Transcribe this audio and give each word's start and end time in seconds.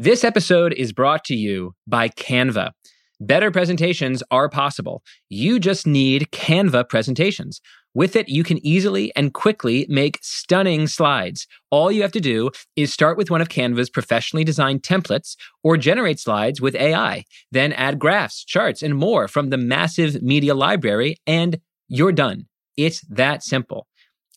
This 0.00 0.22
episode 0.22 0.74
is 0.74 0.92
brought 0.92 1.24
to 1.24 1.34
you 1.34 1.74
by 1.88 2.08
Canva. 2.10 2.70
Better 3.18 3.50
presentations 3.50 4.22
are 4.30 4.48
possible. 4.48 5.02
You 5.28 5.58
just 5.58 5.88
need 5.88 6.28
Canva 6.30 6.88
presentations. 6.88 7.60
With 7.94 8.14
it, 8.14 8.28
you 8.28 8.44
can 8.44 8.64
easily 8.64 9.10
and 9.16 9.34
quickly 9.34 9.86
make 9.88 10.20
stunning 10.22 10.86
slides. 10.86 11.48
All 11.72 11.90
you 11.90 12.02
have 12.02 12.12
to 12.12 12.20
do 12.20 12.50
is 12.76 12.92
start 12.92 13.18
with 13.18 13.28
one 13.28 13.40
of 13.40 13.48
Canva's 13.48 13.90
professionally 13.90 14.44
designed 14.44 14.84
templates 14.84 15.34
or 15.64 15.76
generate 15.76 16.20
slides 16.20 16.60
with 16.60 16.76
AI. 16.76 17.24
Then 17.50 17.72
add 17.72 17.98
graphs, 17.98 18.44
charts, 18.44 18.84
and 18.84 18.94
more 18.94 19.26
from 19.26 19.50
the 19.50 19.58
massive 19.58 20.22
media 20.22 20.54
library, 20.54 21.16
and 21.26 21.58
you're 21.88 22.12
done. 22.12 22.46
It's 22.76 23.00
that 23.08 23.42
simple. 23.42 23.88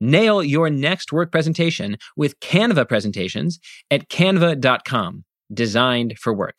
Nail 0.00 0.42
your 0.42 0.70
next 0.70 1.12
work 1.12 1.32
presentation 1.32 1.96
with 2.16 2.38
Canva 2.40 2.88
presentations 2.88 3.58
at 3.90 4.08
canva.com, 4.08 5.24
designed 5.52 6.18
for 6.18 6.32
work. 6.32 6.58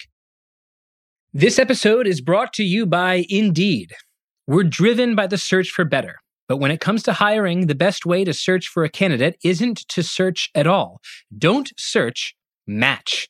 This 1.34 1.60
episode 1.60 2.08
is 2.08 2.22
brought 2.22 2.54
to 2.54 2.64
you 2.64 2.86
by 2.86 3.26
Indeed. 3.30 3.94
We're 4.48 4.64
driven 4.64 5.16
by 5.16 5.28
the 5.28 5.38
search 5.38 5.70
for 5.70 5.86
better. 5.86 6.16
But 6.48 6.58
when 6.58 6.72
it 6.72 6.82
comes 6.82 7.04
to 7.04 7.14
hiring, 7.14 7.68
the 7.68 7.76
best 7.76 8.06
way 8.06 8.24
to 8.24 8.34
search 8.34 8.68
for 8.68 8.84
a 8.84 8.90
candidate 8.90 9.38
isn't 9.44 9.88
to 9.90 10.02
search 10.02 10.50
at 10.56 10.66
all. 10.66 11.00
Don't 11.38 11.72
search, 11.78 12.36
match 12.66 13.30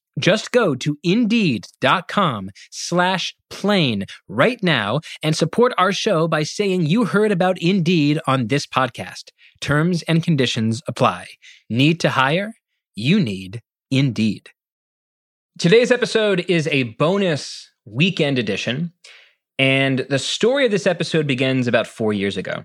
Just 0.19 0.51
go 0.51 0.75
to 0.75 0.97
indeed.com 1.03 2.49
slash 2.69 3.35
plain 3.49 4.05
right 4.27 4.61
now 4.61 4.99
and 5.23 5.35
support 5.35 5.73
our 5.77 5.91
show 5.91 6.27
by 6.27 6.43
saying 6.43 6.85
you 6.85 7.05
heard 7.05 7.31
about 7.31 7.61
Indeed 7.61 8.19
on 8.27 8.47
this 8.47 8.67
podcast. 8.67 9.31
Terms 9.61 10.03
and 10.03 10.23
conditions 10.23 10.81
apply. 10.87 11.27
Need 11.69 11.99
to 12.01 12.09
hire? 12.09 12.53
You 12.95 13.19
need 13.19 13.61
Indeed. 13.89 14.49
Today's 15.59 15.91
episode 15.91 16.45
is 16.47 16.67
a 16.67 16.83
bonus 16.83 17.69
weekend 17.85 18.39
edition, 18.39 18.93
and 19.59 19.99
the 20.09 20.17
story 20.17 20.65
of 20.65 20.71
this 20.71 20.87
episode 20.87 21.27
begins 21.27 21.67
about 21.67 21.87
four 21.87 22.13
years 22.13 22.37
ago. 22.37 22.63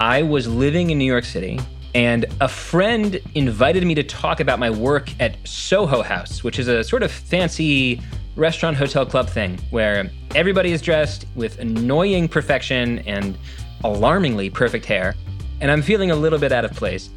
I 0.00 0.22
was 0.22 0.46
living 0.46 0.90
in 0.90 0.98
New 0.98 1.04
York 1.04 1.24
City, 1.24 1.58
and 1.94 2.26
a 2.40 2.48
friend 2.48 3.20
invited 3.34 3.84
me 3.84 3.94
to 3.94 4.02
talk 4.02 4.40
about 4.40 4.58
my 4.58 4.70
work 4.70 5.10
at 5.20 5.36
Soho 5.46 6.02
House, 6.02 6.44
which 6.44 6.58
is 6.58 6.68
a 6.68 6.84
sort 6.84 7.02
of 7.02 7.10
fancy 7.10 8.00
restaurant, 8.36 8.76
hotel, 8.76 9.04
club 9.04 9.28
thing 9.28 9.58
where 9.70 10.10
everybody 10.34 10.72
is 10.72 10.82
dressed 10.82 11.26
with 11.34 11.58
annoying 11.58 12.28
perfection 12.28 13.00
and 13.00 13.36
alarmingly 13.84 14.50
perfect 14.50 14.84
hair. 14.84 15.14
And 15.60 15.70
I'm 15.70 15.82
feeling 15.82 16.10
a 16.10 16.16
little 16.16 16.38
bit 16.38 16.52
out 16.52 16.64
of 16.64 16.72
place. 16.72 17.10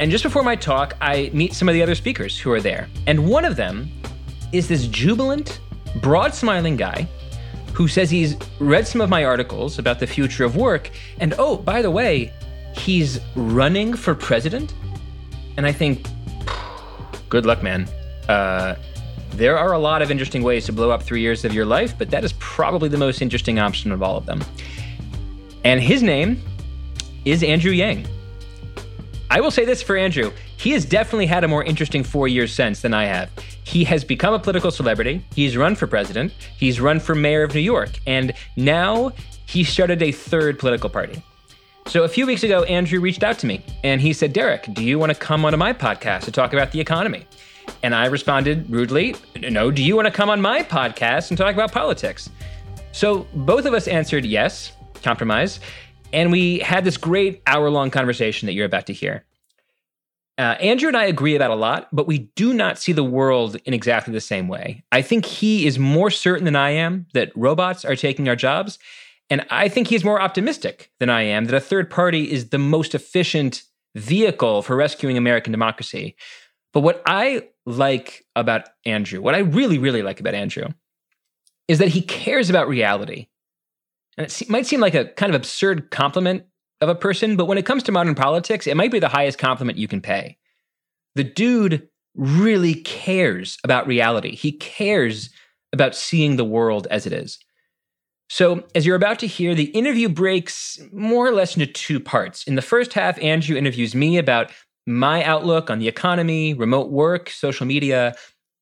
And 0.00 0.10
just 0.10 0.22
before 0.22 0.42
my 0.42 0.56
talk, 0.56 0.96
I 1.00 1.30
meet 1.34 1.52
some 1.52 1.68
of 1.68 1.74
the 1.74 1.82
other 1.82 1.94
speakers 1.94 2.38
who 2.38 2.52
are 2.52 2.60
there. 2.60 2.88
And 3.06 3.28
one 3.28 3.44
of 3.44 3.56
them 3.56 3.90
is 4.52 4.68
this 4.68 4.86
jubilant, 4.86 5.60
broad 6.00 6.34
smiling 6.34 6.76
guy 6.76 7.08
who 7.74 7.88
says 7.88 8.10
he's 8.10 8.36
read 8.58 8.86
some 8.86 9.00
of 9.00 9.10
my 9.10 9.24
articles 9.24 9.78
about 9.78 9.98
the 9.98 10.06
future 10.06 10.44
of 10.44 10.56
work. 10.56 10.90
And 11.20 11.34
oh, 11.38 11.56
by 11.56 11.82
the 11.82 11.90
way, 11.90 12.32
he's 12.74 13.20
running 13.34 13.94
for 13.94 14.14
president. 14.14 14.74
And 15.56 15.66
I 15.66 15.72
think, 15.72 16.06
good 17.28 17.46
luck, 17.46 17.62
man. 17.62 17.88
Uh, 18.28 18.76
there 19.30 19.58
are 19.58 19.72
a 19.72 19.78
lot 19.78 20.02
of 20.02 20.10
interesting 20.10 20.42
ways 20.42 20.66
to 20.66 20.72
blow 20.72 20.90
up 20.90 21.02
three 21.02 21.20
years 21.20 21.44
of 21.44 21.52
your 21.52 21.64
life, 21.64 21.96
but 21.96 22.10
that 22.10 22.24
is 22.24 22.32
probably 22.34 22.88
the 22.88 22.96
most 22.96 23.22
interesting 23.22 23.58
option 23.58 23.92
of 23.92 24.02
all 24.02 24.16
of 24.16 24.26
them. 24.26 24.42
And 25.64 25.80
his 25.80 26.02
name 26.02 26.40
is 27.24 27.42
Andrew 27.42 27.72
Yang. 27.72 28.06
I 29.30 29.40
will 29.40 29.50
say 29.50 29.64
this 29.64 29.82
for 29.82 29.96
Andrew 29.96 30.32
he 30.58 30.72
has 30.72 30.84
definitely 30.84 31.26
had 31.26 31.44
a 31.44 31.48
more 31.48 31.62
interesting 31.62 32.02
four 32.02 32.26
years 32.26 32.52
since 32.52 32.80
than 32.80 32.92
I 32.92 33.04
have. 33.04 33.30
He 33.62 33.84
has 33.84 34.02
become 34.02 34.34
a 34.34 34.40
political 34.40 34.72
celebrity, 34.72 35.24
he's 35.34 35.56
run 35.56 35.76
for 35.76 35.86
president, 35.86 36.32
he's 36.56 36.80
run 36.80 36.98
for 36.98 37.14
mayor 37.14 37.44
of 37.44 37.54
New 37.54 37.60
York, 37.60 37.90
and 38.06 38.32
now 38.56 39.12
he 39.46 39.62
started 39.62 40.02
a 40.02 40.10
third 40.10 40.58
political 40.58 40.90
party. 40.90 41.22
So 41.88 42.04
a 42.04 42.08
few 42.08 42.26
weeks 42.26 42.42
ago, 42.42 42.64
Andrew 42.64 43.00
reached 43.00 43.22
out 43.22 43.38
to 43.38 43.46
me 43.46 43.64
and 43.82 43.98
he 43.98 44.12
said, 44.12 44.34
Derek, 44.34 44.68
do 44.74 44.84
you 44.84 44.98
want 44.98 45.10
to 45.10 45.18
come 45.18 45.46
onto 45.46 45.56
my 45.56 45.72
podcast 45.72 46.24
to 46.24 46.30
talk 46.30 46.52
about 46.52 46.70
the 46.70 46.78
economy? 46.78 47.26
And 47.82 47.94
I 47.94 48.06
responded 48.06 48.68
rudely, 48.68 49.16
No, 49.40 49.70
do 49.70 49.82
you 49.82 49.96
want 49.96 50.04
to 50.04 50.12
come 50.12 50.28
on 50.28 50.38
my 50.38 50.62
podcast 50.62 51.30
and 51.30 51.38
talk 51.38 51.54
about 51.54 51.72
politics? 51.72 52.28
So 52.92 53.26
both 53.32 53.64
of 53.64 53.72
us 53.72 53.88
answered 53.88 54.26
yes, 54.26 54.72
compromise, 55.02 55.60
and 56.12 56.30
we 56.30 56.58
had 56.58 56.84
this 56.84 56.98
great 56.98 57.40
hour 57.46 57.70
long 57.70 57.90
conversation 57.90 58.44
that 58.46 58.52
you're 58.52 58.66
about 58.66 58.86
to 58.88 58.92
hear. 58.92 59.24
Uh, 60.36 60.56
Andrew 60.60 60.88
and 60.88 60.96
I 60.96 61.06
agree 61.06 61.36
about 61.36 61.50
a 61.50 61.56
lot, 61.56 61.88
but 61.90 62.06
we 62.06 62.30
do 62.36 62.52
not 62.52 62.78
see 62.78 62.92
the 62.92 63.02
world 63.02 63.56
in 63.64 63.72
exactly 63.72 64.12
the 64.12 64.20
same 64.20 64.46
way. 64.46 64.84
I 64.92 65.00
think 65.00 65.24
he 65.24 65.66
is 65.66 65.78
more 65.78 66.10
certain 66.10 66.44
than 66.44 66.54
I 66.54 66.70
am 66.70 67.06
that 67.14 67.32
robots 67.34 67.86
are 67.86 67.96
taking 67.96 68.28
our 68.28 68.36
jobs. 68.36 68.78
And 69.30 69.44
I 69.50 69.68
think 69.68 69.88
he's 69.88 70.04
more 70.04 70.20
optimistic 70.20 70.90
than 71.00 71.10
I 71.10 71.22
am 71.22 71.44
that 71.46 71.54
a 71.54 71.60
third 71.60 71.90
party 71.90 72.30
is 72.30 72.48
the 72.48 72.58
most 72.58 72.94
efficient 72.94 73.62
vehicle 73.94 74.62
for 74.62 74.76
rescuing 74.76 75.18
American 75.18 75.52
democracy. 75.52 76.16
But 76.72 76.80
what 76.80 77.02
I 77.06 77.48
like 77.66 78.24
about 78.36 78.68
Andrew, 78.84 79.20
what 79.20 79.34
I 79.34 79.38
really, 79.38 79.78
really 79.78 80.02
like 80.02 80.20
about 80.20 80.34
Andrew, 80.34 80.68
is 81.66 81.78
that 81.78 81.88
he 81.88 82.00
cares 82.00 82.48
about 82.48 82.68
reality. 82.68 83.28
And 84.16 84.26
it 84.26 84.50
might 84.50 84.66
seem 84.66 84.80
like 84.80 84.94
a 84.94 85.06
kind 85.06 85.30
of 85.30 85.36
absurd 85.36 85.90
compliment 85.90 86.44
of 86.80 86.88
a 86.88 86.94
person, 86.94 87.36
but 87.36 87.46
when 87.46 87.58
it 87.58 87.66
comes 87.66 87.82
to 87.84 87.92
modern 87.92 88.14
politics, 88.14 88.66
it 88.66 88.76
might 88.76 88.92
be 88.92 88.98
the 88.98 89.08
highest 89.08 89.38
compliment 89.38 89.78
you 89.78 89.88
can 89.88 90.00
pay. 90.00 90.38
The 91.14 91.24
dude 91.24 91.88
really 92.14 92.74
cares 92.74 93.58
about 93.64 93.86
reality. 93.86 94.34
He 94.34 94.52
cares 94.52 95.30
about 95.72 95.94
seeing 95.94 96.36
the 96.36 96.44
world 96.44 96.86
as 96.90 97.06
it 97.06 97.12
is. 97.12 97.38
So, 98.30 98.64
as 98.74 98.84
you're 98.84 98.96
about 98.96 99.18
to 99.20 99.26
hear, 99.26 99.54
the 99.54 99.64
interview 99.64 100.08
breaks 100.08 100.78
more 100.92 101.26
or 101.26 101.32
less 101.32 101.56
into 101.56 101.66
two 101.66 101.98
parts. 101.98 102.44
In 102.44 102.56
the 102.56 102.62
first 102.62 102.92
half, 102.92 103.18
Andrew 103.22 103.56
interviews 103.56 103.94
me 103.94 104.18
about 104.18 104.50
my 104.86 105.24
outlook 105.24 105.70
on 105.70 105.78
the 105.78 105.88
economy, 105.88 106.54
remote 106.54 106.90
work, 106.90 107.30
social 107.30 107.66
media. 107.66 108.14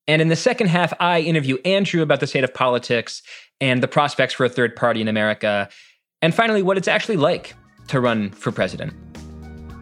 And 0.07 0.21
in 0.21 0.29
the 0.29 0.35
second 0.37 0.67
half, 0.67 0.93
I 1.01 1.19
interview 1.19 1.57
Andrew 1.65 2.01
about 2.01 2.21
the 2.21 2.27
state 2.27 2.45
of 2.45 2.53
politics 2.53 3.21
and 3.59 3.83
the 3.83 3.87
prospects 3.87 4.33
for 4.33 4.45
a 4.45 4.49
third 4.49 4.75
party 4.75 5.01
in 5.01 5.09
America. 5.09 5.67
And 6.21 6.33
finally, 6.33 6.61
what 6.61 6.77
it's 6.77 6.87
actually 6.87 7.17
like 7.17 7.53
to 7.87 7.99
run 7.99 8.31
for 8.31 8.51
president. 8.51 8.93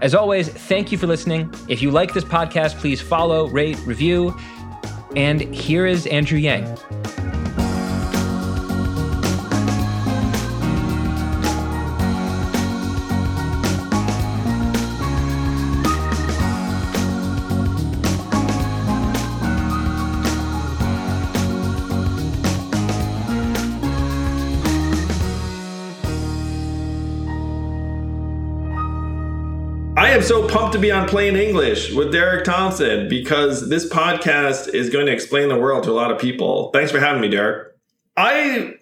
As 0.01 0.13
always, 0.13 0.50
thank 0.50 0.91
you 0.91 0.97
for 0.97 1.07
listening. 1.07 1.53
If 1.69 1.81
you 1.81 1.91
like 1.91 2.13
this 2.13 2.24
podcast, 2.24 2.78
please 2.78 3.01
follow, 3.01 3.48
rate, 3.48 3.80
review. 3.86 4.36
And 5.15 5.42
here 5.42 5.86
is 5.86 6.06
Andrew 6.07 6.38
Yang. 6.38 6.77
So 30.27 30.48
pumped 30.48 30.74
to 30.74 30.80
be 30.80 30.92
on 30.92 31.07
Plain 31.07 31.36
English 31.36 31.94
with 31.94 32.12
Derek 32.12 32.45
Thompson 32.45 33.07
because 33.07 33.69
this 33.69 33.88
podcast 33.88 34.74
is 34.74 34.89
going 34.89 35.06
to 35.06 35.12
explain 35.12 35.50
the 35.50 35.60
world 35.60 35.83
to 35.83 35.92
a 35.92 35.94
lot 35.94 36.10
of 36.10 36.18
people. 36.18 36.72
Thanks 36.74 36.92
for 36.92 37.00
having 37.00 37.22
me, 37.22 37.27
Derek. 37.27 37.75
I 38.18 38.74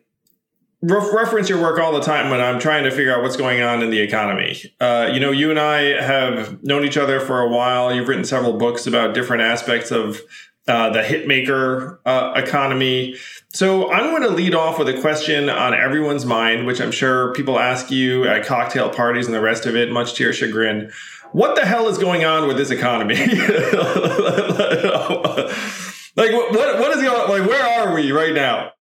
re- 0.81 1.11
reference 1.13 1.49
your 1.49 1.61
work 1.61 1.79
all 1.79 1.91
the 1.91 1.99
time 1.99 2.29
when 2.29 2.39
I'm 2.39 2.61
trying 2.61 2.85
to 2.85 2.91
figure 2.91 3.13
out 3.13 3.21
what's 3.23 3.35
going 3.35 3.61
on 3.61 3.83
in 3.83 3.89
the 3.89 3.99
economy. 3.99 4.55
Uh, 4.79 5.09
you 5.11 5.19
know, 5.19 5.31
you 5.31 5.49
and 5.49 5.59
I 5.59 6.01
have 6.01 6.63
known 6.63 6.85
each 6.85 6.95
other 6.95 7.19
for 7.19 7.41
a 7.41 7.49
while. 7.49 7.93
You've 7.93 8.07
written 8.07 8.23
several 8.23 8.53
books 8.53 8.87
about 8.87 9.13
different 9.13 9.43
aspects 9.43 9.91
of 9.91 10.21
uh, 10.65 10.91
the 10.91 11.01
hitmaker 11.01 11.97
uh, 12.05 12.31
economy. 12.37 13.17
So 13.49 13.91
I'm 13.91 14.11
going 14.11 14.21
to 14.23 14.29
lead 14.29 14.55
off 14.55 14.79
with 14.79 14.87
a 14.87 15.01
question 15.01 15.49
on 15.49 15.73
everyone's 15.73 16.25
mind, 16.25 16.65
which 16.65 16.79
I'm 16.79 16.91
sure 16.91 17.33
people 17.33 17.59
ask 17.59 17.91
you 17.91 18.25
at 18.25 18.45
cocktail 18.45 18.89
parties 18.89 19.25
and 19.25 19.35
the 19.35 19.41
rest 19.41 19.65
of 19.65 19.75
it, 19.75 19.91
much 19.91 20.13
to 20.13 20.23
your 20.23 20.31
chagrin. 20.31 20.89
What 21.33 21.55
the 21.55 21.65
hell 21.65 21.87
is 21.87 21.97
going 21.97 22.23
on 22.23 22.47
with 22.47 22.57
this 22.57 22.69
economy? 22.69 23.15
like 23.17 23.31
what 26.31 26.53
what 26.53 26.95
is 26.95 27.01
going 27.01 27.09
on? 27.09 27.27
like 27.27 27.49
where 27.49 27.63
are 27.63 27.95
we 27.95 28.11
right 28.11 28.33
now? 28.33 28.71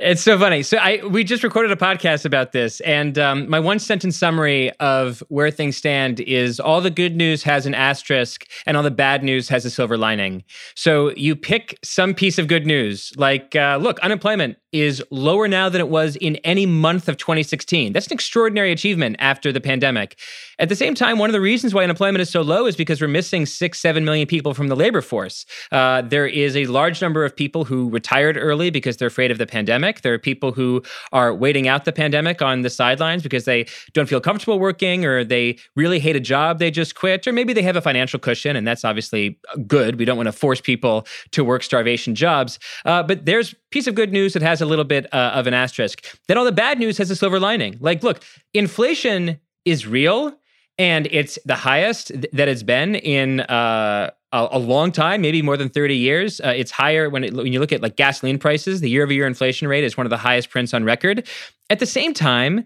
It's 0.00 0.22
so 0.22 0.38
funny. 0.38 0.62
So 0.62 0.76
I 0.76 1.04
we 1.04 1.24
just 1.24 1.42
recorded 1.42 1.72
a 1.72 1.76
podcast 1.76 2.24
about 2.24 2.52
this, 2.52 2.78
and 2.82 3.18
um, 3.18 3.50
my 3.50 3.58
one 3.58 3.80
sentence 3.80 4.16
summary 4.16 4.70
of 4.78 5.24
where 5.28 5.50
things 5.50 5.76
stand 5.76 6.20
is 6.20 6.60
all 6.60 6.80
the 6.80 6.90
good 6.90 7.16
news 7.16 7.42
has 7.42 7.66
an 7.66 7.74
asterisk, 7.74 8.46
and 8.64 8.76
all 8.76 8.84
the 8.84 8.92
bad 8.92 9.24
news 9.24 9.48
has 9.48 9.64
a 9.64 9.70
silver 9.70 9.98
lining. 9.98 10.44
So 10.76 11.10
you 11.16 11.34
pick 11.34 11.80
some 11.82 12.14
piece 12.14 12.38
of 12.38 12.46
good 12.46 12.64
news, 12.64 13.12
like 13.16 13.56
uh, 13.56 13.78
look, 13.82 13.98
unemployment 13.98 14.56
is 14.72 15.02
lower 15.10 15.48
now 15.48 15.68
than 15.68 15.80
it 15.80 15.88
was 15.88 16.14
in 16.16 16.36
any 16.36 16.66
month 16.66 17.08
of 17.08 17.16
2016. 17.16 17.92
That's 17.92 18.06
an 18.06 18.12
extraordinary 18.12 18.70
achievement 18.70 19.16
after 19.18 19.50
the 19.50 19.60
pandemic. 19.60 20.18
At 20.58 20.68
the 20.68 20.76
same 20.76 20.94
time, 20.94 21.18
one 21.18 21.30
of 21.30 21.32
the 21.32 21.40
reasons 21.40 21.72
why 21.72 21.84
unemployment 21.84 22.20
is 22.20 22.28
so 22.28 22.42
low 22.42 22.66
is 22.66 22.76
because 22.76 23.00
we're 23.00 23.08
missing 23.08 23.46
six, 23.46 23.80
seven 23.80 24.04
million 24.04 24.26
people 24.26 24.52
from 24.52 24.68
the 24.68 24.76
labor 24.76 25.00
force. 25.00 25.46
Uh, 25.72 26.02
there 26.02 26.26
is 26.26 26.54
a 26.56 26.66
large 26.66 27.00
number 27.00 27.24
of 27.24 27.34
people 27.34 27.64
who 27.64 27.88
retired 27.88 28.36
early 28.36 28.68
because 28.68 28.98
they're 28.98 29.08
afraid 29.08 29.30
of 29.30 29.38
the 29.38 29.46
pandemic. 29.46 29.87
There 30.02 30.14
are 30.14 30.18
people 30.18 30.52
who 30.52 30.82
are 31.12 31.34
waiting 31.34 31.68
out 31.68 31.84
the 31.84 31.92
pandemic 31.92 32.42
on 32.42 32.62
the 32.62 32.70
sidelines 32.70 33.22
because 33.22 33.44
they 33.44 33.66
don't 33.92 34.08
feel 34.08 34.20
comfortable 34.20 34.58
working 34.58 35.04
or 35.04 35.24
they 35.24 35.58
really 35.76 35.98
hate 35.98 36.16
a 36.16 36.20
job 36.20 36.58
they 36.58 36.70
just 36.70 36.94
quit, 36.94 37.26
or 37.26 37.32
maybe 37.32 37.52
they 37.52 37.62
have 37.62 37.76
a 37.76 37.80
financial 37.80 38.18
cushion, 38.18 38.56
and 38.56 38.66
that's 38.66 38.84
obviously 38.84 39.38
good. 39.66 39.98
We 39.98 40.04
don't 40.04 40.16
want 40.16 40.28
to 40.28 40.32
force 40.32 40.60
people 40.60 41.06
to 41.32 41.44
work 41.44 41.62
starvation 41.62 42.14
jobs. 42.14 42.58
Uh, 42.84 43.02
but 43.02 43.24
there's 43.24 43.54
piece 43.70 43.86
of 43.86 43.94
good 43.94 44.12
news 44.12 44.32
that 44.32 44.42
has 44.42 44.60
a 44.60 44.66
little 44.66 44.84
bit 44.84 45.12
uh, 45.12 45.32
of 45.34 45.46
an 45.46 45.54
asterisk. 45.54 46.06
Then 46.28 46.38
all 46.38 46.44
the 46.44 46.52
bad 46.52 46.78
news 46.78 46.98
has 46.98 47.10
a 47.10 47.16
silver 47.16 47.40
lining. 47.40 47.76
Like, 47.80 48.02
look, 48.02 48.22
inflation 48.54 49.40
is 49.64 49.86
real 49.86 50.38
and 50.78 51.08
it's 51.10 51.38
the 51.44 51.56
highest 51.56 52.08
th- 52.08 52.28
that 52.32 52.48
it's 52.48 52.62
been 52.62 52.94
in 52.94 53.40
uh, 53.40 54.10
a, 54.32 54.48
a, 54.52 54.58
long 54.58 54.92
time, 54.92 55.20
maybe 55.20 55.42
more 55.42 55.56
than 55.56 55.68
30 55.68 55.96
years. 55.96 56.40
Uh, 56.40 56.48
it's 56.48 56.70
higher 56.70 57.08
when, 57.08 57.24
it, 57.24 57.34
when 57.34 57.52
you 57.52 57.60
look 57.60 57.72
at 57.72 57.80
like 57.80 57.96
gasoline 57.96 58.38
prices. 58.38 58.80
The 58.80 58.90
year 58.90 59.02
over 59.02 59.12
year 59.12 59.26
inflation 59.26 59.68
rate 59.68 59.84
is 59.84 59.96
one 59.96 60.06
of 60.06 60.10
the 60.10 60.18
highest 60.18 60.50
prints 60.50 60.74
on 60.74 60.84
record. 60.84 61.26
At 61.70 61.78
the 61.78 61.86
same 61.86 62.12
time, 62.14 62.64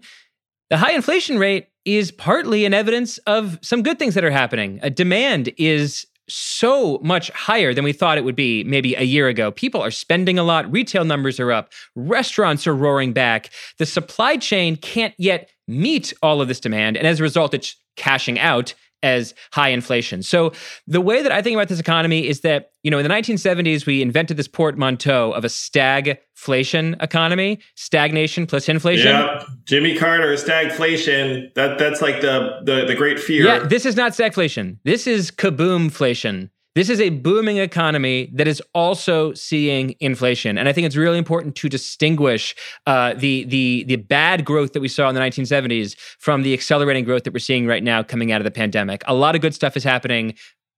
the 0.69 0.77
high 0.77 0.93
inflation 0.93 1.37
rate 1.37 1.67
is 1.85 2.11
partly 2.11 2.65
an 2.65 2.73
evidence 2.73 3.17
of 3.19 3.59
some 3.61 3.83
good 3.83 3.99
things 3.99 4.15
that 4.15 4.23
are 4.23 4.31
happening. 4.31 4.79
A 4.81 4.89
demand 4.89 5.53
is 5.57 6.05
so 6.29 6.99
much 7.03 7.29
higher 7.31 7.73
than 7.73 7.83
we 7.83 7.91
thought 7.91 8.17
it 8.17 8.23
would 8.23 8.35
be 8.35 8.63
maybe 8.63 8.95
a 8.95 9.03
year 9.03 9.27
ago. 9.27 9.51
People 9.51 9.81
are 9.81 9.91
spending 9.91 10.39
a 10.39 10.43
lot, 10.43 10.71
retail 10.71 11.03
numbers 11.03 11.39
are 11.39 11.51
up, 11.51 11.71
restaurants 11.95 12.65
are 12.65 12.75
roaring 12.75 13.11
back. 13.11 13.49
The 13.77 13.85
supply 13.85 14.37
chain 14.37 14.77
can't 14.77 15.13
yet 15.17 15.49
meet 15.67 16.13
all 16.21 16.41
of 16.41 16.47
this 16.47 16.59
demand. 16.59 16.97
And 16.97 17.05
as 17.05 17.19
a 17.19 17.23
result, 17.23 17.53
it's 17.53 17.75
cashing 17.95 18.39
out 18.39 18.73
as 19.03 19.35
high 19.51 19.69
inflation. 19.69 20.23
So 20.23 20.53
the 20.87 21.01
way 21.01 21.21
that 21.21 21.31
I 21.31 21.41
think 21.41 21.55
about 21.55 21.67
this 21.67 21.79
economy 21.79 22.27
is 22.27 22.41
that, 22.41 22.71
you 22.81 22.89
know, 22.89 22.97
in 22.97 23.03
the 23.03 23.13
1970s, 23.13 23.85
we 23.85 24.01
invented 24.01 24.37
this 24.37 24.47
portmanteau 24.47 25.31
of 25.33 25.43
a 25.43 25.49
stagflation 25.49 27.01
economy, 27.03 27.59
stagnation 27.75 28.47
plus 28.47 28.67
inflation. 28.67 29.07
Yeah, 29.07 29.43
Jimmy 29.65 29.95
Carter, 29.95 30.33
stagflation. 30.33 31.53
That 31.53 31.77
that's 31.77 32.01
like 32.01 32.21
the 32.21 32.61
the, 32.63 32.85
the 32.85 32.95
great 32.95 33.19
fear. 33.19 33.45
Yeah, 33.45 33.59
this 33.59 33.85
is 33.85 33.95
not 33.95 34.13
stagflation. 34.13 34.77
This 34.83 35.05
is 35.05 35.29
kaboomflation. 35.29 36.49
This 36.75 36.89
is 36.89 36.99
a 36.99 37.09
booming 37.09 37.57
economy 37.57 38.31
that 38.33 38.47
is 38.47 38.61
also 38.73 39.31
seeing 39.33 39.95
inflation, 39.99 40.57
and 40.57 40.67
I 40.67 40.73
think 40.73 40.87
it's 40.87 40.95
really 40.95 41.19
important 41.19 41.55
to 41.57 41.69
distinguish 41.69 42.55
uh, 42.87 43.13
the 43.13 43.43
the 43.43 43.83
the 43.83 43.97
bad 43.97 44.43
growth 44.43 44.73
that 44.73 44.79
we 44.79 44.87
saw 44.87 45.07
in 45.07 45.13
the 45.13 45.21
1970s 45.21 45.95
from 46.17 46.41
the 46.41 46.51
accelerating 46.51 47.03
growth 47.03 47.25
that 47.25 47.33
we're 47.33 47.39
seeing 47.39 47.67
right 47.67 47.83
now 47.83 48.01
coming 48.01 48.31
out 48.31 48.41
of 48.41 48.45
the 48.45 48.51
pandemic. 48.51 49.03
A 49.05 49.13
lot 49.13 49.35
of 49.35 49.41
good 49.41 49.53
stuff 49.53 49.77
is 49.77 49.83
happening, 49.83 50.33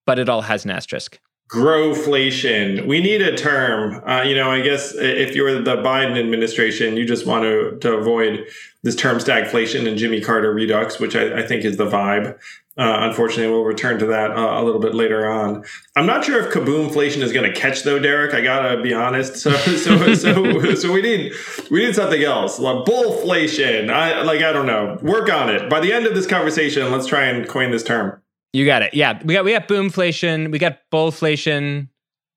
but 0.06 0.20
it 0.20 0.28
all 0.28 0.42
has 0.42 0.66
an 0.66 0.72
asterisk. 0.72 1.18
Growflation. 1.50 2.88
We 2.88 3.00
need 3.02 3.22
a 3.22 3.38
term. 3.38 4.02
Uh, 4.06 4.24
you 4.24 4.36
know, 4.36 4.50
I 4.50 4.62
guess 4.62 4.94
if 4.96 5.36
you're 5.36 5.62
the 5.62 5.78
Biden 5.78 6.20
administration, 6.20 6.98
you 6.98 7.06
just 7.06 7.28
want 7.28 7.44
to, 7.44 7.78
to 7.82 7.94
avoid 7.94 8.48
this 8.82 8.96
term 8.96 9.20
stagflation 9.20 9.88
and 9.88 9.96
Jimmy 9.96 10.22
Carter 10.22 10.52
redux, 10.52 11.00
which 11.00 11.16
I, 11.16 11.40
I 11.40 11.48
think 11.48 11.64
is 11.64 11.78
the 11.78 11.86
vibe. 11.86 12.38
Uh, 12.78 13.08
unfortunately, 13.08 13.48
we'll 13.48 13.64
return 13.64 13.98
to 14.00 14.06
that 14.06 14.32
uh, 14.32 14.62
a 14.62 14.64
little 14.64 14.82
bit 14.82 14.94
later 14.94 15.30
on. 15.30 15.64
I'm 15.96 16.06
not 16.06 16.26
sure 16.26 16.46
if 16.46 16.54
kaboomflation 16.54 17.22
is 17.22 17.32
going 17.32 17.50
to 17.50 17.58
catch 17.58 17.84
though, 17.84 18.00
Derek. 18.00 18.34
I 18.34 18.42
gotta 18.42 18.82
be 18.82 18.94
honest. 18.94 19.38
So, 19.38 19.52
so, 19.78 20.14
so, 20.14 20.76
so 20.76 20.92
we 20.92 21.02
need 21.02 21.32
we 21.72 21.86
need 21.86 21.96
something 21.96 22.22
else. 22.22 22.60
Like 22.60 22.86
bullflation. 22.86 23.90
I 23.90 24.24
like 24.24 24.42
I 24.42 24.52
don't 24.52 24.66
know. 24.66 25.00
Work 25.02 25.32
on 25.32 25.50
it. 25.50 25.70
By 25.70 25.80
the 25.80 25.94
end 25.94 26.06
of 26.06 26.16
this 26.16 26.28
conversation, 26.28 26.92
let's 26.92 27.08
try 27.08 27.26
and 27.26 27.48
coin 27.48 27.72
this 27.72 27.84
term. 27.84 28.22
You 28.52 28.66
got 28.66 28.82
it. 28.82 28.94
Yeah, 28.94 29.22
we 29.24 29.34
got 29.34 29.46
we 29.46 29.54
got 29.54 29.70
boomflation. 29.70 30.52
We 30.52 30.60
got 30.60 30.80
bullflation. 30.92 31.90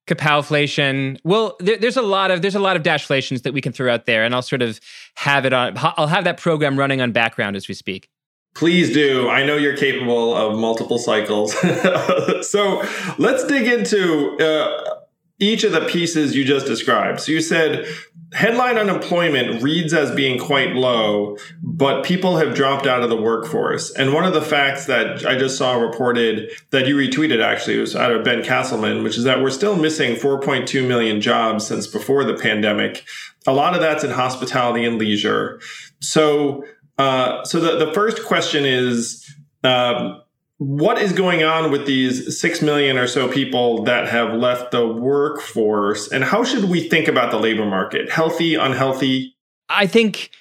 Kapowflation. 0.07 1.19
Well, 1.23 1.55
there, 1.59 1.77
there's 1.77 1.97
a 1.97 2.01
lot 2.01 2.31
of 2.31 2.41
there's 2.41 2.55
a 2.55 2.59
lot 2.59 2.77
of 2.77 2.81
dashflations 2.81 3.43
that 3.43 3.53
we 3.53 3.61
can 3.61 3.73
throw 3.73 3.93
out 3.93 4.05
there, 4.05 4.23
and 4.23 4.33
I'll 4.33 4.41
sort 4.41 4.61
of 4.61 4.79
have 5.15 5.45
it 5.45 5.51
on. 5.51 5.73
I'll 5.75 6.07
have 6.07 6.23
that 6.23 6.37
program 6.37 6.79
running 6.79 7.01
on 7.01 7.11
background 7.11 7.57
as 7.57 7.67
we 7.67 7.73
speak. 7.73 8.09
Please 8.55 8.91
do. 8.93 9.29
I 9.29 9.45
know 9.45 9.55
you're 9.55 9.77
capable 9.77 10.35
of 10.35 10.57
multiple 10.57 10.97
cycles. 10.97 11.53
so 12.41 12.83
let's 13.17 13.45
dig 13.45 13.67
into 13.67 14.37
uh, 14.37 14.99
each 15.39 15.63
of 15.63 15.71
the 15.71 15.81
pieces 15.81 16.35
you 16.35 16.43
just 16.43 16.65
described. 16.65 17.21
So 17.21 17.31
you 17.31 17.41
said 17.41 17.87
headline 18.33 18.77
unemployment 18.77 19.61
reads 19.63 19.93
as 19.93 20.11
being 20.11 20.39
quite 20.39 20.73
low, 20.73 21.37
but 21.63 22.03
people 22.03 22.37
have 22.37 22.53
dropped 22.53 22.85
out 22.85 23.01
of 23.01 23.09
the 23.09 23.19
workforce. 23.19 23.91
And 23.91 24.13
one 24.13 24.23
of 24.23 24.33
the 24.33 24.41
facts 24.41 24.85
that 24.85 25.25
I 25.25 25.37
just 25.37 25.57
saw 25.57 25.75
reported 25.75 26.51
that 26.69 26.85
you 26.85 26.95
retweeted 26.95 27.43
actually 27.43 27.77
was 27.79 27.95
out 27.95 28.11
of 28.11 28.23
Ben 28.23 28.41
Casselman, 28.41 29.03
which 29.03 29.17
is 29.17 29.23
that 29.23 29.41
we're 29.41 29.49
still 29.49 29.75
missing 29.75 30.15
4.2 30.15 30.87
million 30.87 31.21
jobs 31.21 31.65
since 31.65 31.87
before 31.87 32.23
the 32.23 32.35
pandemic. 32.35 33.05
A 33.47 33.53
lot 33.53 33.73
of 33.73 33.81
that's 33.81 34.03
in 34.03 34.11
hospitality 34.11 34.85
and 34.85 34.97
leisure. 34.97 35.59
So 36.01 36.65
uh, 36.99 37.43
so 37.45 37.59
the, 37.59 37.85
the 37.85 37.93
first 37.93 38.25
question 38.25 38.65
is 38.65 39.25
um, 39.63 40.21
what 40.57 41.01
is 41.01 41.13
going 41.13 41.43
on 41.43 41.71
with 41.71 41.87
these 41.87 42.39
6 42.39 42.61
million 42.61 42.97
or 42.97 43.07
so 43.07 43.29
people 43.29 43.83
that 43.85 44.09
have 44.09 44.33
left 44.33 44.71
the 44.71 44.85
workforce? 44.85 46.09
And 46.11 46.25
how 46.25 46.43
should 46.43 46.65
we 46.65 46.89
think 46.89 47.07
about 47.07 47.31
the 47.31 47.39
labor 47.39 47.65
market? 47.65 48.11
Healthy 48.11 48.55
unhealthy? 48.55 49.37
I 49.69 49.87
think 49.87 50.31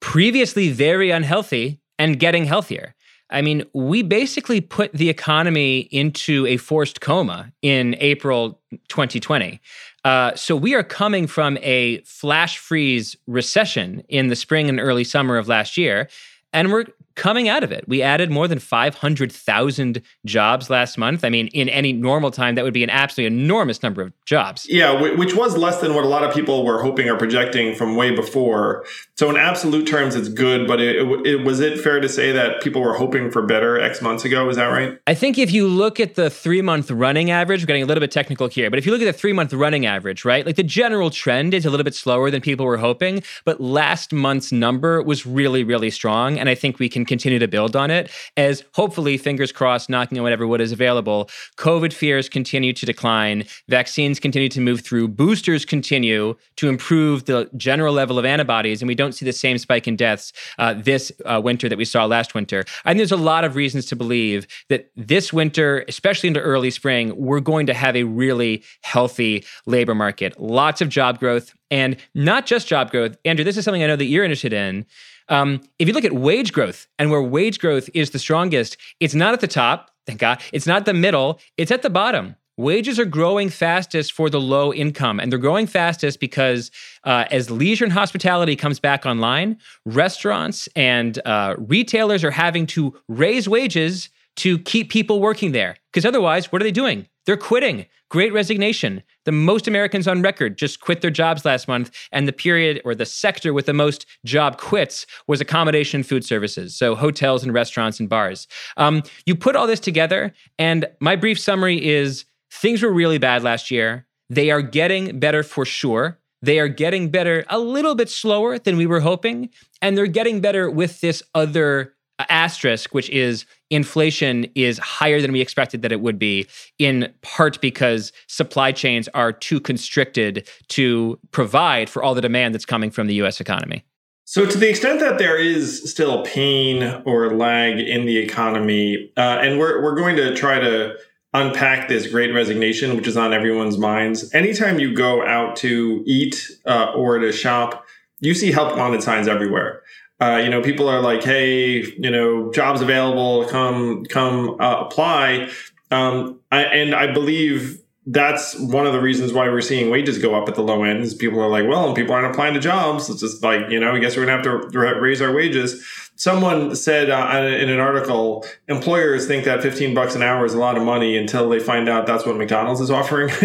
previously 0.00 0.70
very 0.70 1.10
unhealthy 1.10 1.78
and 1.98 2.18
getting 2.18 2.46
healthier. 2.46 2.94
I 3.30 3.42
mean, 3.42 3.64
we 3.74 4.02
basically 4.02 4.62
put 4.62 4.94
the 4.94 5.10
economy 5.10 5.80
into 5.90 6.46
a 6.46 6.56
forced 6.56 7.02
coma 7.02 7.52
in 7.60 7.94
April 8.00 8.62
2020. 8.88 9.60
Uh, 10.08 10.34
so 10.34 10.56
we 10.56 10.74
are 10.74 10.82
coming 10.82 11.26
from 11.26 11.58
a 11.60 12.00
flash 12.00 12.56
freeze 12.56 13.14
recession 13.26 14.02
in 14.08 14.28
the 14.28 14.36
spring 14.36 14.70
and 14.70 14.80
early 14.80 15.04
summer 15.04 15.36
of 15.36 15.48
last 15.48 15.76
year. 15.76 16.08
And 16.54 16.72
we're 16.72 16.86
coming 17.18 17.48
out 17.48 17.62
of 17.62 17.72
it. 17.72 17.84
We 17.86 18.00
added 18.00 18.30
more 18.30 18.48
than 18.48 18.58
500,000 18.58 20.02
jobs 20.24 20.70
last 20.70 20.96
month. 20.96 21.24
I 21.24 21.28
mean, 21.28 21.48
in 21.48 21.68
any 21.68 21.92
normal 21.92 22.30
time, 22.30 22.54
that 22.54 22.64
would 22.64 22.72
be 22.72 22.84
an 22.84 22.90
absolutely 22.90 23.36
enormous 23.36 23.82
number 23.82 24.00
of 24.00 24.12
jobs. 24.24 24.66
Yeah, 24.70 25.00
which 25.16 25.34
was 25.34 25.56
less 25.56 25.80
than 25.80 25.94
what 25.94 26.04
a 26.04 26.08
lot 26.08 26.24
of 26.24 26.32
people 26.32 26.64
were 26.64 26.80
hoping 26.80 27.08
or 27.08 27.16
projecting 27.16 27.74
from 27.74 27.96
way 27.96 28.14
before. 28.14 28.86
So, 29.16 29.28
in 29.28 29.36
absolute 29.36 29.86
terms, 29.86 30.14
it's 30.14 30.28
good, 30.28 30.66
but 30.68 30.80
it, 30.80 30.96
it, 31.26 31.44
was 31.44 31.60
it 31.60 31.80
fair 31.80 32.00
to 32.00 32.08
say 32.08 32.32
that 32.32 32.62
people 32.62 32.80
were 32.80 32.94
hoping 32.94 33.30
for 33.30 33.42
better 33.42 33.80
X 33.80 34.00
months 34.00 34.24
ago? 34.24 34.48
Is 34.48 34.56
that 34.56 34.66
right? 34.66 34.98
I 35.06 35.14
think 35.14 35.38
if 35.38 35.52
you 35.52 35.66
look 35.66 35.98
at 35.98 36.14
the 36.14 36.30
three 36.30 36.62
month 36.62 36.90
running 36.90 37.30
average, 37.30 37.62
we're 37.62 37.66
getting 37.66 37.82
a 37.82 37.86
little 37.86 38.00
bit 38.00 38.12
technical 38.12 38.46
here, 38.46 38.70
but 38.70 38.78
if 38.78 38.86
you 38.86 38.92
look 38.92 39.02
at 39.02 39.06
the 39.06 39.12
three 39.12 39.32
month 39.32 39.52
running 39.52 39.86
average, 39.86 40.24
right, 40.24 40.46
like 40.46 40.56
the 40.56 40.62
general 40.62 41.10
trend 41.10 41.52
is 41.52 41.66
a 41.66 41.70
little 41.70 41.84
bit 41.84 41.94
slower 41.94 42.30
than 42.30 42.40
people 42.40 42.64
were 42.64 42.76
hoping, 42.76 43.22
but 43.44 43.60
last 43.60 44.12
month's 44.12 44.52
number 44.52 45.02
was 45.02 45.26
really, 45.26 45.64
really 45.64 45.90
strong. 45.90 46.38
And 46.38 46.48
I 46.48 46.54
think 46.54 46.78
we 46.78 46.88
can 46.88 47.04
continue 47.08 47.40
to 47.40 47.48
build 47.48 47.74
on 47.74 47.90
it 47.90 48.10
as 48.36 48.62
hopefully, 48.74 49.18
fingers 49.18 49.50
crossed, 49.50 49.90
knocking 49.90 50.18
on 50.18 50.22
whatever 50.22 50.46
wood 50.46 50.60
is 50.60 50.70
available, 50.70 51.28
COVID 51.56 51.92
fears 51.92 52.28
continue 52.28 52.72
to 52.72 52.86
decline, 52.86 53.44
vaccines 53.68 54.20
continue 54.20 54.48
to 54.50 54.60
move 54.60 54.82
through, 54.82 55.08
boosters 55.08 55.64
continue 55.64 56.36
to 56.56 56.68
improve 56.68 57.24
the 57.24 57.50
general 57.56 57.92
level 57.92 58.18
of 58.18 58.24
antibodies, 58.24 58.80
and 58.80 58.88
we 58.88 58.94
don't 58.94 59.12
see 59.12 59.24
the 59.24 59.32
same 59.32 59.58
spike 59.58 59.88
in 59.88 59.96
deaths 59.96 60.32
uh, 60.58 60.74
this 60.74 61.10
uh, 61.24 61.40
winter 61.42 61.68
that 61.68 61.78
we 61.78 61.84
saw 61.84 62.04
last 62.04 62.34
winter. 62.34 62.64
I 62.84 62.90
think 62.90 62.98
there's 62.98 63.12
a 63.12 63.16
lot 63.16 63.44
of 63.44 63.56
reasons 63.56 63.86
to 63.86 63.96
believe 63.96 64.46
that 64.68 64.90
this 64.96 65.32
winter, 65.32 65.84
especially 65.88 66.28
into 66.28 66.40
early 66.40 66.70
spring, 66.70 67.14
we're 67.16 67.40
going 67.40 67.66
to 67.66 67.74
have 67.74 67.96
a 67.96 68.04
really 68.04 68.62
healthy 68.82 69.44
labor 69.66 69.94
market. 69.94 70.38
Lots 70.38 70.80
of 70.80 70.88
job 70.88 71.18
growth, 71.18 71.54
and 71.70 71.96
not 72.14 72.46
just 72.46 72.68
job 72.68 72.90
growth. 72.90 73.16
Andrew, 73.24 73.44
this 73.44 73.56
is 73.56 73.64
something 73.64 73.82
I 73.82 73.86
know 73.86 73.96
that 73.96 74.04
you're 74.04 74.24
interested 74.24 74.52
in. 74.52 74.86
Um, 75.28 75.60
if 75.78 75.88
you 75.88 75.94
look 75.94 76.04
at 76.04 76.12
wage 76.12 76.52
growth 76.52 76.86
and 76.98 77.10
where 77.10 77.22
wage 77.22 77.58
growth 77.58 77.88
is 77.94 78.10
the 78.10 78.18
strongest, 78.18 78.76
it's 79.00 79.14
not 79.14 79.34
at 79.34 79.40
the 79.40 79.48
top, 79.48 79.90
thank 80.06 80.20
God. 80.20 80.40
It's 80.52 80.66
not 80.66 80.86
the 80.86 80.94
middle, 80.94 81.40
it's 81.56 81.70
at 81.70 81.82
the 81.82 81.90
bottom. 81.90 82.36
Wages 82.56 82.98
are 82.98 83.04
growing 83.04 83.50
fastest 83.50 84.12
for 84.12 84.28
the 84.28 84.40
low 84.40 84.72
income, 84.74 85.20
and 85.20 85.30
they're 85.30 85.38
growing 85.38 85.68
fastest 85.68 86.18
because 86.18 86.72
uh, 87.04 87.24
as 87.30 87.52
leisure 87.52 87.84
and 87.84 87.92
hospitality 87.92 88.56
comes 88.56 88.80
back 88.80 89.06
online, 89.06 89.58
restaurants 89.84 90.68
and 90.74 91.20
uh, 91.24 91.54
retailers 91.56 92.24
are 92.24 92.32
having 92.32 92.66
to 92.66 92.98
raise 93.06 93.48
wages 93.48 94.10
to 94.38 94.58
keep 94.58 94.90
people 94.90 95.20
working 95.20 95.52
there. 95.52 95.76
Because 95.92 96.04
otherwise, 96.04 96.50
what 96.50 96.62
are 96.62 96.64
they 96.64 96.70
doing? 96.72 97.08
They're 97.26 97.36
quitting. 97.36 97.86
Great 98.10 98.32
resignation. 98.32 99.02
The 99.26 99.32
most 99.32 99.68
Americans 99.68 100.08
on 100.08 100.22
record 100.22 100.56
just 100.56 100.80
quit 100.80 101.02
their 101.02 101.10
jobs 101.10 101.44
last 101.44 101.68
month, 101.68 101.90
and 102.10 102.26
the 102.26 102.32
period 102.32 102.80
or 102.84 102.94
the 102.94 103.04
sector 103.04 103.52
with 103.52 103.66
the 103.66 103.74
most 103.74 104.06
job 104.24 104.58
quits 104.58 105.06
was 105.26 105.40
accommodation 105.40 106.02
food 106.02 106.24
services, 106.24 106.74
so 106.74 106.94
hotels 106.94 107.44
and 107.44 107.52
restaurants 107.52 108.00
and 108.00 108.08
bars. 108.08 108.48
Um, 108.78 109.02
you 109.26 109.34
put 109.34 109.56
all 109.56 109.66
this 109.66 109.80
together, 109.80 110.32
and 110.58 110.86
my 111.00 111.16
brief 111.16 111.38
summary 111.38 111.86
is 111.86 112.24
things 112.50 112.82
were 112.82 112.92
really 112.92 113.18
bad 113.18 113.42
last 113.42 113.70
year. 113.70 114.06
They 114.30 114.50
are 114.50 114.62
getting 114.62 115.18
better 115.18 115.42
for 115.42 115.66
sure. 115.66 116.18
They 116.40 116.60
are 116.60 116.68
getting 116.68 117.10
better 117.10 117.44
a 117.50 117.58
little 117.58 117.94
bit 117.94 118.08
slower 118.08 118.58
than 118.58 118.78
we 118.78 118.86
were 118.86 119.00
hoping, 119.00 119.50
and 119.82 119.98
they're 119.98 120.06
getting 120.06 120.40
better 120.40 120.70
with 120.70 121.02
this 121.02 121.22
other 121.34 121.94
asterisk, 122.28 122.94
which 122.94 123.10
is 123.10 123.44
inflation 123.70 124.46
is 124.54 124.78
higher 124.78 125.20
than 125.20 125.32
we 125.32 125.40
expected 125.40 125.82
that 125.82 125.92
it 125.92 126.00
would 126.00 126.18
be, 126.18 126.46
in 126.78 127.12
part 127.22 127.60
because 127.60 128.12
supply 128.26 128.72
chains 128.72 129.08
are 129.08 129.32
too 129.32 129.60
constricted 129.60 130.48
to 130.68 131.18
provide 131.30 131.90
for 131.90 132.02
all 132.02 132.14
the 132.14 132.20
demand 132.20 132.54
that's 132.54 132.66
coming 132.66 132.90
from 132.90 133.06
the 133.06 133.14
US 133.14 133.40
economy. 133.40 133.84
So, 134.24 134.44
to 134.44 134.58
the 134.58 134.68
extent 134.68 135.00
that 135.00 135.16
there 135.16 135.38
is 135.38 135.90
still 135.90 136.22
pain 136.22 137.02
or 137.06 137.34
lag 137.34 137.78
in 137.78 138.04
the 138.04 138.18
economy, 138.18 139.10
uh, 139.16 139.38
and 139.40 139.58
we're, 139.58 139.82
we're 139.82 139.94
going 139.94 140.16
to 140.16 140.34
try 140.34 140.60
to 140.60 140.96
unpack 141.32 141.88
this 141.88 142.06
great 142.10 142.34
resignation, 142.34 142.94
which 142.96 143.06
is 143.06 143.16
on 143.16 143.32
everyone's 143.32 143.78
minds. 143.78 144.32
Anytime 144.34 144.78
you 144.78 144.94
go 144.94 145.26
out 145.26 145.56
to 145.56 146.02
eat 146.06 146.50
uh, 146.66 146.92
or 146.94 147.18
to 147.18 147.32
shop, 147.32 147.86
you 148.20 148.34
see 148.34 148.50
help 148.50 148.76
wanted 148.76 149.02
signs 149.02 149.28
everywhere. 149.28 149.82
Uh, 150.20 150.40
you 150.42 150.50
know, 150.50 150.60
people 150.60 150.88
are 150.88 151.00
like, 151.00 151.22
"Hey, 151.22 151.82
you 151.98 152.10
know, 152.10 152.50
jobs 152.52 152.80
available. 152.80 153.44
Come, 153.46 154.04
come 154.06 154.56
uh, 154.60 154.80
apply." 154.80 155.50
Um, 155.90 156.40
I, 156.50 156.62
and 156.64 156.94
I 156.94 157.12
believe 157.12 157.80
that's 158.10 158.58
one 158.58 158.86
of 158.86 158.92
the 158.92 159.00
reasons 159.00 159.32
why 159.32 159.48
we're 159.48 159.60
seeing 159.60 159.90
wages 159.90 160.18
go 160.18 160.34
up 160.34 160.48
at 160.48 160.54
the 160.54 160.62
low 160.62 160.82
end. 160.82 161.04
Is 161.04 161.14
people 161.14 161.40
are 161.40 161.48
like, 161.48 161.68
"Well, 161.68 161.94
people 161.94 162.14
aren't 162.14 162.32
applying 162.32 162.54
to 162.54 162.60
jobs. 162.60 163.08
It's 163.08 163.20
just 163.20 163.42
like, 163.44 163.70
you 163.70 163.78
know, 163.78 163.94
I 163.94 163.98
guess 164.00 164.16
we're 164.16 164.26
gonna 164.26 164.42
have 164.42 164.72
to 164.72 164.78
raise 164.78 165.22
our 165.22 165.32
wages." 165.32 165.84
Someone 166.16 166.74
said 166.74 167.10
uh, 167.10 167.30
in 167.60 167.68
an 167.68 167.78
article, 167.78 168.44
employers 168.66 169.28
think 169.28 169.44
that 169.44 169.62
15 169.62 169.94
bucks 169.94 170.16
an 170.16 170.22
hour 170.22 170.44
is 170.44 170.52
a 170.52 170.58
lot 170.58 170.76
of 170.76 170.82
money 170.82 171.16
until 171.16 171.48
they 171.48 171.60
find 171.60 171.88
out 171.88 172.08
that's 172.08 172.26
what 172.26 172.36
McDonald's 172.36 172.80
is 172.80 172.90
offering. 172.90 173.28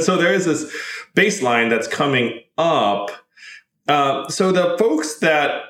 so 0.00 0.16
there 0.16 0.32
is 0.32 0.46
this 0.46 0.74
baseline 1.14 1.68
that's 1.68 1.88
coming 1.88 2.40
up 2.56 3.10
uh, 3.88 4.28
so 4.28 4.52
the 4.52 4.76
folks 4.78 5.18
that 5.20 5.62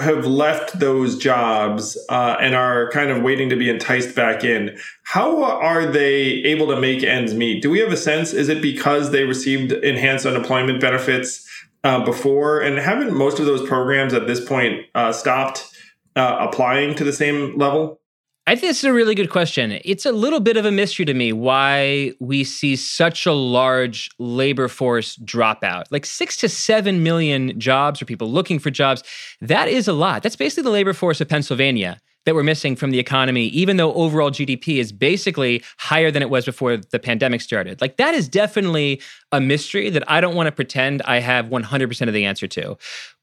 have 0.00 0.26
left 0.26 0.78
those 0.78 1.16
jobs 1.16 1.96
uh, 2.08 2.36
and 2.40 2.54
are 2.54 2.90
kind 2.90 3.10
of 3.10 3.22
waiting 3.22 3.48
to 3.48 3.56
be 3.56 3.70
enticed 3.70 4.14
back 4.14 4.44
in, 4.44 4.76
how 5.04 5.44
are 5.44 5.86
they 5.86 6.16
able 6.44 6.66
to 6.66 6.80
make 6.80 7.02
ends 7.02 7.34
meet? 7.34 7.62
Do 7.62 7.70
we 7.70 7.78
have 7.78 7.92
a 7.92 7.96
sense? 7.96 8.32
Is 8.32 8.48
it 8.48 8.60
because 8.60 9.10
they 9.10 9.24
received 9.24 9.72
enhanced 9.72 10.26
unemployment 10.26 10.80
benefits 10.80 11.48
uh, 11.84 12.04
before? 12.04 12.60
And 12.60 12.78
haven't 12.78 13.14
most 13.14 13.38
of 13.38 13.46
those 13.46 13.66
programs 13.68 14.12
at 14.12 14.26
this 14.26 14.44
point 14.44 14.86
uh, 14.94 15.12
stopped 15.12 15.68
uh, 16.16 16.38
applying 16.40 16.94
to 16.96 17.04
the 17.04 17.12
same 17.12 17.56
level? 17.56 18.01
I 18.44 18.56
think 18.56 18.70
this 18.70 18.78
is 18.78 18.84
a 18.84 18.92
really 18.92 19.14
good 19.14 19.30
question. 19.30 19.78
It's 19.84 20.04
a 20.04 20.10
little 20.10 20.40
bit 20.40 20.56
of 20.56 20.64
a 20.64 20.72
mystery 20.72 21.04
to 21.04 21.14
me 21.14 21.32
why 21.32 22.12
we 22.18 22.42
see 22.42 22.74
such 22.74 23.24
a 23.24 23.32
large 23.32 24.10
labor 24.18 24.66
force 24.66 25.16
dropout. 25.18 25.84
Like 25.92 26.04
six 26.04 26.36
to 26.38 26.48
seven 26.48 27.04
million 27.04 27.58
jobs 27.60 28.02
or 28.02 28.04
people 28.04 28.28
looking 28.28 28.58
for 28.58 28.70
jobs. 28.70 29.04
That 29.40 29.68
is 29.68 29.86
a 29.86 29.92
lot. 29.92 30.24
That's 30.24 30.34
basically 30.34 30.64
the 30.64 30.70
labor 30.70 30.92
force 30.92 31.20
of 31.20 31.28
Pennsylvania 31.28 32.00
that 32.26 32.34
we're 32.34 32.42
missing 32.42 32.74
from 32.74 32.90
the 32.90 32.98
economy, 32.98 33.46
even 33.46 33.76
though 33.76 33.94
overall 33.94 34.32
GDP 34.32 34.78
is 34.78 34.90
basically 34.90 35.62
higher 35.78 36.10
than 36.10 36.22
it 36.22 36.30
was 36.30 36.44
before 36.44 36.76
the 36.76 36.98
pandemic 36.98 37.40
started. 37.42 37.80
Like, 37.80 37.96
that 37.96 38.14
is 38.14 38.28
definitely 38.28 39.00
a 39.30 39.40
mystery 39.40 39.88
that 39.90 40.08
I 40.10 40.20
don't 40.20 40.34
want 40.34 40.48
to 40.48 40.52
pretend 40.52 41.02
I 41.02 41.20
have 41.20 41.46
100% 41.46 42.08
of 42.08 42.14
the 42.14 42.24
answer 42.24 42.48
to. 42.48 42.76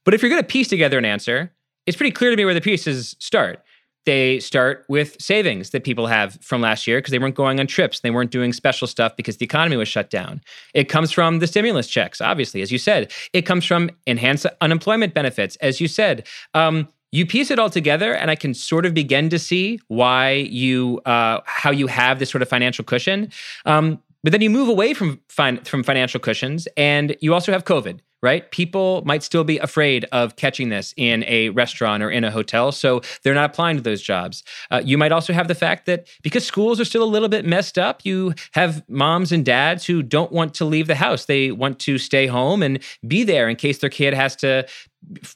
But 0.05 0.13
if 0.13 0.21
you're 0.21 0.29
going 0.29 0.41
to 0.41 0.47
piece 0.47 0.67
together 0.69 0.97
an 0.97 1.05
answer, 1.05 1.53
it's 1.85 1.97
pretty 1.97 2.11
clear 2.11 2.29
to 2.29 2.38
me 2.38 2.45
where 2.45 2.53
the 2.53 2.61
pieces 2.61 3.15
start 3.19 3.63
they 4.09 4.39
start 4.39 4.85
with 4.87 5.15
savings 5.21 5.69
that 5.69 5.83
people 5.83 6.07
have 6.07 6.39
from 6.41 6.61
last 6.61 6.87
year 6.87 6.97
because 6.97 7.11
they 7.11 7.19
weren't 7.19 7.35
going 7.35 7.59
on 7.59 7.67
trips. 7.67 7.99
They 7.99 8.09
weren't 8.09 8.31
doing 8.31 8.53
special 8.53 8.87
stuff 8.87 9.15
because 9.15 9.37
the 9.37 9.45
economy 9.45 9.77
was 9.77 9.87
shut 9.87 10.09
down. 10.09 10.41
It 10.73 10.85
comes 10.85 11.11
from 11.11 11.37
the 11.37 11.45
stimulus 11.45 11.87
checks, 11.87 12.19
obviously, 12.19 12.63
as 12.63 12.71
you 12.71 12.79
said. 12.79 13.11
It 13.33 13.43
comes 13.43 13.65
from 13.65 13.91
enhanced 14.07 14.47
unemployment 14.61 15.13
benefits, 15.13 15.57
as 15.57 15.79
you 15.79 15.87
said. 15.87 16.25
Um, 16.55 16.87
you 17.11 17.27
piece 17.27 17.51
it 17.51 17.59
all 17.59 17.69
together, 17.69 18.15
and 18.15 18.31
I 18.31 18.35
can 18.35 18.55
sort 18.55 18.87
of 18.87 18.95
begin 18.95 19.29
to 19.29 19.37
see 19.37 19.79
why 19.89 20.31
you, 20.31 21.01
uh, 21.05 21.41
how 21.45 21.69
you 21.69 21.85
have 21.85 22.17
this 22.17 22.31
sort 22.31 22.41
of 22.41 22.49
financial 22.49 22.83
cushion. 22.83 23.31
Um, 23.67 24.01
but 24.23 24.31
then 24.31 24.41
you 24.41 24.49
move 24.49 24.69
away 24.69 24.95
from 24.95 25.21
fin- 25.29 25.63
from 25.65 25.83
financial 25.83 26.19
cushions, 26.19 26.67
and 26.75 27.15
you 27.21 27.35
also 27.35 27.51
have 27.51 27.63
COVID 27.63 27.99
right? 28.21 28.49
People 28.51 29.01
might 29.05 29.23
still 29.23 29.43
be 29.43 29.57
afraid 29.59 30.05
of 30.11 30.35
catching 30.35 30.69
this 30.69 30.93
in 30.97 31.23
a 31.25 31.49
restaurant 31.49 32.03
or 32.03 32.09
in 32.09 32.23
a 32.23 32.31
hotel, 32.31 32.71
so 32.71 33.01
they're 33.23 33.33
not 33.33 33.51
applying 33.51 33.77
to 33.77 33.83
those 33.83 34.01
jobs. 34.01 34.43
Uh, 34.71 34.81
you 34.83 34.97
might 34.97 35.11
also 35.11 35.33
have 35.33 35.47
the 35.47 35.55
fact 35.55 35.85
that 35.85 36.07
because 36.21 36.45
schools 36.45 36.79
are 36.79 36.85
still 36.85 37.03
a 37.03 37.05
little 37.05 37.29
bit 37.29 37.45
messed 37.45 37.77
up, 37.77 38.05
you 38.05 38.33
have 38.51 38.88
moms 38.89 39.31
and 39.31 39.45
dads 39.45 39.85
who 39.85 40.03
don't 40.03 40.31
want 40.31 40.53
to 40.55 40.65
leave 40.65 40.88
the 40.88 40.95
house. 40.95 41.25
They 41.25 41.51
want 41.51 41.79
to 41.79 41.97
stay 41.97 42.27
home 42.27 42.61
and 42.61 42.79
be 43.07 43.23
there 43.23 43.49
in 43.49 43.55
case 43.55 43.79
their 43.79 43.89
kid 43.89 44.13
has 44.13 44.35
to 44.38 44.67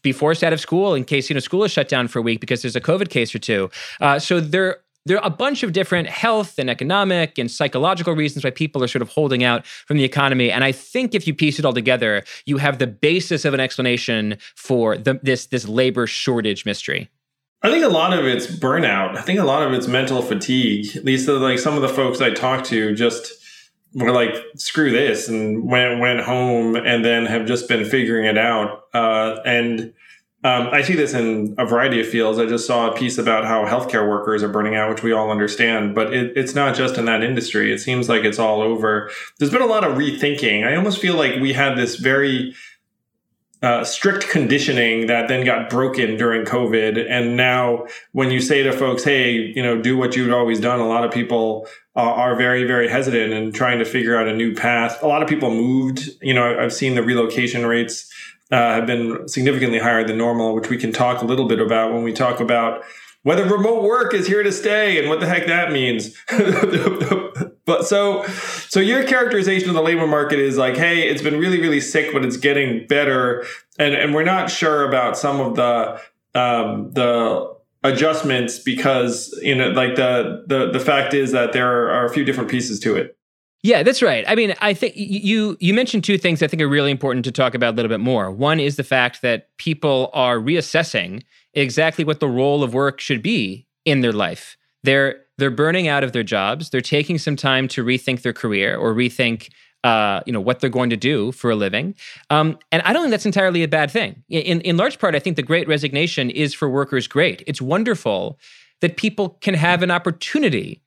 be 0.02 0.12
forced 0.12 0.44
out 0.44 0.54
of 0.54 0.60
school 0.60 0.94
in 0.94 1.06
case 1.06 1.30
you 1.30 1.34
know 1.34 1.40
school 1.40 1.64
is 1.64 1.72
shut 1.72 1.88
down 1.88 2.08
for 2.08 2.20
a 2.20 2.22
week 2.22 2.42
because 2.42 2.62
there's 2.62 2.76
a 2.76 2.82
COVID 2.82 3.10
case 3.10 3.34
or 3.34 3.40
two. 3.40 3.70
Uh, 4.02 4.20
so 4.20 4.40
there 4.40 4.80
there 5.06 5.18
are 5.18 5.28
a 5.28 5.30
bunch 5.30 5.64
of 5.64 5.74
different 5.74 6.08
health 6.08 6.58
and 6.58 6.70
economic 6.70 7.38
and 7.38 7.52
psychological 7.52 8.16
reasons 8.16 8.44
why 8.44 8.52
people 8.52 8.84
are 8.84 8.88
sort 8.88 9.02
of 9.02 9.10
holding 9.10 9.44
out 9.44 9.66
from 9.66 9.98
the 9.98 10.04
economy. 10.04 10.50
And 10.50 10.64
I 10.64 10.72
think 10.72 11.14
if 11.14 11.28
you 11.28 11.34
piece 11.34 11.60
it 11.60 11.66
all 11.66 11.74
together, 11.74 12.24
you 12.46 12.58
have 12.58 12.80
the 12.80 12.88
basis 12.88 13.46
of 13.46 13.54
an 13.54 13.60
explanation 13.60 14.38
for 14.56 14.98
the, 14.98 15.20
this 15.22 15.48
this 15.48 15.68
labor 15.68 16.08
shortage 16.08 16.66
mystery. 16.66 17.10
I 17.62 17.70
think 17.70 17.84
a 17.86 17.90
lot 17.90 18.18
of 18.18 18.26
it's 18.26 18.48
burnout. 18.48 19.18
I 19.18 19.22
think 19.22 19.40
a 19.40 19.46
lot 19.46 19.66
of 19.66 19.74
it's 19.74 19.88
mental 19.88 20.22
fatigue. 20.22 20.98
At 20.98 21.06
least 21.06 21.28
like 21.28 21.60
some 21.60 21.76
of 21.76 21.82
the 21.82 21.90
folks 21.90 22.20
I 22.20 22.32
talked 22.32 22.66
to 22.68 22.94
just 22.94 23.32
were 23.94 24.12
like, 24.12 24.36
screw 24.56 24.92
this 24.92 25.30
and 25.30 25.70
went 25.70 26.00
went 26.00 26.22
home 26.22 26.76
and 26.76 27.04
then 27.04 27.26
have 27.26 27.46
just 27.46 27.68
been 27.68 27.86
figuring 27.86 28.26
it 28.26 28.38
out. 28.38 28.84
Uh, 28.94 29.38
and 29.46 29.94
um, 30.46 30.68
I 30.72 30.82
see 30.82 30.94
this 30.94 31.14
in 31.14 31.56
a 31.58 31.66
variety 31.66 32.02
of 32.02 32.08
fields. 32.08 32.38
I 32.38 32.46
just 32.46 32.68
saw 32.68 32.92
a 32.92 32.96
piece 32.96 33.18
about 33.18 33.46
how 33.46 33.66
healthcare 33.66 34.08
workers 34.08 34.44
are 34.44 34.50
burning 34.50 34.76
out, 34.76 34.90
which 34.90 35.02
we 35.02 35.14
all 35.14 35.32
understand, 35.32 35.96
but 35.96 36.14
it, 36.14 36.34
it's 36.36 36.54
not 36.54 36.76
just 36.76 36.98
in 36.98 37.06
that 37.06 37.24
industry. 37.24 37.72
It 37.72 37.80
seems 37.80 38.10
like 38.10 38.26
it's 38.26 38.40
all 38.40 38.62
over. 38.62 39.10
There's 39.40 39.52
been 39.52 39.62
a 39.62 39.68
lot 39.68 39.86
of 39.86 39.98
rethinking. 39.98 40.68
I 40.68 40.76
almost 40.76 41.00
feel 41.00 41.16
like 41.16 41.40
we 41.40 41.54
had 41.54 41.78
this 41.78 41.96
very 41.96 42.54
uh, 43.62 43.86
strict 43.86 44.28
conditioning 44.28 45.08
that 45.08 45.30
then 45.30 45.46
got 45.46 45.70
broken 45.70 46.18
during 46.18 46.44
COVID. 46.44 47.10
And 47.10 47.38
now, 47.38 47.88
when 48.12 48.30
you 48.30 48.42
say 48.42 48.64
to 48.64 48.74
folks, 48.74 49.06
hey, 49.06 49.32
you 49.32 49.64
know, 49.64 49.82
do 49.82 49.96
what 49.96 50.18
you've 50.18 50.34
always 50.34 50.60
done, 50.60 50.82
a 50.82 50.86
lot 50.86 51.06
of 51.06 51.12
people 51.12 51.66
uh, 51.96 52.02
are 52.02 52.36
very, 52.36 52.66
very 52.66 52.90
hesitant 52.90 53.32
and 53.32 53.56
trying 53.56 53.80
to 53.80 53.86
figure 53.86 54.18
out 54.18 54.28
a 54.28 54.36
new 54.36 54.54
path. 54.54 55.02
A 55.02 55.08
lot 55.08 55.24
of 55.24 55.30
people 55.30 55.50
moved. 55.52 56.10
You 56.22 56.34
know, 56.34 56.60
I've 56.60 56.74
seen 56.74 56.96
the 56.96 57.04
relocation 57.04 57.66
rates 57.66 58.12
uh, 58.54 58.76
have 58.76 58.86
been 58.86 59.28
significantly 59.28 59.80
higher 59.80 60.06
than 60.06 60.18
normal, 60.18 60.54
which 60.54 60.70
we 60.70 60.78
can 60.78 60.92
talk 60.92 61.24
a 61.24 61.26
little 61.26 61.48
bit 61.48 61.60
about 61.60 61.92
when 61.92 62.04
we 62.04 62.14
talk 62.14 62.40
about 62.40 62.84
whether 63.24 63.46
remote 63.46 63.84
work 63.84 64.14
is 64.14 64.28
here 64.28 64.44
to 64.44 64.52
stay 64.52 65.00
and 65.00 65.10
what 65.10 65.20
the 65.20 65.26
heck 65.26 65.48
that 65.48 65.72
means. 65.72 66.16
but 67.66 67.88
so, 67.88 68.24
so 68.70 68.80
your 68.80 69.06
characterization 69.06 69.70
of 69.70 69.76
the 69.76 69.82
labor 69.82 70.06
market 70.06 70.38
is 70.38 70.58
like, 70.58 70.76
hey, 70.76 71.10
it's 71.10 71.22
been 71.22 71.40
really, 71.40 71.60
really 71.60 71.82
sick, 71.82 72.14
but 72.14 72.24
it's 72.24 72.38
getting 72.38 72.86
better, 72.86 73.44
and 73.80 73.96
and 73.96 74.14
we're 74.14 74.24
not 74.24 74.52
sure 74.52 74.88
about 74.88 75.18
some 75.18 75.40
of 75.40 75.56
the 75.56 76.00
um, 76.40 76.92
the 76.92 77.52
adjustments 77.84 78.60
because 78.60 79.38
you 79.42 79.56
know 79.56 79.70
like 79.70 79.96
the 79.96 80.44
the 80.48 80.70
the 80.72 80.80
fact 80.80 81.14
is 81.14 81.32
that 81.32 81.54
there 81.54 81.90
are 81.90 82.06
a 82.06 82.10
few 82.10 82.24
different 82.24 82.52
pieces 82.52 82.80
to 82.82 82.96
it. 82.96 83.18
Yeah, 83.64 83.82
that's 83.82 84.02
right. 84.02 84.26
I 84.28 84.36
mean, 84.36 84.54
I 84.60 84.74
think 84.74 84.94
you 84.98 85.56
you 85.62 85.74
mentioned 85.74 86.04
two 86.04 86.18
things 86.18 86.44
I 86.44 86.48
think 86.48 86.62
are 86.62 86.68
really 86.68 86.92
important 86.92 87.24
to 87.26 87.32
talk 87.32 87.56
about 87.56 87.74
a 87.74 87.76
little 87.78 87.90
bit 87.90 88.02
more. 88.02 88.30
One 88.30 88.60
is 88.60 88.76
the 88.76 88.84
fact 88.84 89.22
that 89.22 89.48
people 89.58 90.10
are 90.14 90.38
reassessing 90.38 91.24
exactly 91.54 92.04
what 92.04 92.20
the 92.20 92.28
role 92.28 92.62
of 92.62 92.74
work 92.74 93.00
should 93.00 93.22
be 93.22 93.66
in 93.86 94.02
their 94.02 94.12
life. 94.12 94.58
They're 94.84 95.22
they're 95.38 95.50
burning 95.50 95.88
out 95.88 96.04
of 96.04 96.12
their 96.12 96.24
jobs. 96.24 96.70
They're 96.70 96.82
taking 96.82 97.18
some 97.18 97.38
time 97.38 97.70
to 97.70 97.86
rethink 97.86 98.22
their 98.22 98.34
career 98.34 98.76
or 98.76 98.94
rethink 98.94 99.50
uh, 99.86 100.22
you 100.26 100.34
know 100.34 100.42
what 100.42 100.60
they're 100.60 100.70
going 100.70 100.90
to 100.90 100.98
do 100.98 101.32
for 101.32 101.52
a 101.52 101.56
living, 101.56 101.96
um, 102.30 102.58
and 102.72 102.82
I 102.84 102.92
don't 102.92 103.04
think 103.04 103.12
that's 103.12 103.26
entirely 103.26 103.64
a 103.64 103.68
bad 103.68 103.90
thing. 103.90 104.24
In 104.30 104.60
in 104.62 104.76
large 104.76 105.00
part, 105.00 105.16
I 105.16 105.20
think 105.20 105.38
the 105.38 105.44
Great 105.44 105.70
Resignation 105.70 106.30
is 106.30 106.54
for 106.54 106.70
workers 106.70 107.08
great. 107.08 107.44
It's 107.48 107.62
wonderful 107.62 108.40
that 108.82 108.98
people 108.98 109.38
can 109.42 109.54
have 109.54 109.84
an 109.84 109.92
opportunity 109.92 110.82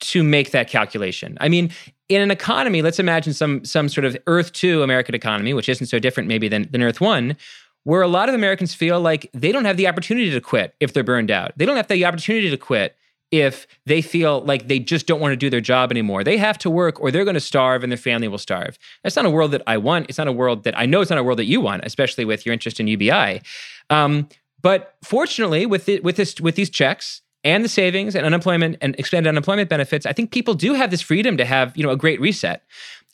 to 0.00 0.22
make 0.22 0.52
that 0.52 0.68
calculation. 0.68 1.36
I 1.40 1.48
mean, 1.48 1.70
in 2.08 2.22
an 2.22 2.30
economy, 2.30 2.82
let's 2.82 2.98
imagine 2.98 3.32
some 3.32 3.64
some 3.64 3.88
sort 3.88 4.04
of 4.04 4.16
Earth 4.26 4.52
two 4.52 4.82
American 4.82 5.14
economy, 5.14 5.54
which 5.54 5.68
isn't 5.68 5.86
so 5.86 5.98
different 5.98 6.28
maybe 6.28 6.48
than, 6.48 6.68
than 6.70 6.82
Earth 6.82 7.00
one, 7.00 7.36
where 7.84 8.02
a 8.02 8.08
lot 8.08 8.28
of 8.28 8.34
Americans 8.34 8.74
feel 8.74 9.00
like 9.00 9.30
they 9.32 9.52
don't 9.52 9.64
have 9.64 9.76
the 9.76 9.86
opportunity 9.86 10.30
to 10.30 10.40
quit 10.40 10.74
if 10.80 10.92
they're 10.92 11.04
burned 11.04 11.30
out. 11.30 11.52
They 11.56 11.66
don't 11.66 11.76
have 11.76 11.88
the 11.88 12.04
opportunity 12.04 12.50
to 12.50 12.56
quit 12.56 12.96
if 13.30 13.66
they 13.84 14.00
feel 14.00 14.40
like 14.40 14.68
they 14.68 14.78
just 14.78 15.06
don't 15.06 15.20
want 15.20 15.32
to 15.32 15.36
do 15.36 15.50
their 15.50 15.60
job 15.60 15.90
anymore. 15.90 16.24
They 16.24 16.38
have 16.38 16.56
to 16.58 16.70
work 16.70 16.98
or 17.00 17.10
they're 17.10 17.24
going 17.24 17.34
to 17.34 17.40
starve 17.40 17.82
and 17.82 17.92
their 17.92 17.98
family 17.98 18.26
will 18.26 18.38
starve. 18.38 18.78
That's 19.02 19.16
not 19.16 19.26
a 19.26 19.30
world 19.30 19.50
that 19.50 19.62
I 19.66 19.76
want. 19.76 20.06
It's 20.08 20.16
not 20.16 20.28
a 20.28 20.32
world 20.32 20.64
that 20.64 20.78
I 20.78 20.86
know 20.86 21.02
it's 21.02 21.10
not 21.10 21.18
a 21.18 21.22
world 21.22 21.38
that 21.38 21.44
you 21.44 21.60
want, 21.60 21.84
especially 21.84 22.24
with 22.24 22.46
your 22.46 22.54
interest 22.54 22.80
in 22.80 22.88
UBI. 22.88 23.42
Um, 23.90 24.28
but 24.62 24.94
fortunately, 25.04 25.66
with 25.66 25.88
it, 25.88 26.02
with 26.02 26.16
this 26.16 26.40
with 26.40 26.56
these 26.56 26.70
checks, 26.70 27.22
and 27.44 27.64
the 27.64 27.68
savings 27.68 28.14
and 28.14 28.26
unemployment 28.26 28.76
and 28.80 28.94
expanded 28.98 29.28
unemployment 29.28 29.68
benefits, 29.68 30.06
I 30.06 30.12
think 30.12 30.30
people 30.30 30.54
do 30.54 30.74
have 30.74 30.90
this 30.90 31.00
freedom 31.00 31.36
to 31.36 31.44
have, 31.44 31.76
you 31.76 31.82
know, 31.84 31.90
a 31.90 31.96
great 31.96 32.20
reset. 32.20 32.62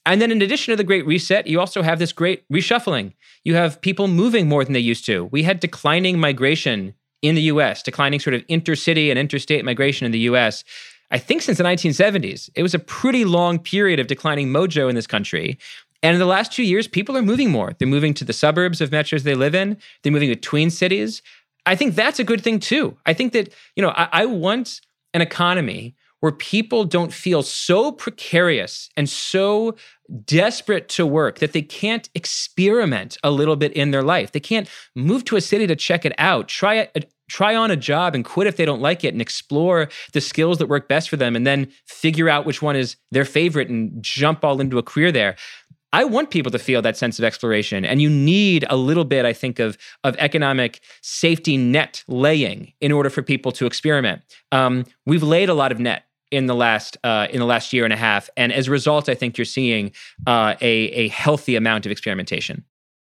And 0.06 0.20
then 0.20 0.30
in 0.30 0.42
addition 0.42 0.72
to 0.72 0.76
the 0.76 0.84
great 0.84 1.06
reset, 1.06 1.46
you 1.46 1.60
also 1.60 1.82
have 1.82 1.98
this 1.98 2.12
great 2.12 2.46
reshuffling. 2.50 3.12
You 3.44 3.54
have 3.54 3.80
people 3.80 4.08
moving 4.08 4.48
more 4.48 4.64
than 4.64 4.72
they 4.72 4.80
used 4.80 5.06
to. 5.06 5.26
We 5.26 5.42
had 5.42 5.60
declining 5.60 6.18
migration 6.18 6.94
in 7.22 7.34
the 7.34 7.42
US, 7.42 7.82
declining 7.82 8.20
sort 8.20 8.34
of 8.34 8.46
intercity 8.48 9.08
and 9.08 9.18
interstate 9.18 9.64
migration 9.64 10.04
in 10.04 10.12
the 10.12 10.20
US. 10.20 10.62
I 11.10 11.18
think 11.18 11.42
since 11.42 11.58
the 11.58 11.64
1970s. 11.64 12.50
It 12.54 12.62
was 12.62 12.74
a 12.74 12.78
pretty 12.78 13.24
long 13.24 13.58
period 13.58 13.98
of 14.00 14.08
declining 14.08 14.48
mojo 14.48 14.88
in 14.88 14.94
this 14.94 15.06
country. 15.06 15.58
And 16.02 16.12
in 16.12 16.18
the 16.18 16.26
last 16.26 16.52
two 16.52 16.64
years, 16.64 16.86
people 16.86 17.16
are 17.16 17.22
moving 17.22 17.50
more. 17.50 17.74
They're 17.78 17.88
moving 17.88 18.12
to 18.14 18.26
the 18.26 18.34
suburbs 18.34 18.82
of 18.82 18.90
metros 18.90 19.22
they 19.22 19.34
live 19.34 19.54
in. 19.54 19.78
They're 20.02 20.12
moving 20.12 20.28
between 20.28 20.68
cities. 20.68 21.22
I 21.66 21.76
think 21.76 21.94
that's 21.94 22.18
a 22.18 22.24
good 22.24 22.42
thing 22.42 22.60
too. 22.60 22.96
I 23.06 23.14
think 23.14 23.32
that, 23.32 23.52
you 23.76 23.82
know, 23.82 23.90
I, 23.90 24.08
I 24.12 24.26
want 24.26 24.80
an 25.12 25.22
economy 25.22 25.94
where 26.20 26.32
people 26.32 26.84
don't 26.84 27.12
feel 27.12 27.42
so 27.42 27.92
precarious 27.92 28.88
and 28.96 29.10
so 29.10 29.76
desperate 30.24 30.88
to 30.88 31.06
work 31.06 31.38
that 31.40 31.52
they 31.52 31.60
can't 31.60 32.08
experiment 32.14 33.18
a 33.22 33.30
little 33.30 33.56
bit 33.56 33.72
in 33.74 33.90
their 33.90 34.02
life. 34.02 34.32
They 34.32 34.40
can't 34.40 34.66
move 34.94 35.24
to 35.26 35.36
a 35.36 35.40
city 35.42 35.66
to 35.66 35.76
check 35.76 36.06
it 36.06 36.14
out, 36.16 36.48
try 36.48 36.88
try 37.28 37.54
on 37.54 37.70
a 37.70 37.76
job 37.76 38.14
and 38.14 38.24
quit 38.24 38.46
if 38.46 38.56
they 38.56 38.64
don't 38.64 38.80
like 38.80 39.04
it 39.04 39.14
and 39.14 39.20
explore 39.20 39.88
the 40.12 40.20
skills 40.20 40.58
that 40.58 40.68
work 40.68 40.88
best 40.88 41.08
for 41.08 41.16
them 41.16 41.34
and 41.34 41.46
then 41.46 41.70
figure 41.86 42.28
out 42.28 42.44
which 42.44 42.60
one 42.60 42.76
is 42.76 42.96
their 43.10 43.24
favorite 43.24 43.68
and 43.68 44.02
jump 44.02 44.44
all 44.44 44.60
into 44.60 44.78
a 44.78 44.82
career 44.82 45.10
there. 45.10 45.36
I 45.94 46.02
want 46.02 46.30
people 46.30 46.50
to 46.50 46.58
feel 46.58 46.82
that 46.82 46.96
sense 46.96 47.20
of 47.20 47.24
exploration. 47.24 47.84
And 47.84 48.02
you 48.02 48.10
need 48.10 48.66
a 48.68 48.76
little 48.76 49.04
bit, 49.04 49.24
I 49.24 49.32
think, 49.32 49.60
of, 49.60 49.78
of 50.02 50.16
economic 50.16 50.80
safety 51.02 51.56
net 51.56 52.02
laying 52.08 52.72
in 52.80 52.90
order 52.90 53.08
for 53.10 53.22
people 53.22 53.52
to 53.52 53.64
experiment. 53.64 54.22
Um, 54.50 54.86
we've 55.06 55.22
laid 55.22 55.48
a 55.48 55.54
lot 55.54 55.70
of 55.70 55.78
net 55.78 56.06
in 56.32 56.46
the 56.46 56.54
last 56.54 56.96
uh, 57.04 57.28
in 57.30 57.38
the 57.38 57.46
last 57.46 57.72
year 57.72 57.84
and 57.84 57.92
a 57.92 57.96
half, 57.96 58.28
and 58.36 58.52
as 58.52 58.66
a 58.66 58.72
result, 58.72 59.08
I 59.08 59.14
think 59.14 59.38
you're 59.38 59.44
seeing 59.44 59.92
uh, 60.26 60.56
a 60.60 60.74
a 61.04 61.08
healthy 61.08 61.54
amount 61.54 61.86
of 61.86 61.92
experimentation. 61.92 62.64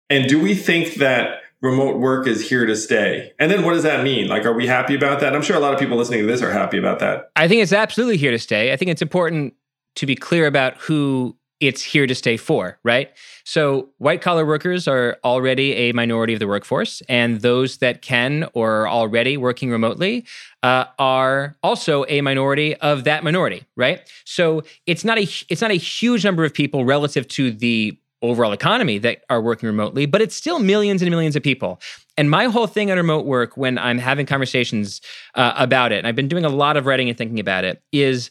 And 0.09 0.27
do 0.27 0.41
we 0.41 0.55
think 0.55 0.95
that 0.95 1.43
remote 1.61 1.99
work 1.99 2.27
is 2.27 2.49
here 2.49 2.65
to 2.65 2.75
stay? 2.75 3.33
And 3.39 3.51
then 3.51 3.63
what 3.63 3.75
does 3.75 3.83
that 3.83 4.03
mean? 4.03 4.29
Like, 4.29 4.47
are 4.47 4.55
we 4.55 4.67
happy 4.67 4.95
about 4.95 5.21
that? 5.21 5.35
I'm 5.35 5.43
sure 5.43 5.55
a 5.55 5.61
lot 5.61 5.75
of 5.75 5.79
people 5.79 5.99
listening 5.99 6.21
to 6.21 6.27
this 6.27 6.41
are 6.41 6.51
happy 6.51 6.79
about 6.79 7.01
that. 7.01 7.31
I 7.37 7.47
think 7.47 7.63
it's 7.63 7.75
absolutely 7.75 8.17
here 8.17 8.31
to 8.31 8.39
stay. 8.39 8.73
I 8.73 8.77
think 8.77 8.91
it's 8.91 9.03
important 9.03 9.53
to 9.97 10.07
be 10.07 10.17
clear 10.17 10.47
about 10.47 10.79
who 10.79 11.37
it's 11.61 11.83
here 11.83 12.07
to 12.07 12.15
stay 12.15 12.37
for, 12.37 12.79
right? 12.83 13.11
So, 13.45 13.91
white 13.99 14.23
collar 14.23 14.47
workers 14.47 14.89
are 14.89 15.19
already 15.25 15.75
a 15.75 15.93
minority 15.93 16.33
of 16.33 16.41
the 16.41 16.49
workforce, 16.49 17.03
and 17.09 17.41
those 17.43 17.79
that 17.79 18.03
can 18.03 18.49
or 18.55 18.71
are 18.71 18.89
already 18.89 19.37
working 19.37 19.71
remotely 19.71 20.25
uh, 20.63 20.87
are 20.99 21.57
also 21.63 22.05
a 22.09 22.23
minority 22.23 22.75
of 22.77 23.05
that 23.05 23.23
minority, 23.23 23.65
right? 23.77 24.11
So, 24.25 24.63
it's 24.87 25.05
not 25.05 25.19
a 25.19 25.23
it's 25.49 25.61
not 25.61 25.71
a 25.71 25.75
huge 25.75 26.25
number 26.25 26.45
of 26.45 26.55
people 26.55 26.85
relative 26.85 27.29
to 27.29 27.51
the 27.51 27.99
overall 28.23 28.53
economy 28.53 28.99
that 28.99 29.23
are 29.31 29.41
working 29.41 29.67
remotely, 29.67 30.07
but 30.07 30.21
it's 30.21 30.35
still 30.35 30.59
millions 30.59 31.03
and 31.03 31.11
millions 31.11 31.37
of 31.37 31.43
people. 31.43 31.81
And 32.17 32.31
my 32.31 32.45
whole 32.47 32.67
thing 32.67 32.91
on 32.91 32.99
remote 32.99 33.25
work, 33.25 33.57
when 33.57 33.79
I'm 33.79 33.99
having 33.99 34.27
conversations 34.27 35.01
uh, 35.35 35.55
about 35.57 35.93
it, 35.93 35.99
and 35.99 36.07
I've 36.07 36.17
been 36.17 36.29
doing 36.29 36.45
a 36.45 36.51
lot 36.51 36.77
of 36.77 36.85
writing 36.85 37.09
and 37.09 37.17
thinking 37.17 37.41
about 37.41 37.65
it, 37.65 37.83
is 37.93 38.31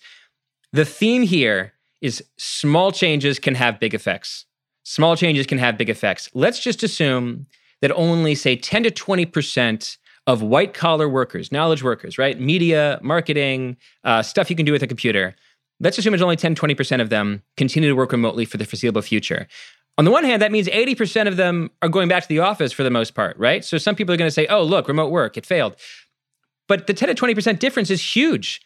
the 0.74 0.86
theme 0.86 1.24
here 1.24 1.74
is 2.02 2.24
small 2.38 2.92
changes 2.92 3.40
can 3.40 3.56
have 3.56 3.80
big 3.80 3.94
effects. 3.94 4.46
Small 4.84 5.16
changes 5.16 5.46
can 5.46 5.58
have 5.58 5.78
big 5.78 5.90
effects. 5.90 6.30
Let's 6.34 6.60
just 6.60 6.84
assume 6.84 7.48
that 7.82 7.92
only, 7.92 8.36
say, 8.36 8.56
10 8.56 8.84
to 8.84 8.92
20% 8.92 9.98
of 10.28 10.42
white 10.42 10.74
collar 10.74 11.10
workers, 11.10 11.52
knowledge 11.52 11.84
workers, 11.84 12.18
right? 12.18 12.40
Media, 12.40 13.00
marketing, 13.02 13.78
uh, 14.04 14.22
stuff 14.22 14.50
you 14.50 14.56
can 14.56 14.66
do 14.66 14.72
with 14.72 14.84
a 14.84 14.88
computer. 14.88 15.36
Let's 15.80 15.98
assume 15.98 16.14
it's 16.14 16.24
only 16.24 16.36
10, 16.36 16.56
20% 16.56 17.02
of 17.02 17.10
them 17.10 17.42
continue 17.58 17.90
to 17.90 17.96
work 17.96 18.12
remotely 18.12 18.46
for 18.46 18.58
the 18.58 18.66
foreseeable 18.66 19.02
future. 19.02 19.48
On 19.98 20.06
the 20.06 20.12
one 20.12 20.24
hand, 20.24 20.42
that 20.42 20.52
means 20.52 20.68
80% 20.68 21.28
of 21.28 21.36
them 21.36 21.72
are 21.82 21.90
going 21.90 22.08
back 22.08 22.24
to 22.24 22.30
the 22.30 22.40
office 22.40 22.72
for 22.72 22.84
the 22.84 22.90
most 22.90 23.16
part, 23.16 23.38
right? 23.38 23.66
So 23.66 23.78
some 23.78 23.96
people 23.96 24.14
are 24.14 24.18
going 24.18 24.28
to 24.28 24.34
say, 24.34 24.48
oh, 24.48 24.64
look, 24.64 24.88
remote 24.88 25.10
work, 25.10 25.36
it 25.36 25.46
failed. 25.46 25.76
But 26.68 26.88
the 26.88 26.94
10 26.94 27.10
to 27.10 27.16
20% 27.16 27.60
difference 27.60 27.90
is 27.90 28.16
huge. 28.16 28.62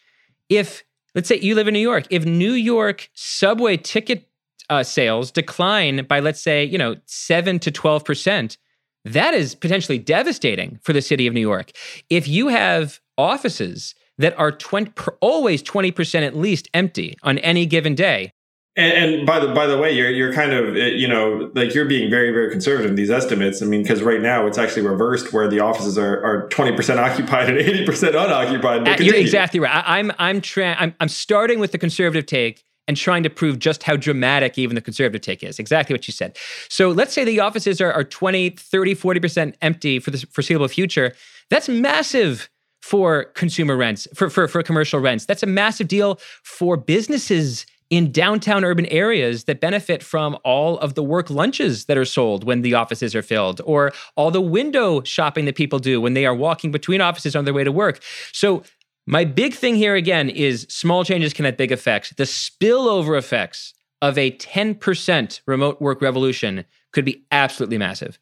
If 0.48 0.84
Let's 1.14 1.28
say 1.28 1.38
you 1.38 1.54
live 1.54 1.68
in 1.68 1.74
New 1.74 1.80
York. 1.80 2.06
If 2.10 2.24
New 2.24 2.52
York 2.52 3.08
subway 3.14 3.76
ticket 3.76 4.28
uh, 4.68 4.82
sales 4.82 5.30
decline 5.30 6.04
by, 6.06 6.20
let's 6.20 6.42
say, 6.42 6.64
you 6.64 6.78
know, 6.78 6.96
seven 7.06 7.58
to 7.60 7.70
12%, 7.70 8.56
that 9.04 9.34
is 9.34 9.54
potentially 9.54 9.98
devastating 9.98 10.78
for 10.82 10.92
the 10.92 11.02
city 11.02 11.26
of 11.26 11.34
New 11.34 11.40
York. 11.40 11.72
If 12.08 12.26
you 12.26 12.48
have 12.48 13.00
offices 13.18 13.94
that 14.18 14.36
are 14.38 14.50
20, 14.50 14.92
always 15.20 15.62
20% 15.62 16.26
at 16.26 16.36
least 16.36 16.68
empty 16.72 17.16
on 17.22 17.38
any 17.38 17.66
given 17.66 17.94
day, 17.94 18.32
and, 18.76 19.14
and, 19.14 19.26
by 19.26 19.38
the 19.38 19.54
by 19.54 19.66
the 19.66 19.78
way, 19.78 19.92
you're 19.92 20.10
you're 20.10 20.32
kind 20.32 20.52
of 20.52 20.74
you 20.76 21.06
know 21.06 21.50
like 21.54 21.74
you're 21.74 21.84
being 21.84 22.10
very 22.10 22.32
very 22.32 22.50
conservative 22.50 22.90
in 22.90 22.96
these 22.96 23.10
estimates. 23.10 23.62
I 23.62 23.66
mean, 23.66 23.82
because 23.82 24.02
right 24.02 24.20
now 24.20 24.46
it's 24.46 24.58
actually 24.58 24.82
reversed, 24.82 25.32
where 25.32 25.48
the 25.48 25.60
offices 25.60 25.96
are 25.96 26.24
are 26.24 26.48
twenty 26.48 26.74
percent 26.74 26.98
occupied 26.98 27.48
and 27.48 27.58
eighty 27.58 27.86
percent 27.86 28.16
unoccupied. 28.16 28.88
Uh, 28.88 28.96
you're 28.98 29.14
exactly 29.14 29.60
right. 29.60 29.70
I, 29.70 30.00
am 30.00 30.10
I'm 30.10 30.16
I'm, 30.18 30.40
tra- 30.40 30.76
I'm 30.76 30.94
I'm 30.98 31.08
starting 31.08 31.60
with 31.60 31.70
the 31.70 31.78
conservative 31.78 32.26
take 32.26 32.64
and 32.86 32.96
trying 32.96 33.22
to 33.22 33.30
prove 33.30 33.58
just 33.58 33.82
how 33.84 33.96
dramatic 33.96 34.58
even 34.58 34.74
the 34.74 34.80
conservative 34.80 35.20
take 35.20 35.42
is. 35.42 35.58
Exactly 35.58 35.94
what 35.94 36.06
you 36.08 36.12
said. 36.12 36.36
So 36.68 36.90
let's 36.90 37.12
say 37.12 37.24
the 37.24 37.40
offices 37.40 37.80
are, 37.80 37.92
are 37.92 38.04
20, 38.04 38.50
30, 38.50 38.94
40% 38.94 39.54
empty 39.62 39.98
for 39.98 40.10
the 40.10 40.18
foreseeable 40.30 40.68
future. 40.68 41.14
That's 41.48 41.68
massive 41.68 42.50
for 42.82 43.24
consumer 43.34 43.76
rents, 43.76 44.06
for, 44.14 44.28
for, 44.28 44.46
for 44.48 44.62
commercial 44.62 45.00
rents. 45.00 45.24
That's 45.24 45.42
a 45.42 45.46
massive 45.46 45.88
deal 45.88 46.20
for 46.42 46.76
businesses 46.76 47.64
in 47.96 48.10
downtown 48.10 48.64
urban 48.64 48.86
areas 48.86 49.44
that 49.44 49.60
benefit 49.60 50.02
from 50.02 50.36
all 50.44 50.78
of 50.78 50.94
the 50.94 51.02
work 51.02 51.30
lunches 51.30 51.84
that 51.84 51.96
are 51.96 52.04
sold 52.04 52.44
when 52.44 52.62
the 52.62 52.74
offices 52.74 53.14
are 53.14 53.22
filled, 53.22 53.60
or 53.64 53.92
all 54.16 54.30
the 54.30 54.40
window 54.40 55.02
shopping 55.04 55.44
that 55.44 55.54
people 55.54 55.78
do 55.78 56.00
when 56.00 56.14
they 56.14 56.26
are 56.26 56.34
walking 56.34 56.70
between 56.70 57.00
offices 57.00 57.36
on 57.36 57.44
their 57.44 57.54
way 57.54 57.64
to 57.64 57.72
work. 57.72 58.00
So, 58.32 58.62
my 59.06 59.26
big 59.26 59.52
thing 59.52 59.76
here 59.76 59.94
again 59.94 60.30
is 60.30 60.66
small 60.70 61.04
changes 61.04 61.34
can 61.34 61.44
have 61.44 61.58
big 61.58 61.70
effects. 61.70 62.10
The 62.16 62.24
spillover 62.24 63.18
effects 63.18 63.74
of 64.00 64.16
a 64.16 64.30
10% 64.30 65.40
remote 65.46 65.80
work 65.80 66.00
revolution 66.00 66.64
could 66.92 67.04
be 67.04 67.24
absolutely 67.30 67.76
massive. 67.76 68.18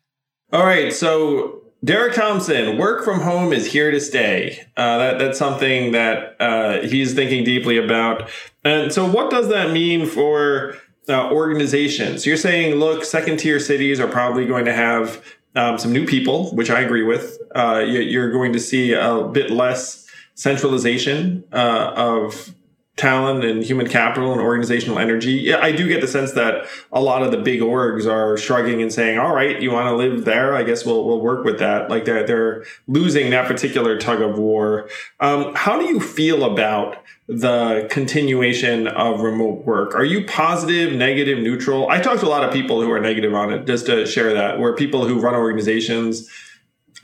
All 0.52 0.64
right. 0.64 0.92
So, 0.92 1.61
Derek 1.84 2.14
Thompson, 2.14 2.78
work 2.78 3.04
from 3.04 3.20
home 3.20 3.52
is 3.52 3.66
here 3.66 3.90
to 3.90 4.00
stay. 4.00 4.66
Uh, 4.76 4.98
that, 4.98 5.18
that's 5.18 5.38
something 5.38 5.90
that 5.92 6.36
uh, 6.38 6.82
he's 6.82 7.12
thinking 7.12 7.42
deeply 7.42 7.76
about. 7.76 8.30
And 8.64 8.92
so, 8.92 9.04
what 9.04 9.30
does 9.30 9.48
that 9.48 9.72
mean 9.72 10.06
for 10.06 10.76
uh, 11.08 11.30
organizations? 11.32 12.24
You're 12.24 12.36
saying, 12.36 12.76
look, 12.76 13.04
second 13.04 13.38
tier 13.38 13.58
cities 13.58 13.98
are 13.98 14.06
probably 14.06 14.46
going 14.46 14.64
to 14.66 14.72
have 14.72 15.24
um, 15.56 15.76
some 15.76 15.92
new 15.92 16.06
people, 16.06 16.54
which 16.54 16.70
I 16.70 16.82
agree 16.82 17.02
with. 17.02 17.38
Uh, 17.52 17.82
you're 17.84 18.30
going 18.30 18.52
to 18.52 18.60
see 18.60 18.92
a 18.92 19.24
bit 19.24 19.50
less 19.50 20.06
centralization 20.34 21.42
uh, 21.52 21.92
of 21.96 22.54
talent 23.02 23.44
and 23.44 23.64
human 23.64 23.88
capital 23.88 24.30
and 24.30 24.40
organizational 24.40 25.00
energy. 25.00 25.32
Yeah, 25.32 25.58
I 25.60 25.72
do 25.72 25.88
get 25.88 26.00
the 26.00 26.06
sense 26.06 26.32
that 26.32 26.66
a 26.92 27.00
lot 27.00 27.24
of 27.24 27.32
the 27.32 27.36
big 27.36 27.58
orgs 27.60 28.06
are 28.06 28.36
shrugging 28.36 28.80
and 28.80 28.92
saying, 28.92 29.18
"All 29.18 29.34
right, 29.34 29.60
you 29.60 29.72
want 29.72 29.88
to 29.88 29.96
live 29.96 30.24
there? 30.24 30.54
I 30.54 30.62
guess 30.62 30.86
we'll 30.86 31.04
we'll 31.04 31.20
work 31.20 31.44
with 31.44 31.58
that." 31.58 31.90
Like 31.90 32.04
they're 32.04 32.24
they're 32.24 32.64
losing 32.86 33.30
that 33.30 33.48
particular 33.48 33.98
tug 33.98 34.20
of 34.22 34.38
war. 34.38 34.88
Um, 35.18 35.52
how 35.56 35.80
do 35.80 35.86
you 35.86 35.98
feel 35.98 36.44
about 36.44 36.98
the 37.26 37.88
continuation 37.90 38.86
of 38.86 39.20
remote 39.20 39.64
work? 39.64 39.96
Are 39.96 40.04
you 40.04 40.24
positive, 40.24 40.92
negative, 40.92 41.38
neutral? 41.38 41.88
I 41.88 42.00
talked 42.00 42.20
to 42.20 42.26
a 42.26 42.28
lot 42.28 42.44
of 42.44 42.52
people 42.52 42.80
who 42.82 42.90
are 42.92 43.00
negative 43.00 43.34
on 43.34 43.52
it. 43.52 43.66
Just 43.66 43.86
to 43.86 44.06
share 44.06 44.32
that, 44.34 44.60
where 44.60 44.76
people 44.76 45.08
who 45.08 45.18
run 45.18 45.34
organizations 45.34 46.30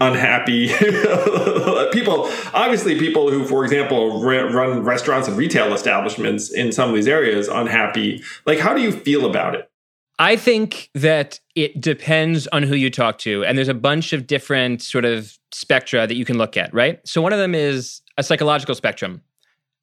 unhappy. 0.00 0.68
People 1.92 2.30
obviously 2.54 2.98
people 2.98 3.30
who 3.30 3.44
for 3.44 3.64
example 3.64 4.22
run 4.22 4.82
restaurants 4.84 5.28
and 5.28 5.36
retail 5.36 5.72
establishments 5.72 6.50
in 6.50 6.72
some 6.72 6.90
of 6.90 6.94
these 6.94 7.08
areas 7.08 7.48
unhappy. 7.48 8.22
Like 8.46 8.58
how 8.58 8.74
do 8.74 8.80
you 8.80 8.92
feel 8.92 9.26
about 9.26 9.54
it? 9.54 9.70
I 10.20 10.36
think 10.36 10.90
that 10.94 11.40
it 11.54 11.80
depends 11.80 12.46
on 12.48 12.62
who 12.62 12.74
you 12.74 12.90
talk 12.90 13.18
to 13.18 13.44
and 13.44 13.56
there's 13.56 13.68
a 13.68 13.74
bunch 13.74 14.12
of 14.12 14.26
different 14.26 14.82
sort 14.82 15.04
of 15.04 15.36
spectra 15.52 16.06
that 16.06 16.14
you 16.14 16.24
can 16.24 16.38
look 16.38 16.56
at 16.56 16.72
right? 16.72 17.00
So 17.06 17.20
one 17.20 17.32
of 17.32 17.38
them 17.38 17.54
is 17.54 18.02
a 18.16 18.22
psychological 18.22 18.74
spectrum 18.74 19.22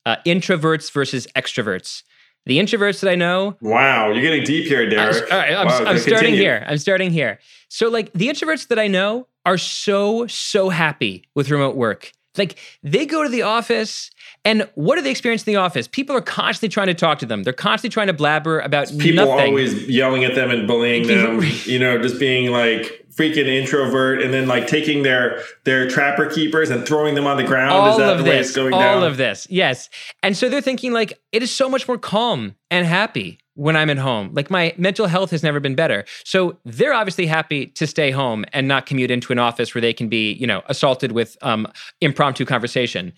uh, 0.06 0.18
introverts 0.26 0.92
versus 0.92 1.28
extroverts 1.36 2.04
the 2.46 2.60
introverts 2.60 3.02
that 3.02 3.10
I 3.10 3.16
know. 3.16 3.58
Wow, 3.62 4.12
you're 4.12 4.22
getting 4.22 4.44
deep 4.44 4.66
here, 4.66 4.88
Derek. 4.90 5.18
I'm, 5.18 5.32
all 5.32 5.38
right, 5.38 5.54
I'm, 5.54 5.68
wow, 5.68 5.78
I'm 5.86 5.98
starting 5.98 6.18
continue. 6.18 6.40
here. 6.42 6.66
I'm 6.68 6.78
starting 6.78 7.12
here. 7.12 7.40
So, 7.70 7.90
like, 7.90 8.14
the 8.14 8.28
introverts 8.28 8.68
that 8.68 8.80
I 8.80 8.88
know 8.88 9.28
are 9.46 9.58
so, 9.58 10.28
so 10.28 10.70
happy 10.70 11.24
with 11.36 11.50
remote 11.50 11.76
work. 11.76 12.12
Like, 12.38 12.58
they 12.84 13.06
go 13.06 13.24
to 13.24 13.30
the 13.30 13.42
office, 13.44 14.12
and 14.44 14.70
what 14.76 14.96
do 14.96 15.02
they 15.02 15.12
experience 15.12 15.44
in 15.48 15.54
the 15.54 15.58
office? 15.60 15.88
People 15.88 16.16
are 16.16 16.22
constantly 16.22 16.70
trying 16.74 16.88
to 16.88 16.94
talk 16.94 17.20
to 17.20 17.26
them. 17.26 17.44
They're 17.44 17.54
constantly 17.54 17.94
trying 17.94 18.08
to 18.08 18.14
blabber 18.14 18.60
about 18.60 18.88
people 19.00 19.26
nothing. 19.26 19.48
always 19.50 19.88
yelling 19.88 20.24
at 20.24 20.36
them 20.36 20.52
and 20.52 20.68
bullying 20.68 21.08
them. 21.08 21.42
you 21.66 21.80
know, 21.80 21.98
just 21.98 22.20
being 22.20 22.52
like 22.52 23.06
freaking 23.16 23.48
introvert 23.48 24.22
and 24.22 24.34
then 24.34 24.46
like 24.46 24.68
taking 24.68 25.04
their 25.04 25.42
their 25.64 25.88
trapper 25.88 26.26
keepers 26.30 26.70
and 26.70 26.86
throwing 26.86 27.16
them 27.16 27.26
on 27.26 27.38
the 27.38 27.46
ground 27.46 27.72
all 27.72 27.92
is 27.92 27.98
that 27.98 28.10
of 28.12 28.18
the 28.18 28.24
this, 28.26 28.30
way 28.34 28.40
it's 28.40 28.52
going 28.52 28.74
all 28.74 28.80
down? 28.82 29.04
of 29.04 29.16
this 29.16 29.48
yes 29.50 29.90
and 30.22 30.36
so 30.36 30.50
they're 30.50 30.60
thinking 30.60 30.92
like 30.92 31.18
it 31.32 31.42
is 31.42 31.50
so 31.50 31.70
much 31.70 31.88
more 31.88 31.98
calm 31.98 32.56
and 32.70 32.86
happy 32.86 33.40
when 33.56 33.76
i'm 33.76 33.90
at 33.90 33.98
home 33.98 34.30
like 34.34 34.50
my 34.50 34.74
mental 34.78 35.08
health 35.08 35.32
has 35.32 35.44
never 35.44 35.60
been 35.60 35.76
better 35.76 36.06
so 36.24 36.58
they're 36.66 36.94
obviously 36.94 37.26
happy 37.26 37.68
to 37.68 37.88
stay 37.88 38.12
home 38.12 38.46
and 38.54 38.68
not 38.68 38.86
commute 38.86 39.12
into 39.12 39.34
an 39.34 39.40
office 39.40 39.74
where 39.74 39.82
they 39.82 39.94
can 39.94 40.08
be 40.08 40.34
you 40.34 40.48
know 40.48 40.62
assaulted 40.68 41.12
with 41.12 41.38
um, 41.42 41.68
impromptu 42.02 42.46
conversation 42.46 43.14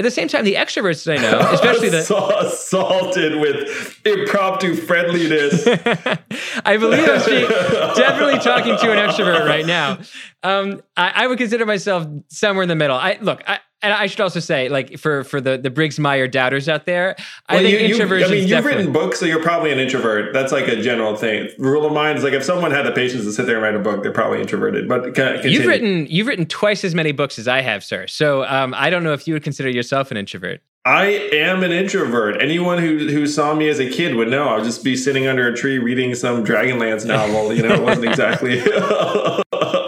at 0.00 0.04
the 0.04 0.10
same 0.10 0.28
time, 0.28 0.44
the 0.44 0.54
extroverts 0.54 1.12
I 1.12 1.20
know, 1.20 1.38
especially 1.52 1.90
the 1.90 1.98
assaulted 1.98 3.38
with 3.38 4.00
impromptu 4.06 4.74
friendliness. 4.74 5.66
I 6.64 6.78
believe 6.78 7.06
I'm 7.06 7.94
definitely 7.94 8.38
talking 8.38 8.78
to 8.78 8.92
an 8.92 9.10
extrovert 9.10 9.44
right 9.44 9.66
now. 9.66 9.98
Um, 10.42 10.80
I, 10.96 11.12
I, 11.16 11.26
would 11.26 11.36
consider 11.36 11.66
myself 11.66 12.06
somewhere 12.28 12.62
in 12.62 12.70
the 12.70 12.76
middle. 12.76 12.96
I 12.96 13.18
look, 13.20 13.42
I, 13.46 13.58
and 13.82 13.92
I 13.92 14.06
should 14.06 14.20
also 14.20 14.40
say, 14.40 14.68
like 14.68 14.98
for 14.98 15.24
for 15.24 15.40
the 15.40 15.56
the 15.56 15.70
Briggs 15.70 15.98
Meyer 15.98 16.28
doubters 16.28 16.68
out 16.68 16.86
there, 16.86 17.16
well, 17.48 17.58
I 17.58 17.62
think 17.62 17.80
you, 17.80 17.86
introversion. 17.86 18.28
I 18.28 18.34
mean, 18.34 18.48
you've 18.48 18.64
written 18.64 18.92
books, 18.92 19.20
so 19.20 19.26
you're 19.26 19.42
probably 19.42 19.72
an 19.72 19.78
introvert. 19.78 20.32
That's 20.32 20.52
like 20.52 20.68
a 20.68 20.80
general 20.80 21.16
thing. 21.16 21.48
Rule 21.58 21.86
of 21.86 21.92
mine 21.92 22.16
is 22.16 22.24
like 22.24 22.34
if 22.34 22.44
someone 22.44 22.70
had 22.70 22.84
the 22.84 22.92
patience 22.92 23.24
to 23.24 23.32
sit 23.32 23.46
there 23.46 23.56
and 23.56 23.62
write 23.62 23.74
a 23.74 23.78
book, 23.78 24.02
they're 24.02 24.12
probably 24.12 24.40
introverted. 24.40 24.88
But 24.88 25.14
continue. 25.14 25.50
you've 25.50 25.66
written 25.66 26.06
you've 26.08 26.26
written 26.26 26.46
twice 26.46 26.84
as 26.84 26.94
many 26.94 27.12
books 27.12 27.38
as 27.38 27.48
I 27.48 27.62
have, 27.62 27.82
sir. 27.82 28.06
So 28.06 28.44
um, 28.44 28.74
I 28.76 28.90
don't 28.90 29.02
know 29.02 29.12
if 29.12 29.26
you 29.26 29.34
would 29.34 29.44
consider 29.44 29.70
yourself 29.70 30.10
an 30.10 30.16
introvert. 30.16 30.60
I 30.84 31.06
am 31.32 31.62
an 31.62 31.72
introvert. 31.72 32.40
Anyone 32.40 32.78
who 32.78 33.08
who 33.08 33.26
saw 33.26 33.54
me 33.54 33.68
as 33.68 33.78
a 33.78 33.90
kid 33.90 34.14
would 34.14 34.28
know 34.28 34.48
I'd 34.50 34.64
just 34.64 34.84
be 34.84 34.96
sitting 34.96 35.26
under 35.26 35.48
a 35.48 35.54
tree 35.54 35.78
reading 35.78 36.14
some 36.14 36.44
Dragonlance 36.44 37.06
novel. 37.06 37.52
You 37.52 37.62
know, 37.62 37.74
it 37.74 37.82
wasn't 37.82 38.08
exactly. 38.08 38.60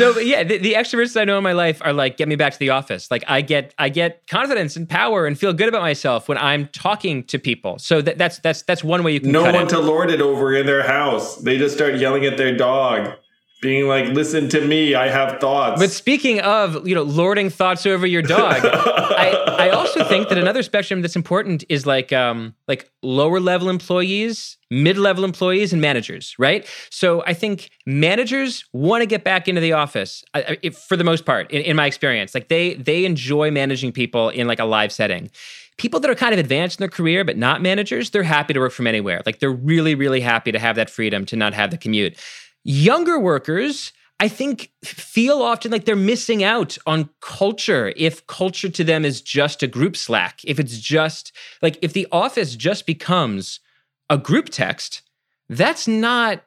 so 0.00 0.18
yeah, 0.18 0.42
the, 0.42 0.58
the, 0.58 0.72
extroverts 0.74 1.20
I 1.20 1.24
know 1.24 1.36
in 1.36 1.44
my 1.44 1.52
life 1.52 1.80
are 1.84 1.92
like, 1.92 2.16
get 2.16 2.28
me 2.28 2.36
back 2.36 2.52
to 2.52 2.58
the 2.58 2.70
office. 2.70 3.10
Like 3.10 3.24
I 3.28 3.40
get 3.42 3.74
I 3.78 3.88
get 3.88 4.26
confidence 4.26 4.76
and 4.76 4.88
power 4.88 5.26
and 5.26 5.38
feel 5.38 5.52
good 5.52 5.68
about 5.68 5.82
myself 5.82 6.28
when 6.28 6.38
I'm 6.38 6.68
talking 6.68 7.24
to 7.24 7.38
people. 7.38 7.78
So 7.78 8.00
that, 8.02 8.18
that's 8.18 8.38
that's 8.38 8.62
that's 8.62 8.82
one 8.82 9.02
way 9.02 9.12
you 9.12 9.20
can. 9.20 9.32
No 9.32 9.42
one 9.42 9.54
it. 9.54 9.68
to 9.70 9.78
lord 9.78 10.10
it 10.10 10.20
over 10.20 10.54
in 10.54 10.66
their 10.66 10.86
house. 10.86 11.36
They 11.36 11.58
just 11.58 11.74
start 11.74 11.96
yelling 11.96 12.24
at 12.24 12.36
their 12.36 12.56
dog 12.56 13.16
being 13.60 13.86
like, 13.86 14.08
listen 14.08 14.48
to 14.48 14.60
me, 14.66 14.94
I 14.94 15.08
have 15.08 15.38
thoughts. 15.38 15.80
But 15.80 15.90
speaking 15.90 16.40
of, 16.40 16.86
you 16.88 16.94
know, 16.94 17.02
lording 17.02 17.50
thoughts 17.50 17.84
over 17.84 18.06
your 18.06 18.22
dog, 18.22 18.60
I, 18.64 19.56
I 19.58 19.70
also 19.70 20.02
think 20.04 20.28
that 20.30 20.38
another 20.38 20.62
spectrum 20.62 21.02
that's 21.02 21.16
important 21.16 21.64
is 21.68 21.86
like 21.86 22.12
um 22.12 22.54
like 22.68 22.90
lower 23.02 23.38
level 23.38 23.68
employees, 23.68 24.56
mid 24.70 24.96
level 24.96 25.24
employees, 25.24 25.72
and 25.72 25.82
managers, 25.82 26.34
right? 26.38 26.66
So 26.90 27.22
I 27.26 27.34
think 27.34 27.70
managers 27.86 28.64
want 28.72 29.02
to 29.02 29.06
get 29.06 29.24
back 29.24 29.46
into 29.46 29.60
the 29.60 29.74
office 29.74 30.24
I, 30.32 30.58
I, 30.64 30.70
for 30.70 30.96
the 30.96 31.04
most 31.04 31.26
part, 31.26 31.50
in, 31.50 31.62
in 31.62 31.76
my 31.76 31.86
experience. 31.86 32.34
Like 32.34 32.48
they 32.48 32.74
they 32.74 33.04
enjoy 33.04 33.50
managing 33.50 33.92
people 33.92 34.30
in 34.30 34.46
like 34.46 34.58
a 34.58 34.64
live 34.64 34.92
setting 34.92 35.30
people 35.76 35.98
that 35.98 36.10
are 36.10 36.14
kind 36.14 36.34
of 36.34 36.38
advanced 36.38 36.78
in 36.78 36.82
their 36.82 36.90
career 36.90 37.24
but 37.24 37.38
not 37.38 37.62
managers, 37.62 38.10
they're 38.10 38.22
happy 38.22 38.52
to 38.52 38.60
work 38.60 38.70
from 38.70 38.86
anywhere. 38.86 39.22
Like 39.24 39.38
they're 39.38 39.50
really, 39.50 39.94
really 39.94 40.20
happy 40.20 40.52
to 40.52 40.58
have 40.58 40.76
that 40.76 40.90
freedom 40.90 41.24
to 41.24 41.36
not 41.36 41.54
have 41.54 41.70
the 41.70 41.78
commute. 41.78 42.18
Younger 42.64 43.18
workers, 43.18 43.92
I 44.18 44.28
think, 44.28 44.70
feel 44.84 45.42
often 45.42 45.70
like 45.70 45.84
they're 45.84 45.96
missing 45.96 46.44
out 46.44 46.76
on 46.86 47.08
culture 47.20 47.92
if 47.96 48.26
culture 48.26 48.68
to 48.68 48.84
them 48.84 49.04
is 49.04 49.22
just 49.22 49.62
a 49.62 49.66
group 49.66 49.96
Slack. 49.96 50.40
If 50.44 50.60
it's 50.60 50.78
just 50.78 51.32
like 51.62 51.78
if 51.82 51.92
the 51.92 52.06
office 52.12 52.54
just 52.54 52.86
becomes 52.86 53.60
a 54.08 54.18
group 54.18 54.50
text, 54.50 55.02
that's 55.48 55.88
not 55.88 56.44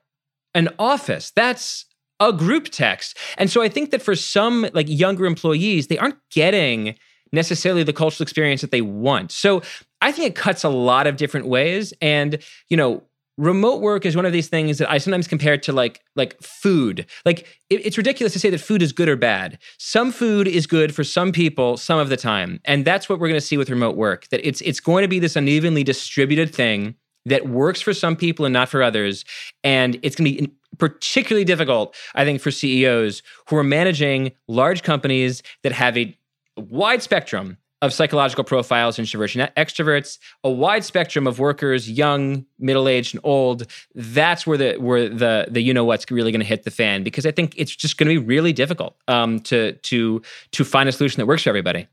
an 0.54 0.69
office. 0.78 1.32
That's 1.36 1.86
a 2.19 2.32
group 2.32 2.69
text. 2.69 3.17
And 3.38 3.49
so 3.49 3.62
I 3.62 3.69
think 3.69 3.91
that 3.91 4.02
for 4.02 4.15
some 4.15 4.67
like 4.73 4.88
younger 4.88 5.26
employees, 5.26 5.88
they 5.88 5.97
aren't 5.97 6.19
getting 6.32 6.95
necessarily 7.32 7.84
the 7.84 7.93
cultural 7.93 8.23
experience 8.23 8.62
that 8.62 8.71
they 8.71 8.82
want. 8.82 9.32
So 9.32 9.62
I 10.02 10.12
think 10.12 10.28
it 10.28 10.36
cuts 10.36 10.63
a 10.63 10.69
lot 10.69 11.08
of 11.08 11.17
different 11.17 11.47
ways. 11.47 11.93
And, 12.02 12.38
you 12.69 12.78
know, 12.78 13.04
remote 13.38 13.82
work 13.82 14.06
is 14.06 14.15
one 14.15 14.26
of 14.26 14.34
these 14.34 14.48
things 14.48 14.78
that 14.78 14.89
I 14.89 14.98
sometimes 14.98 15.28
compare 15.28 15.58
to 15.58 15.74
like 15.74 16.02
like 16.15 16.41
food. 16.41 17.06
Like 17.26 17.48
it, 17.69 17.86
it's 17.86 17.98
ridiculous 17.98 18.34
to 18.34 18.39
say 18.39 18.50
that 18.50 18.60
food 18.60 18.82
is 18.82 18.91
good 18.91 19.10
or 19.10 19.15
bad. 19.15 19.58
Some 19.78 20.12
food 20.12 20.48
is 20.48 20.67
good 20.67 20.93
for 20.93 21.04
some 21.04 21.32
people 21.32 21.78
some 21.78 22.00
of 22.00 22.10
the 22.10 22.17
time, 22.17 22.60
and 22.65 22.86
that's 22.86 23.10
what 23.10 23.19
we're 23.19 23.28
going 23.28 23.39
to 23.39 23.46
see 23.46 23.58
with 23.58 23.69
remote 23.69 23.96
work. 23.96 24.28
That 24.30 24.46
it's 24.48 24.62
it's 24.62 24.80
going 24.80 25.04
to 25.04 25.08
be 25.08 25.19
this 25.19 25.36
unevenly 25.36 25.84
distributed 25.84 26.54
thing 26.54 26.96
that 27.26 27.48
works 27.48 27.82
for 27.82 27.93
some 27.93 28.15
people 28.15 28.46
and 28.46 28.54
not 28.54 28.69
for 28.69 28.84
others, 28.84 29.26
and 29.63 29.98
it's 30.04 30.15
going 30.15 30.36
to 30.36 30.43
be 30.43 30.54
particularly 30.78 31.46
difficult, 31.46 31.96
I 32.15 32.26
think, 32.26 32.41
for 32.41 32.52
CEOs 32.52 33.22
who 33.48 33.56
are 33.56 33.63
managing 33.63 34.32
large 34.48 34.84
companies 34.84 35.43
that 35.62 35.72
have 35.72 35.98
a 35.98 36.17
wide 36.58 37.02
spectrum 37.02 37.58
of 37.84 37.93
psychological 37.93 38.46
profiles, 38.46 38.98
introversion, 38.98 39.46
extroverts, 39.58 40.17
a 40.46 40.50
wide 40.50 40.86
spectrum 40.86 41.28
of 41.28 41.38
workers, 41.38 41.91
young, 41.91 42.46
middle-aged, 42.58 43.13
and 43.13 43.22
old. 43.26 43.67
That's 43.93 44.48
where 44.48 44.58
the 44.58 44.78
where 44.78 45.10
the 45.10 45.48
the 45.52 45.62
you 45.62 45.74
know 45.74 45.84
what's 45.84 46.10
really 46.10 46.32
going 46.32 46.39
to 46.39 46.48
hit 46.48 46.63
the 46.63 46.72
fan 46.72 47.04
because 47.04 47.26
I 47.26 47.32
think 47.32 47.54
it's 47.58 47.76
just 47.76 47.98
going 47.98 48.08
to 48.08 48.22
be 48.22 48.26
really 48.26 48.54
difficult 48.54 48.96
um, 49.10 49.41
to 49.41 49.74
to 49.74 50.22
to 50.52 50.63
find 50.63 50.88
a 50.88 50.93
solution 50.93 51.19
that 51.19 51.26
works 51.26 51.43
for 51.43 51.50
everybody. 51.50 51.88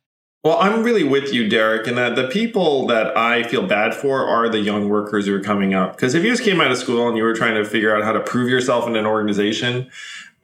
Well, 0.45 0.59
I'm 0.59 0.85
really 0.85 1.03
with 1.03 1.35
you, 1.35 1.49
Derek, 1.49 1.89
and 1.89 1.99
that 1.99 2.15
the 2.15 2.29
people 2.29 2.87
that 2.87 3.15
I 3.19 3.43
feel 3.43 3.67
bad 3.67 3.93
for 3.93 4.27
are 4.27 4.49
the 4.49 4.61
young 4.61 4.89
workers 4.89 5.27
who 5.27 5.35
are 5.35 5.41
coming 5.41 5.75
up. 5.75 5.97
Because 5.97 6.15
if 6.15 6.23
you 6.23 6.31
just 6.31 6.45
came 6.45 6.61
out 6.61 6.71
of 6.71 6.79
school 6.79 7.09
and 7.09 7.17
you 7.17 7.25
were 7.25 7.35
trying 7.35 7.57
to 7.57 7.65
figure 7.65 7.95
out 7.95 8.05
how 8.05 8.13
to 8.13 8.21
prove 8.21 8.49
yourself 8.49 8.87
in 8.87 8.95
an 8.95 9.07
organization, 9.07 9.91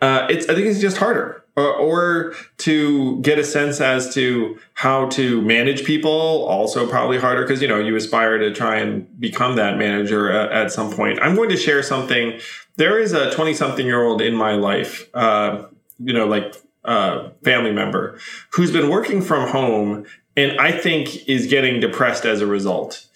uh, 0.03 0.27
it's 0.29 0.49
I 0.49 0.55
think 0.55 0.67
it's 0.67 0.81
just 0.81 0.97
harder 0.97 1.46
or, 1.57 1.75
or 1.75 2.35
to 2.59 3.21
get 3.23 3.39
a 3.39 3.45
sense 3.45 3.81
as 3.81 4.13
to 4.15 4.59
how 4.75 5.09
to 5.09 5.41
manage 5.43 5.85
people 5.85 6.11
also 6.11 6.87
probably 6.87 7.19
harder 7.19 7.43
because 7.43 7.63
you 7.63 7.69
know 7.69 7.79
you 7.79 7.97
aspire 7.97 8.39
to 8.39 8.53
try 8.53 8.77
and 8.77 9.21
become 9.21 9.57
that 9.57 9.79
manager 9.79 10.31
at, 10.31 10.53
at 10.53 10.73
some 10.73 10.93
point. 10.93 11.19
I'm 11.23 11.35
going 11.35 11.51
to 11.51 11.57
share 11.57 11.83
something. 11.83 12.39
There 12.77 12.99
is 12.99 13.13
a 13.13 13.31
20 13.33 13.55
something 13.55 13.87
year 13.87 14.03
old 14.03 14.21
in 14.21 14.35
my 14.35 14.55
life 14.55 15.09
uh, 15.15 15.67
you 15.99 16.13
know 16.13 16.27
like 16.27 16.55
uh, 16.85 17.31
family 17.43 17.73
member 17.73 18.19
who's 18.53 18.71
been 18.71 18.89
working 18.89 19.21
from 19.21 19.49
home 19.49 20.07
and 20.37 20.59
i 20.61 20.71
think 20.71 21.29
is 21.29 21.47
getting 21.47 21.81
depressed 21.81 22.25
as 22.25 22.41
a 22.41 22.47
result 22.47 23.07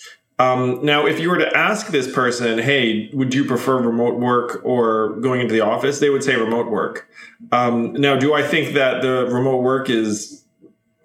um, 0.40 0.82
now, 0.82 1.04
if 1.04 1.20
you 1.20 1.28
were 1.28 1.36
to 1.36 1.54
ask 1.54 1.88
this 1.88 2.10
person, 2.10 2.58
hey, 2.58 3.10
would 3.12 3.34
you 3.34 3.44
prefer 3.44 3.78
remote 3.78 4.18
work 4.18 4.62
or 4.64 5.10
going 5.20 5.42
into 5.42 5.52
the 5.52 5.60
office? 5.60 5.98
They 5.98 6.08
would 6.08 6.24
say 6.24 6.34
remote 6.34 6.70
work. 6.70 7.10
Um, 7.52 7.92
now, 7.92 8.16
do 8.16 8.32
I 8.32 8.42
think 8.42 8.72
that 8.72 9.02
the 9.02 9.26
remote 9.26 9.62
work 9.62 9.90
is 9.90 10.42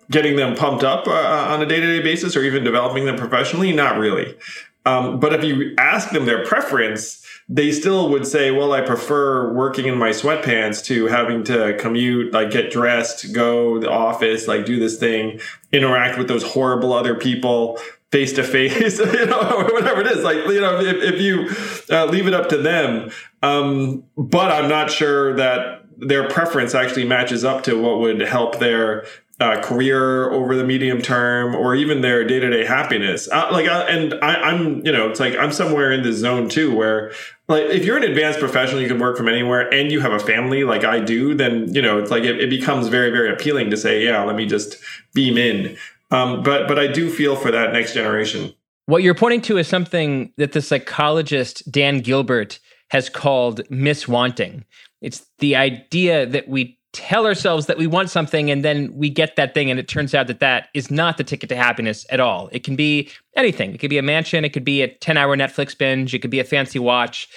getting 0.09 0.37
them 0.37 0.55
pumped 0.55 0.85
up 0.85 1.05
uh, 1.05 1.11
on 1.51 1.61
a 1.61 1.65
day 1.65 1.81
to 1.81 1.97
day 1.97 2.01
basis 2.01 2.37
or 2.37 2.43
even 2.43 2.63
developing 2.63 3.03
them 3.03 3.17
professionally? 3.17 3.73
Not 3.73 3.97
really. 3.97 4.37
Um, 4.85 5.19
but 5.19 5.33
if 5.33 5.43
you 5.43 5.75
ask 5.77 6.11
them 6.11 6.25
their 6.25 6.45
preference, 6.45 7.25
they 7.49 7.71
still 7.73 8.09
would 8.09 8.25
say, 8.25 8.51
well, 8.51 8.71
I 8.71 8.81
prefer 8.81 9.51
working 9.51 9.87
in 9.87 9.97
my 9.97 10.11
sweatpants 10.11 10.83
to 10.85 11.07
having 11.07 11.43
to 11.45 11.75
commute, 11.77 12.31
like 12.31 12.51
get 12.51 12.71
dressed, 12.71 13.33
go 13.33 13.75
to 13.75 13.79
the 13.81 13.91
office, 13.91 14.47
like 14.47 14.65
do 14.65 14.79
this 14.79 14.97
thing, 14.97 15.41
interact 15.71 16.17
with 16.17 16.27
those 16.27 16.43
horrible 16.43 16.93
other 16.93 17.15
people 17.15 17.79
face 18.11 18.33
to 18.33 18.43
face, 18.43 18.99
you 18.99 19.25
know, 19.25 19.57
or 19.57 19.73
whatever 19.73 20.01
it 20.01 20.07
is. 20.07 20.23
Like, 20.23 20.37
you 20.37 20.61
know, 20.61 20.79
if, 20.79 21.13
if 21.13 21.21
you 21.21 21.49
uh, 21.95 22.05
leave 22.05 22.27
it 22.27 22.33
up 22.33 22.49
to 22.49 22.57
them. 22.57 23.11
Um, 23.41 24.03
but 24.17 24.51
I'm 24.51 24.69
not 24.69 24.91
sure 24.91 25.35
that 25.35 25.83
their 25.97 26.27
preference 26.29 26.75
actually 26.75 27.05
matches 27.05 27.43
up 27.43 27.63
to 27.63 27.79
what 27.79 27.99
would 27.99 28.21
help 28.21 28.59
their 28.59 29.05
uh, 29.39 29.61
career 29.61 30.31
over 30.31 30.55
the 30.55 30.63
medium 30.63 31.01
term 31.01 31.55
or 31.55 31.75
even 31.75 31.99
their 31.99 32.25
day-to-day 32.25 32.63
happiness 32.63 33.27
uh, 33.29 33.49
like 33.51 33.67
uh, 33.67 33.85
and 33.89 34.13
I, 34.21 34.53
am 34.53 34.85
you 34.85 34.93
know 34.93 35.09
it's 35.09 35.19
like 35.19 35.35
i'm 35.35 35.51
somewhere 35.51 35.91
in 35.91 36.03
this 36.03 36.15
zone 36.15 36.47
too 36.47 36.73
where 36.73 37.11
like 37.49 37.63
if 37.65 37.83
you're 37.83 37.97
an 37.97 38.03
advanced 38.03 38.39
professional 38.39 38.81
you 38.81 38.87
can 38.87 38.97
work 38.97 39.17
from 39.17 39.27
anywhere 39.27 39.73
and 39.73 39.91
you 39.91 39.99
have 39.99 40.13
a 40.13 40.19
family 40.19 40.63
like 40.63 40.85
i 40.85 41.01
do 41.01 41.33
then 41.33 41.73
you 41.73 41.81
know 41.81 41.99
it's 41.99 42.11
like 42.11 42.23
it, 42.23 42.39
it 42.39 42.49
becomes 42.49 42.87
very 42.87 43.09
very 43.09 43.29
appealing 43.29 43.69
to 43.71 43.75
say 43.75 44.05
yeah 44.05 44.23
let 44.23 44.37
me 44.37 44.45
just 44.45 44.77
beam 45.13 45.37
in 45.37 45.75
um, 46.11 46.43
but 46.43 46.67
but 46.67 46.79
i 46.79 46.87
do 46.87 47.09
feel 47.09 47.35
for 47.35 47.51
that 47.51 47.73
next 47.73 47.93
generation 47.93 48.53
what 48.87 49.01
you're 49.01 49.15
pointing 49.15 49.41
to 49.41 49.57
is 49.57 49.67
something 49.67 50.31
that 50.37 50.51
the 50.51 50.61
psychologist 50.61 51.69
dan 51.71 51.99
gilbert 51.99 52.59
has 52.89 53.09
called 53.09 53.61
miswanting 53.69 54.63
it's 55.01 55.25
the 55.39 55.55
idea 55.55 56.25
that 56.25 56.47
we 56.47 56.79
tell 56.95 57.25
ourselves 57.25 57.65
that 57.65 57.77
we 57.77 57.85
want 57.87 58.09
something 58.09 58.49
and 58.49 58.63
then 58.63 58.89
we 58.95 59.09
get 59.09 59.35
that 59.35 59.53
thing 59.53 59.69
and 59.69 59.77
it 59.77 59.87
turns 59.87 60.15
out 60.15 60.27
that 60.27 60.39
that 60.39 60.69
is 60.73 60.89
not 60.89 61.17
the 61.17 61.25
ticket 61.25 61.49
to 61.49 61.55
happiness 61.55 62.05
at 62.09 62.21
all. 62.21 62.47
It 62.53 62.63
can 62.63 62.77
be 62.77 63.11
anything. 63.35 63.73
It 63.73 63.79
could 63.79 63.89
be 63.89 63.97
a 63.97 64.01
mansion, 64.01 64.45
it 64.45 64.53
could 64.53 64.63
be 64.63 64.81
a 64.81 64.87
10-hour 64.87 65.35
Netflix 65.35 65.77
binge, 65.77 66.13
it 66.13 66.19
could 66.19 66.31
be 66.31 66.39
a 66.39 66.45
fancy 66.45 66.79
watch. 66.79 67.27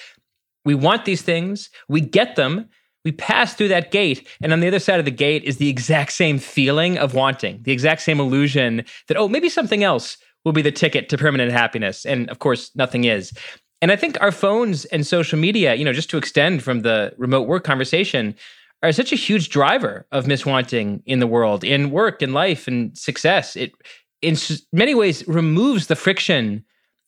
We 0.63 0.75
want 0.75 1.03
these 1.03 1.21
things, 1.21 1.69
we 1.89 1.99
get 1.99 2.37
them, 2.37 2.69
we 3.05 3.11
pass 3.11 3.53
through 3.53 3.69
that 3.69 3.91
gate 3.91 4.27
and 4.41 4.51
on 4.51 4.59
the 4.59 4.67
other 4.67 4.79
side 4.79 4.99
of 4.99 5.05
the 5.05 5.11
gate 5.11 5.43
is 5.43 5.57
the 5.57 5.69
exact 5.69 6.11
same 6.11 6.37
feeling 6.37 6.97
of 6.97 7.13
wanting, 7.13 7.61
the 7.63 7.71
exact 7.71 8.01
same 8.01 8.19
illusion 8.19 8.83
that 9.07 9.17
oh, 9.17 9.27
maybe 9.27 9.49
something 9.49 9.83
else 9.83 10.17
will 10.45 10.51
be 10.51 10.61
the 10.61 10.71
ticket 10.71 11.09
to 11.09 11.17
permanent 11.17 11.51
happiness 11.51 12.05
and 12.05 12.29
of 12.29 12.39
course 12.39 12.71
nothing 12.75 13.05
is. 13.05 13.33
And 13.81 13.91
I 13.91 13.95
think 13.95 14.21
our 14.21 14.31
phones 14.31 14.85
and 14.85 15.07
social 15.07 15.39
media, 15.39 15.75
you 15.75 15.85
know, 15.85 15.93
just 15.93 16.09
to 16.09 16.17
extend 16.17 16.63
from 16.63 16.81
the 16.81 17.13
remote 17.17 17.47
work 17.47 17.63
conversation, 17.63 18.35
are 18.83 18.91
such 18.91 19.11
a 19.11 19.17
huge 19.17 19.49
driver 19.49 20.05
of 20.11 20.25
miswanting 20.25 21.01
in 21.05 21.19
the 21.19 21.27
world, 21.27 21.63
in 21.63 21.91
work, 21.91 22.21
in 22.21 22.33
life, 22.33 22.67
and 22.67 22.97
success. 22.97 23.55
It, 23.55 23.73
in 24.21 24.37
many 24.71 24.95
ways, 24.95 25.27
removes 25.27 25.87
the 25.87 25.95
friction 25.95 26.63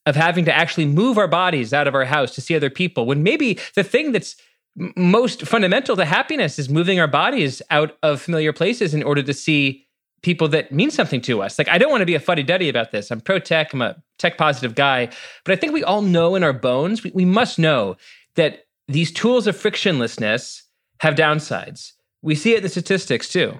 of 0.05 0.15
having 0.15 0.45
to 0.45 0.55
actually 0.55 0.85
move 0.85 1.17
our 1.17 1.27
bodies 1.27 1.73
out 1.73 1.87
of 1.87 1.95
our 1.95 2.05
house 2.05 2.33
to 2.35 2.41
see 2.41 2.55
other 2.55 2.69
people. 2.69 3.05
When 3.05 3.23
maybe 3.23 3.59
the 3.75 3.83
thing 3.83 4.11
that's 4.11 4.35
most 4.75 5.43
fundamental 5.43 5.95
to 5.95 6.05
happiness 6.05 6.57
is 6.57 6.69
moving 6.69 6.99
our 6.99 7.07
bodies 7.07 7.61
out 7.69 7.97
of 8.03 8.21
familiar 8.21 8.53
places 8.53 8.93
in 8.93 9.03
order 9.03 9.21
to 9.23 9.33
see 9.33 9.85
people 10.21 10.47
that 10.49 10.71
mean 10.71 10.91
something 10.91 11.21
to 11.21 11.41
us. 11.41 11.57
Like, 11.57 11.67
I 11.67 11.77
don't 11.77 11.89
want 11.89 12.01
to 12.01 12.05
be 12.05 12.15
a 12.15 12.19
fuddy 12.19 12.43
duddy 12.43 12.69
about 12.69 12.91
this. 12.91 13.11
I'm 13.11 13.21
pro 13.21 13.39
tech, 13.39 13.73
I'm 13.73 13.81
a 13.81 13.95
tech 14.19 14.37
positive 14.37 14.75
guy. 14.75 15.09
But 15.43 15.53
I 15.53 15.55
think 15.55 15.73
we 15.73 15.83
all 15.83 16.01
know 16.01 16.35
in 16.35 16.43
our 16.43 16.53
bones, 16.53 17.03
we, 17.03 17.11
we 17.13 17.25
must 17.25 17.57
know 17.57 17.97
that 18.35 18.65
these 18.87 19.11
tools 19.11 19.47
of 19.47 19.55
frictionlessness 19.55 20.61
have 20.99 21.15
downsides. 21.15 21.93
We 22.21 22.35
see 22.35 22.53
it 22.53 22.57
in 22.57 22.63
the 22.63 22.69
statistics 22.69 23.29
too. 23.29 23.59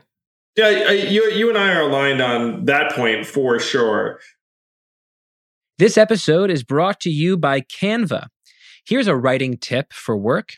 Yeah, 0.56 0.92
you, 0.92 1.24
you 1.32 1.50
and 1.50 1.58
I 1.58 1.74
are 1.74 1.82
aligned 1.82 2.22
on 2.22 2.66
that 2.66 2.92
point 2.94 3.26
for 3.26 3.58
sure. 3.58 4.20
This 5.78 5.98
episode 5.98 6.52
is 6.52 6.64
brought 6.64 7.00
to 7.02 7.10
you 7.10 7.38
by 7.38 7.62
Canva. 7.62 8.28
Here's 8.86 9.08
a 9.08 9.16
writing 9.16 9.58
tip 9.58 9.94
for 9.94 10.16
work 10.16 10.58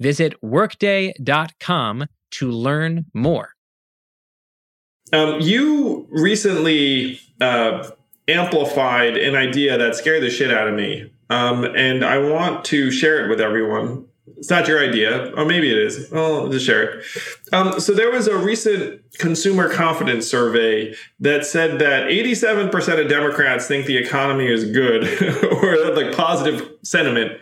Visit 0.00 0.34
workday.com 0.42 2.06
to 2.32 2.50
learn 2.50 3.06
more. 3.14 3.50
Um, 5.12 5.40
you 5.40 6.06
recently 6.10 7.20
uh, 7.40 7.88
amplified 8.28 9.16
an 9.16 9.36
idea 9.36 9.78
that 9.78 9.94
scared 9.94 10.22
the 10.22 10.30
shit 10.30 10.52
out 10.52 10.68
of 10.68 10.74
me. 10.74 11.12
Um, 11.30 11.64
and 11.64 12.04
I 12.04 12.18
want 12.18 12.64
to 12.66 12.90
share 12.90 13.24
it 13.24 13.28
with 13.28 13.40
everyone. 13.40 14.06
It's 14.36 14.50
not 14.50 14.68
your 14.68 14.80
idea, 14.80 15.32
or 15.34 15.44
maybe 15.44 15.70
it 15.70 15.78
is. 15.78 16.12
I'll 16.12 16.48
just 16.48 16.66
share 16.66 16.82
it. 16.82 17.04
Um, 17.52 17.80
so 17.80 17.94
there 17.94 18.10
was 18.10 18.26
a 18.26 18.36
recent 18.36 19.00
consumer 19.18 19.72
confidence 19.72 20.26
survey 20.26 20.94
that 21.20 21.46
said 21.46 21.78
that 21.78 22.08
87% 22.08 23.00
of 23.02 23.08
Democrats 23.08 23.66
think 23.66 23.86
the 23.86 23.96
economy 23.96 24.46
is 24.46 24.64
good 24.70 25.04
or 25.52 25.94
like 25.94 26.14
positive 26.14 26.68
sentiment 26.82 27.40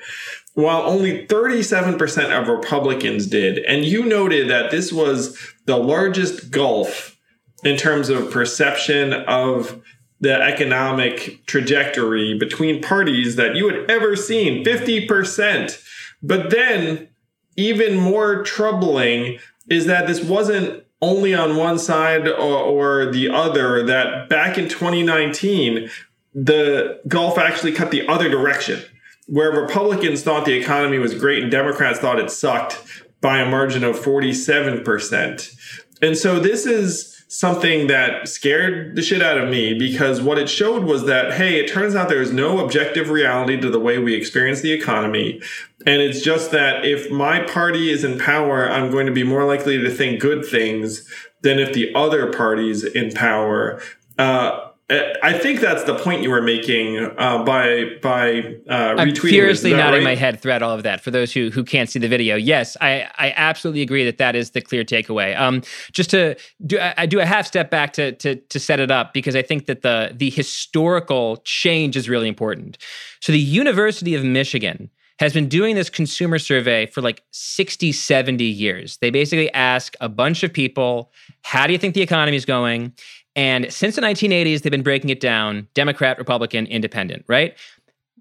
while 0.54 0.82
only 0.82 1.26
37% 1.26 2.40
of 2.40 2.48
Republicans 2.48 3.26
did. 3.26 3.58
And 3.58 3.84
you 3.84 4.04
noted 4.04 4.48
that 4.48 4.70
this 4.70 4.92
was 4.92 5.36
the 5.66 5.76
largest 5.76 6.50
gulf 6.50 7.18
in 7.64 7.76
terms 7.76 8.08
of 8.08 8.30
perception 8.30 9.12
of 9.12 9.82
the 10.20 10.32
economic 10.32 11.44
trajectory 11.46 12.38
between 12.38 12.82
parties 12.82 13.36
that 13.36 13.56
you 13.56 13.68
had 13.68 13.90
ever 13.90 14.14
seen 14.14 14.64
50%. 14.64 15.82
But 16.22 16.50
then, 16.50 17.08
even 17.56 17.96
more 17.96 18.42
troubling 18.42 19.38
is 19.68 19.86
that 19.86 20.06
this 20.06 20.22
wasn't 20.22 20.84
only 21.02 21.34
on 21.34 21.56
one 21.56 21.78
side 21.78 22.28
or, 22.28 22.32
or 22.32 23.12
the 23.12 23.28
other, 23.28 23.84
that 23.84 24.28
back 24.28 24.56
in 24.56 24.68
2019, 24.68 25.90
the 26.32 27.00
gulf 27.06 27.38
actually 27.38 27.72
cut 27.72 27.90
the 27.90 28.06
other 28.08 28.28
direction 28.28 28.82
where 29.26 29.50
Republicans 29.50 30.22
thought 30.22 30.44
the 30.44 30.54
economy 30.54 30.98
was 30.98 31.14
great 31.14 31.42
and 31.42 31.50
Democrats 31.50 31.98
thought 31.98 32.18
it 32.18 32.30
sucked 32.30 32.82
by 33.20 33.38
a 33.38 33.48
margin 33.48 33.84
of 33.84 33.98
47%. 33.98 35.56
And 36.02 36.16
so 36.16 36.38
this 36.38 36.66
is 36.66 37.14
something 37.28 37.88
that 37.88 38.28
scared 38.28 38.94
the 38.94 39.02
shit 39.02 39.22
out 39.22 39.38
of 39.38 39.48
me 39.48 39.76
because 39.76 40.20
what 40.20 40.38
it 40.38 40.48
showed 40.48 40.84
was 40.84 41.06
that, 41.06 41.32
hey, 41.32 41.58
it 41.58 41.68
turns 41.68 41.96
out 41.96 42.08
there 42.08 42.22
is 42.22 42.32
no 42.32 42.64
objective 42.64 43.08
reality 43.08 43.60
to 43.60 43.70
the 43.70 43.80
way 43.80 43.98
we 43.98 44.14
experience 44.14 44.60
the 44.60 44.72
economy. 44.72 45.40
And 45.86 46.00
it's 46.00 46.22
just 46.22 46.52
that 46.52 46.84
if 46.84 47.10
my 47.10 47.40
party 47.40 47.90
is 47.90 48.04
in 48.04 48.18
power, 48.18 48.70
I'm 48.70 48.90
going 48.90 49.06
to 49.06 49.12
be 49.12 49.24
more 49.24 49.44
likely 49.44 49.78
to 49.78 49.90
think 49.90 50.20
good 50.20 50.44
things 50.44 51.10
than 51.42 51.58
if 51.58 51.72
the 51.72 51.92
other 51.94 52.32
party's 52.32 52.84
in 52.84 53.10
power. 53.12 53.82
Uh, 54.16 54.68
I 54.90 55.32
think 55.32 55.60
that's 55.60 55.84
the 55.84 55.96
point 55.96 56.22
you 56.22 56.30
were 56.30 56.42
making 56.42 56.98
uh, 57.16 57.42
by 57.42 57.96
by 58.02 58.56
uh, 58.68 58.94
I'm 58.98 59.08
retweeting. 59.08 59.30
furiously 59.30 59.72
nodding 59.72 60.00
right? 60.00 60.10
my 60.10 60.14
head 60.14 60.40
throughout 60.40 60.62
all 60.62 60.72
of 60.72 60.82
that. 60.82 61.00
For 61.00 61.10
those 61.10 61.32
who 61.32 61.48
who 61.50 61.64
can't 61.64 61.88
see 61.88 61.98
the 61.98 62.08
video, 62.08 62.36
yes, 62.36 62.76
I 62.82 63.08
I 63.16 63.32
absolutely 63.34 63.80
agree 63.80 64.04
that 64.04 64.18
that 64.18 64.36
is 64.36 64.50
the 64.50 64.60
clear 64.60 64.84
takeaway. 64.84 65.38
Um, 65.38 65.62
just 65.92 66.10
to 66.10 66.36
do 66.66 66.78
I, 66.78 66.94
I 66.98 67.06
do 67.06 67.18
a 67.18 67.24
half 67.24 67.46
step 67.46 67.70
back 67.70 67.94
to 67.94 68.12
to 68.12 68.34
to 68.36 68.60
set 68.60 68.78
it 68.78 68.90
up 68.90 69.14
because 69.14 69.34
I 69.34 69.40
think 69.40 69.64
that 69.66 69.80
the 69.80 70.12
the 70.14 70.28
historical 70.28 71.38
change 71.44 71.96
is 71.96 72.06
really 72.06 72.28
important. 72.28 72.76
So 73.20 73.32
the 73.32 73.40
University 73.40 74.14
of 74.14 74.22
Michigan 74.22 74.90
has 75.18 75.32
been 75.32 75.48
doing 75.48 75.76
this 75.76 75.88
consumer 75.88 76.38
survey 76.38 76.86
for 76.86 77.00
like 77.00 77.22
60, 77.30 77.92
70 77.92 78.44
years. 78.44 78.96
They 78.98 79.10
basically 79.10 79.50
ask 79.52 79.94
a 80.00 80.08
bunch 80.08 80.42
of 80.42 80.52
people, 80.52 81.12
how 81.42 81.66
do 81.66 81.72
you 81.72 81.78
think 81.78 81.94
the 81.94 82.02
economy 82.02 82.36
is 82.36 82.44
going? 82.44 82.92
And 83.36 83.72
since 83.72 83.96
the 83.96 84.02
1980s, 84.02 84.62
they've 84.62 84.70
been 84.70 84.82
breaking 84.82 85.10
it 85.10 85.20
down 85.20 85.68
Democrat, 85.74 86.18
Republican, 86.18 86.66
Independent, 86.66 87.24
right? 87.26 87.56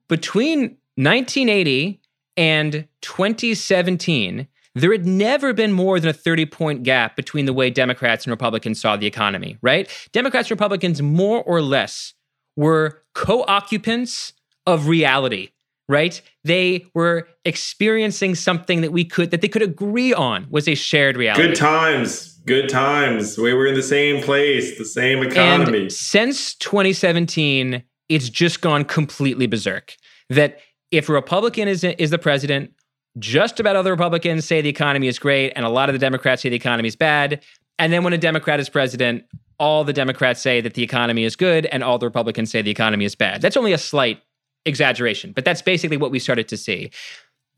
Between 0.07 0.77
1980 0.95 1.99
and 2.35 2.87
2017, 3.01 4.47
there 4.75 4.91
had 4.91 5.05
never 5.05 5.53
been 5.53 5.71
more 5.71 5.99
than 5.99 6.09
a 6.09 6.13
30 6.13 6.47
point 6.47 6.83
gap 6.83 7.15
between 7.15 7.45
the 7.45 7.53
way 7.53 7.69
Democrats 7.69 8.25
and 8.25 8.31
Republicans 8.31 8.81
saw 8.81 8.97
the 8.97 9.05
economy, 9.05 9.57
right? 9.61 9.89
Democrats 10.11 10.49
and 10.49 10.59
Republicans, 10.59 11.01
more 11.01 11.43
or 11.43 11.61
less, 11.61 12.13
were 12.55 13.03
co 13.13 13.43
occupants 13.47 14.33
of 14.65 14.87
reality 14.87 15.49
right 15.89 16.21
they 16.43 16.85
were 16.93 17.27
experiencing 17.45 18.35
something 18.35 18.81
that 18.81 18.91
we 18.91 19.03
could 19.03 19.31
that 19.31 19.41
they 19.41 19.47
could 19.47 19.61
agree 19.61 20.13
on 20.13 20.47
was 20.49 20.67
a 20.67 20.75
shared 20.75 21.17
reality 21.17 21.47
Good 21.47 21.55
times, 21.55 22.33
good 22.45 22.69
times. 22.69 23.37
We 23.37 23.53
were 23.53 23.67
in 23.67 23.75
the 23.75 23.83
same 23.83 24.23
place, 24.23 24.77
the 24.77 24.85
same 24.85 25.23
economy. 25.23 25.81
And 25.83 25.91
since 25.91 26.55
2017, 26.55 27.83
it's 28.09 28.29
just 28.29 28.61
gone 28.61 28.85
completely 28.85 29.47
berserk. 29.47 29.95
That 30.29 30.59
if 30.91 31.09
a 31.09 31.13
Republican 31.13 31.67
is, 31.67 31.83
is 31.83 32.11
the 32.11 32.17
president, 32.17 32.71
just 33.19 33.59
about 33.59 33.75
other 33.75 33.91
Republicans 33.91 34.45
say 34.45 34.61
the 34.61 34.69
economy 34.69 35.07
is 35.07 35.19
great, 35.19 35.53
and 35.55 35.65
a 35.65 35.69
lot 35.69 35.89
of 35.89 35.93
the 35.93 35.99
Democrats 35.99 36.41
say 36.41 36.49
the 36.49 36.55
economy 36.55 36.87
is 36.87 36.95
bad. 36.95 37.43
And 37.79 37.91
then 37.91 38.03
when 38.03 38.13
a 38.13 38.17
Democrat 38.17 38.59
is 38.59 38.69
president, 38.69 39.23
all 39.59 39.83
the 39.83 39.93
Democrats 39.93 40.41
say 40.41 40.61
that 40.61 40.73
the 40.73 40.83
economy 40.83 41.23
is 41.23 41.35
good, 41.35 41.65
and 41.67 41.83
all 41.83 41.97
the 41.97 42.05
Republicans 42.05 42.51
say 42.51 42.61
the 42.61 42.71
economy 42.71 43.05
is 43.05 43.15
bad. 43.15 43.41
That's 43.41 43.57
only 43.57 43.73
a 43.73 43.77
slight 43.77 44.21
exaggeration, 44.65 45.31
but 45.31 45.45
that's 45.45 45.61
basically 45.61 45.97
what 45.97 46.11
we 46.11 46.19
started 46.19 46.47
to 46.49 46.57
see. 46.57 46.91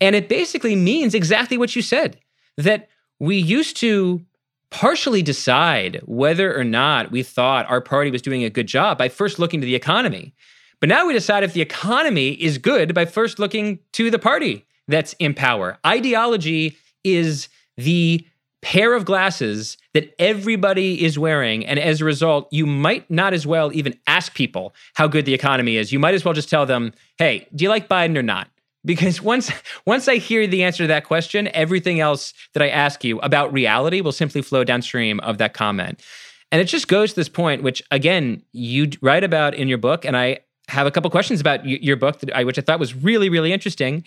And 0.00 0.14
it 0.14 0.28
basically 0.28 0.76
means 0.76 1.14
exactly 1.14 1.56
what 1.56 1.74
you 1.74 1.82
said 1.82 2.18
that 2.56 2.88
we 3.18 3.36
used 3.36 3.76
to 3.78 4.24
partially 4.70 5.22
decide 5.22 6.00
whether 6.04 6.58
or 6.58 6.64
not 6.64 7.10
we 7.10 7.22
thought 7.22 7.70
our 7.70 7.80
party 7.80 8.10
was 8.10 8.22
doing 8.22 8.44
a 8.44 8.50
good 8.50 8.66
job 8.66 8.98
by 8.98 9.08
first 9.08 9.38
looking 9.38 9.60
to 9.60 9.66
the 9.66 9.74
economy. 9.74 10.34
But 10.80 10.88
now 10.88 11.06
we 11.06 11.12
decide 11.12 11.44
if 11.44 11.54
the 11.54 11.62
economy 11.62 12.30
is 12.32 12.58
good 12.58 12.92
by 12.92 13.04
first 13.06 13.38
looking 13.38 13.78
to 13.92 14.10
the 14.10 14.18
party 14.18 14.66
that's 14.88 15.14
in 15.14 15.34
power. 15.34 15.78
Ideology 15.86 16.76
is 17.04 17.48
the 17.76 18.26
pair 18.62 18.94
of 18.94 19.04
glasses 19.04 19.76
that 19.94 20.14
everybody 20.18 21.04
is 21.04 21.18
wearing. 21.18 21.64
And 21.64 21.78
as 21.78 22.00
a 22.00 22.04
result, 22.04 22.48
you 22.50 22.66
might 22.66 23.08
not 23.10 23.32
as 23.32 23.46
well 23.46 23.72
even 23.72 23.98
ask 24.06 24.34
people 24.34 24.74
how 24.94 25.06
good 25.06 25.24
the 25.24 25.34
economy 25.34 25.76
is. 25.76 25.92
You 25.92 25.98
might 25.98 26.14
as 26.14 26.24
well 26.24 26.34
just 26.34 26.50
tell 26.50 26.66
them, 26.66 26.92
hey, 27.18 27.46
do 27.54 27.64
you 27.64 27.68
like 27.68 27.88
Biden 27.88 28.16
or 28.16 28.22
not? 28.22 28.48
Because 28.84 29.20
once 29.22 29.50
once 29.84 30.08
I 30.08 30.16
hear 30.16 30.46
the 30.46 30.62
answer 30.62 30.84
to 30.84 30.88
that 30.88 31.04
question, 31.04 31.48
everything 31.54 32.00
else 32.00 32.32
that 32.54 32.62
I 32.62 32.68
ask 32.68 33.04
you 33.04 33.18
about 33.20 33.52
reality 33.52 34.00
will 34.00 34.12
simply 34.12 34.42
flow 34.42 34.64
downstream 34.64 35.20
of 35.20 35.38
that 35.38 35.54
comment. 35.54 36.02
And 36.52 36.60
it 36.60 36.66
just 36.66 36.88
goes 36.88 37.10
to 37.10 37.16
this 37.16 37.28
point, 37.28 37.62
which 37.62 37.82
again, 37.90 38.42
you 38.52 38.90
write 39.02 39.24
about 39.24 39.54
in 39.54 39.68
your 39.68 39.78
book, 39.78 40.04
and 40.04 40.16
I 40.16 40.40
have 40.68 40.86
a 40.86 40.90
couple 40.90 41.10
questions 41.10 41.40
about 41.40 41.64
your 41.64 41.96
book, 41.96 42.20
I, 42.34 42.44
which 42.44 42.58
I 42.58 42.62
thought 42.62 42.80
was 42.80 42.94
really, 42.94 43.28
really 43.28 43.52
interesting, 43.52 44.04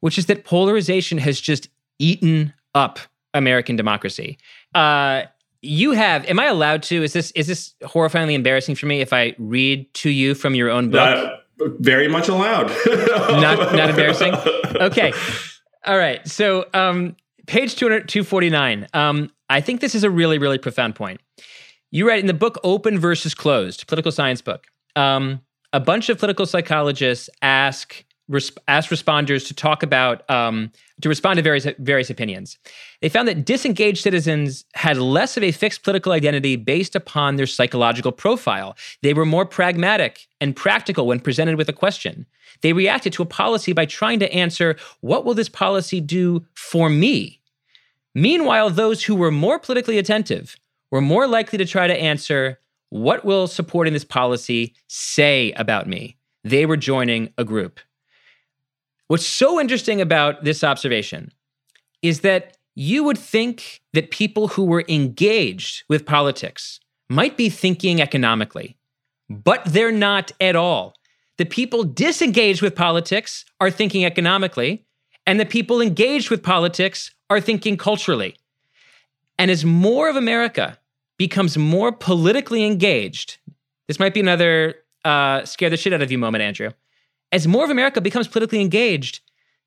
which 0.00 0.18
is 0.18 0.26
that 0.26 0.44
polarization 0.44 1.18
has 1.18 1.40
just 1.40 1.68
eaten 1.98 2.52
up 2.74 2.98
American 3.34 3.76
democracy. 3.76 4.38
Uh, 4.74 5.22
you 5.62 5.92
have. 5.92 6.24
Am 6.26 6.40
I 6.40 6.46
allowed 6.46 6.82
to? 6.84 7.02
Is 7.02 7.12
this 7.12 7.30
is 7.32 7.46
this 7.46 7.74
horrifyingly 7.82 8.34
embarrassing 8.34 8.74
for 8.74 8.86
me 8.86 9.00
if 9.00 9.12
I 9.12 9.34
read 9.38 9.92
to 9.94 10.10
you 10.10 10.34
from 10.34 10.54
your 10.54 10.70
own 10.70 10.90
book? 10.90 11.00
Uh, 11.00 11.36
very 11.78 12.08
much 12.08 12.28
allowed. 12.28 12.68
not 12.86 13.74
not 13.74 13.90
embarrassing. 13.90 14.34
Okay. 14.76 15.12
All 15.86 15.98
right. 15.98 16.26
So 16.26 16.66
um, 16.74 17.16
page 17.46 17.76
200, 17.76 18.08
249. 18.08 18.86
Um, 18.92 19.30
I 19.48 19.60
think 19.60 19.80
this 19.80 19.94
is 19.94 20.04
a 20.04 20.10
really, 20.10 20.38
really 20.38 20.58
profound 20.58 20.94
point. 20.94 21.20
You 21.90 22.06
write 22.06 22.20
in 22.20 22.26
the 22.26 22.34
book 22.34 22.58
Open 22.62 22.98
versus 22.98 23.34
Closed, 23.34 23.86
political 23.86 24.12
science 24.12 24.42
book. 24.42 24.66
Um, 24.94 25.40
a 25.72 25.80
bunch 25.80 26.08
of 26.08 26.18
political 26.18 26.46
psychologists 26.46 27.30
ask 27.42 28.04
res- 28.28 28.52
ask 28.68 28.90
responders 28.90 29.46
to 29.48 29.54
talk 29.54 29.82
about 29.82 30.28
um, 30.30 30.70
to 31.00 31.08
respond 31.08 31.36
to 31.36 31.42
various 31.42 31.66
various 31.78 32.10
opinions. 32.10 32.58
They 33.00 33.08
found 33.08 33.28
that 33.28 33.44
disengaged 33.44 34.02
citizens 34.02 34.64
had 34.74 34.96
less 34.96 35.36
of 35.36 35.42
a 35.42 35.52
fixed 35.52 35.82
political 35.82 36.12
identity 36.12 36.56
based 36.56 36.94
upon 36.96 37.36
their 37.36 37.46
psychological 37.46 38.12
profile. 38.12 38.76
They 39.02 39.14
were 39.14 39.26
more 39.26 39.46
pragmatic 39.46 40.28
and 40.40 40.56
practical 40.56 41.06
when 41.06 41.20
presented 41.20 41.56
with 41.56 41.68
a 41.68 41.74
question. 41.74 42.26
They 42.62 42.72
reacted 42.72 43.12
to 43.14 43.22
a 43.22 43.26
policy 43.26 43.72
by 43.72 43.86
trying 43.86 44.18
to 44.20 44.32
answer, 44.32 44.76
"What 45.00 45.24
will 45.24 45.34
this 45.34 45.48
policy 45.48 46.00
do 46.00 46.44
for 46.54 46.90
me?" 46.90 47.40
Meanwhile, 48.14 48.70
those 48.70 49.04
who 49.04 49.14
were 49.14 49.30
more 49.30 49.58
politically 49.58 49.98
attentive 49.98 50.56
were 50.90 51.00
more 51.00 51.26
likely 51.26 51.56
to 51.58 51.64
try 51.64 51.86
to 51.86 51.94
answer, 51.94 52.58
What 52.90 53.24
will 53.24 53.46
supporting 53.46 53.92
this 53.92 54.04
policy 54.04 54.74
say 54.88 55.52
about 55.52 55.86
me? 55.86 56.16
They 56.42 56.66
were 56.66 56.76
joining 56.76 57.32
a 57.38 57.44
group. 57.44 57.78
What's 59.10 59.26
so 59.26 59.58
interesting 59.58 60.00
about 60.00 60.44
this 60.44 60.62
observation 60.62 61.32
is 62.00 62.20
that 62.20 62.56
you 62.76 63.02
would 63.02 63.18
think 63.18 63.82
that 63.92 64.12
people 64.12 64.46
who 64.46 64.62
were 64.64 64.84
engaged 64.86 65.82
with 65.88 66.06
politics 66.06 66.78
might 67.08 67.36
be 67.36 67.50
thinking 67.50 68.00
economically, 68.00 68.76
but 69.28 69.64
they're 69.64 69.90
not 69.90 70.30
at 70.40 70.54
all. 70.54 70.94
The 71.38 71.44
people 71.44 71.82
disengaged 71.82 72.62
with 72.62 72.76
politics 72.76 73.44
are 73.60 73.68
thinking 73.68 74.04
economically, 74.04 74.86
and 75.26 75.40
the 75.40 75.44
people 75.44 75.80
engaged 75.80 76.30
with 76.30 76.44
politics 76.44 77.12
are 77.28 77.40
thinking 77.40 77.76
culturally. 77.76 78.36
And 79.40 79.50
as 79.50 79.64
more 79.64 80.08
of 80.08 80.14
America 80.14 80.78
becomes 81.18 81.58
more 81.58 81.90
politically 81.90 82.64
engaged, 82.64 83.38
this 83.88 83.98
might 83.98 84.14
be 84.14 84.20
another 84.20 84.76
uh, 85.04 85.44
scare 85.44 85.68
the 85.68 85.76
shit 85.76 85.92
out 85.92 86.00
of 86.00 86.12
you 86.12 86.18
moment, 86.18 86.42
Andrew. 86.42 86.70
As 87.32 87.46
more 87.46 87.64
of 87.64 87.70
America 87.70 88.00
becomes 88.00 88.28
politically 88.28 88.60
engaged, 88.60 89.20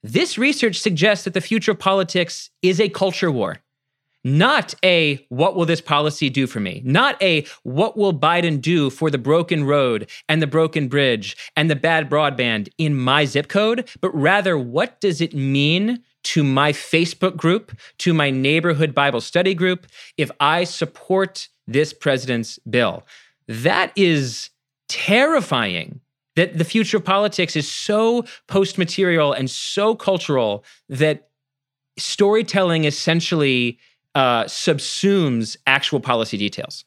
this 0.04 0.38
research 0.38 0.80
suggests 0.80 1.24
that 1.24 1.34
the 1.34 1.42
future 1.42 1.72
of 1.72 1.80
politics 1.80 2.50
is 2.62 2.80
a 2.82 2.90
culture 2.90 3.32
war, 3.32 3.60
not 4.26 4.76
a 4.84 5.26
what 5.30 5.56
will 5.56 5.66
this 5.66 5.80
policy 5.80 6.30
do 6.30 6.46
for 6.46 6.60
me, 6.60 6.82
not 6.84 7.22
a 7.22 7.46
what 7.64 7.96
will 7.96 8.14
Biden 8.14 8.60
do 8.60 8.90
for 8.90 9.10
the 9.10 9.18
broken 9.18 9.64
road 9.64 10.10
and 10.28 10.42
the 10.42 10.48
broken 10.48 10.90
bridge 10.90 11.38
and 11.56 11.70
the 11.70 11.76
bad 11.76 12.10
broadband 12.10 12.68
in 12.78 12.96
my 12.96 13.24
zip 13.24 13.48
code, 13.48 13.90
but 14.02 14.14
rather 14.14 14.58
what 14.58 15.00
does 15.00 15.22
it 15.22 15.34
mean 15.34 16.04
to 16.24 16.44
my 16.44 16.72
Facebook 16.74 17.38
group, 17.38 17.78
to 18.00 18.14
my 18.14 18.30
neighborhood 18.30 18.94
Bible 18.94 19.22
study 19.22 19.54
group, 19.54 19.88
if 20.18 20.32
I 20.40 20.66
support 20.66 21.48
this 21.68 21.94
president's 21.94 22.60
bill. 22.60 23.04
That 23.48 23.92
is 23.96 24.50
terrifying 24.90 26.02
that 26.36 26.58
the 26.58 26.64
future 26.64 26.98
of 26.98 27.06
politics 27.06 27.56
is 27.56 27.70
so 27.70 28.26
post 28.48 28.78
material 28.78 29.34
and 29.34 29.50
so 29.50 29.96
cultural 29.96 30.64
that 30.90 31.30
storytelling 31.98 32.86
essentially 32.86 33.78
uh, 34.16 34.44
subsumes 34.46 35.58
actual 35.68 36.00
policy 36.00 36.38
details. 36.38 36.86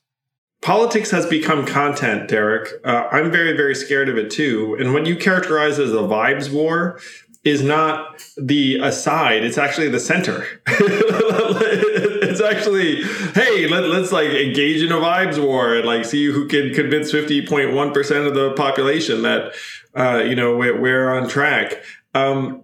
Politics 0.63 1.11
has 1.11 1.27
become 1.27 1.67
content, 1.67 2.29
Derek. 2.29 2.69
Uh, 2.85 3.09
I'm 3.13 3.31
very, 3.31 3.57
very 3.57 3.75
scared 3.75 4.09
of 4.09 4.17
it 4.17 4.31
too. 4.31 4.77
And 4.81 4.95
what 4.95 5.07
you 5.07 5.15
characterize 5.17 5.79
as 5.79 5.93
a 5.93 5.97
vibes 5.97 6.51
war 6.51 6.99
is 7.45 7.63
not 7.63 8.25
the 8.37 8.79
aside, 8.79 9.45
it's 9.45 9.59
actually 9.59 9.89
the 9.89 10.01
center. 10.01 10.45
actually, 12.47 13.03
hey, 13.35 13.69
let, 13.69 13.85
us 13.85 14.13
like 14.13 14.31
engage 14.31 14.83
in 14.83 14.93
a 14.93 14.97
vibes 14.97 15.43
war 15.43 15.75
and 15.75 15.85
like 15.85 16.05
see 16.05 16.27
who 16.27 16.47
can 16.47 16.73
convince 16.73 17.13
50.1% 17.13 18.27
of 18.27 18.35
the 18.35 18.53
population 18.53 19.23
that, 19.23 19.53
uh, 19.95 20.23
you 20.25 20.35
know, 20.35 20.57
we're, 20.57 20.81
we're 20.81 21.11
on 21.11 21.29
track. 21.29 21.83
Um, 22.15 22.63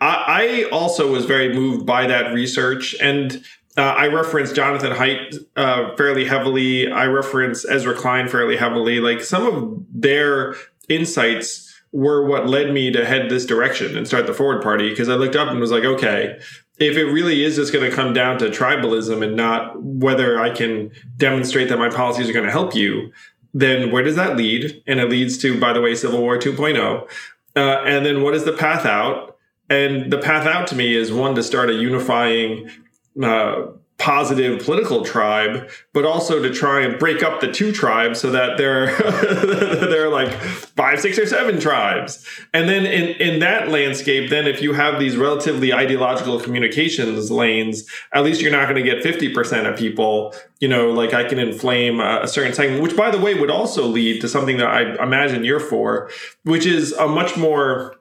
I, 0.00 0.64
I 0.64 0.70
also 0.70 1.10
was 1.10 1.26
very 1.26 1.52
moved 1.52 1.84
by 1.84 2.06
that 2.06 2.32
research. 2.32 2.94
And 3.00 3.44
Uh, 3.76 3.82
I 3.82 4.06
reference 4.06 4.52
Jonathan 4.52 4.92
Haidt 4.92 5.34
uh, 5.56 5.96
fairly 5.96 6.24
heavily. 6.24 6.92
I 6.92 7.06
reference 7.06 7.64
Ezra 7.64 7.94
Klein 7.94 8.28
fairly 8.28 8.56
heavily. 8.56 9.00
Like 9.00 9.20
some 9.20 9.46
of 9.46 9.84
their 9.92 10.54
insights 10.88 11.74
were 11.90 12.24
what 12.24 12.48
led 12.48 12.72
me 12.72 12.92
to 12.92 13.04
head 13.04 13.30
this 13.30 13.44
direction 13.44 13.96
and 13.96 14.06
start 14.06 14.26
the 14.26 14.34
Forward 14.34 14.62
Party 14.62 14.90
because 14.90 15.08
I 15.08 15.14
looked 15.14 15.34
up 15.34 15.48
and 15.48 15.58
was 15.58 15.72
like, 15.72 15.84
okay, 15.84 16.38
if 16.78 16.96
it 16.96 17.04
really 17.04 17.44
is 17.44 17.56
just 17.56 17.72
going 17.72 17.88
to 17.88 17.94
come 17.94 18.12
down 18.12 18.38
to 18.38 18.46
tribalism 18.46 19.22
and 19.24 19.36
not 19.36 19.80
whether 19.80 20.40
I 20.40 20.50
can 20.50 20.90
demonstrate 21.16 21.68
that 21.68 21.78
my 21.78 21.88
policies 21.88 22.28
are 22.28 22.32
going 22.32 22.46
to 22.46 22.50
help 22.50 22.74
you, 22.74 23.12
then 23.52 23.92
where 23.92 24.02
does 24.02 24.16
that 24.16 24.36
lead? 24.36 24.82
And 24.86 24.98
it 24.98 25.08
leads 25.08 25.38
to, 25.38 25.58
by 25.58 25.72
the 25.72 25.80
way, 25.80 25.94
Civil 25.94 26.20
War 26.20 26.36
2.0. 26.36 27.08
Uh, 27.56 27.60
and 27.84 28.04
then 28.04 28.22
what 28.22 28.34
is 28.34 28.44
the 28.44 28.52
path 28.52 28.84
out? 28.84 29.38
And 29.70 30.12
the 30.12 30.18
path 30.18 30.46
out 30.46 30.66
to 30.68 30.74
me 30.74 30.94
is 30.94 31.12
one 31.12 31.36
to 31.36 31.42
start 31.42 31.70
a 31.70 31.74
unifying 31.74 32.68
uh, 33.22 33.66
positive 34.04 34.62
political 34.62 35.02
tribe, 35.02 35.66
but 35.94 36.04
also 36.04 36.42
to 36.42 36.52
try 36.52 36.82
and 36.82 36.98
break 36.98 37.22
up 37.22 37.40
the 37.40 37.50
two 37.50 37.72
tribes 37.72 38.20
so 38.20 38.30
that 38.30 38.58
there 38.58 38.94
there 39.88 40.04
are 40.04 40.10
like 40.10 40.30
five, 40.76 41.00
six, 41.00 41.18
or 41.18 41.24
seven 41.24 41.58
tribes. 41.58 42.22
And 42.52 42.68
then 42.68 42.84
in, 42.84 43.16
in 43.16 43.38
that 43.38 43.68
landscape, 43.68 44.28
then 44.28 44.46
if 44.46 44.60
you 44.60 44.74
have 44.74 45.00
these 45.00 45.16
relatively 45.16 45.72
ideological 45.72 46.38
communications 46.38 47.30
lanes, 47.30 47.88
at 48.12 48.24
least 48.24 48.42
you're 48.42 48.52
not 48.52 48.68
going 48.68 48.76
to 48.76 48.82
get 48.82 49.02
50% 49.02 49.72
of 49.72 49.78
people, 49.78 50.34
you 50.60 50.68
know, 50.68 50.90
like 50.90 51.14
I 51.14 51.24
can 51.26 51.38
inflame 51.38 51.98
a, 51.98 52.24
a 52.24 52.28
certain 52.28 52.52
segment, 52.52 52.82
which 52.82 52.94
by 52.94 53.10
the 53.10 53.18
way 53.18 53.32
would 53.32 53.50
also 53.50 53.86
lead 53.86 54.20
to 54.20 54.28
something 54.28 54.58
that 54.58 54.68
I 54.68 55.02
imagine 55.02 55.44
you're 55.44 55.58
for, 55.58 56.10
which 56.42 56.66
is 56.66 56.92
a 56.92 57.08
much 57.08 57.38
more 57.38 57.96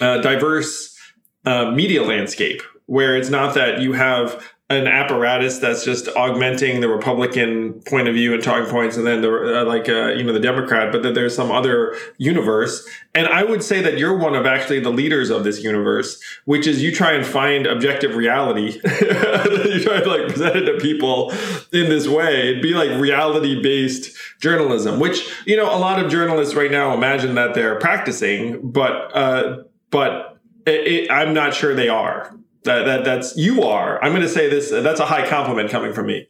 uh, 0.00 0.22
diverse 0.22 0.98
uh, 1.44 1.70
media 1.70 2.02
landscape 2.02 2.62
where 2.86 3.14
it's 3.14 3.30
not 3.30 3.54
that 3.54 3.80
you 3.80 3.92
have 3.92 4.42
an 4.70 4.86
apparatus 4.86 5.58
that's 5.58 5.84
just 5.84 6.08
augmenting 6.16 6.80
the 6.80 6.88
Republican 6.88 7.74
point 7.82 8.08
of 8.08 8.14
view 8.14 8.32
and 8.32 8.42
talking 8.42 8.70
points, 8.70 8.96
and 8.96 9.06
then 9.06 9.20
the 9.20 9.60
uh, 9.60 9.64
like 9.64 9.88
uh, 9.88 10.08
you 10.08 10.24
know 10.24 10.32
the 10.32 10.40
Democrat, 10.40 10.90
but 10.90 11.02
that 11.02 11.14
there's 11.14 11.34
some 11.34 11.50
other 11.50 11.96
universe. 12.16 12.86
And 13.14 13.26
I 13.26 13.42
would 13.44 13.62
say 13.62 13.82
that 13.82 13.98
you're 13.98 14.16
one 14.16 14.34
of 14.34 14.46
actually 14.46 14.80
the 14.80 14.90
leaders 14.90 15.30
of 15.30 15.44
this 15.44 15.62
universe, 15.62 16.22
which 16.46 16.66
is 16.66 16.82
you 16.82 16.94
try 16.94 17.12
and 17.12 17.26
find 17.26 17.66
objective 17.66 18.14
reality. 18.14 18.72
you 18.84 19.80
try 19.82 20.00
to 20.00 20.08
like 20.08 20.28
present 20.28 20.56
it 20.56 20.72
to 20.72 20.78
people 20.80 21.30
in 21.72 21.88
this 21.90 22.08
way. 22.08 22.50
It'd 22.50 22.62
be 22.62 22.74
like 22.74 22.98
reality 22.98 23.60
based 23.62 24.16
journalism, 24.40 24.98
which 24.98 25.28
you 25.44 25.56
know 25.56 25.66
a 25.66 25.78
lot 25.78 26.02
of 26.02 26.10
journalists 26.10 26.54
right 26.54 26.70
now 26.70 26.94
imagine 26.94 27.34
that 27.34 27.54
they're 27.54 27.78
practicing, 27.78 28.70
but 28.70 29.14
uh, 29.14 29.64
but 29.90 30.38
it, 30.66 30.86
it, 30.86 31.10
I'm 31.10 31.34
not 31.34 31.54
sure 31.54 31.74
they 31.74 31.88
are. 31.88 32.34
That, 32.64 32.84
that 32.84 33.04
that's 33.04 33.36
you 33.36 33.62
are. 33.62 34.02
I'm 34.02 34.12
going 34.12 34.22
to 34.22 34.28
say 34.28 34.48
this. 34.48 34.70
That's 34.70 35.00
a 35.00 35.06
high 35.06 35.28
compliment 35.28 35.70
coming 35.70 35.92
from 35.92 36.06
me. 36.06 36.28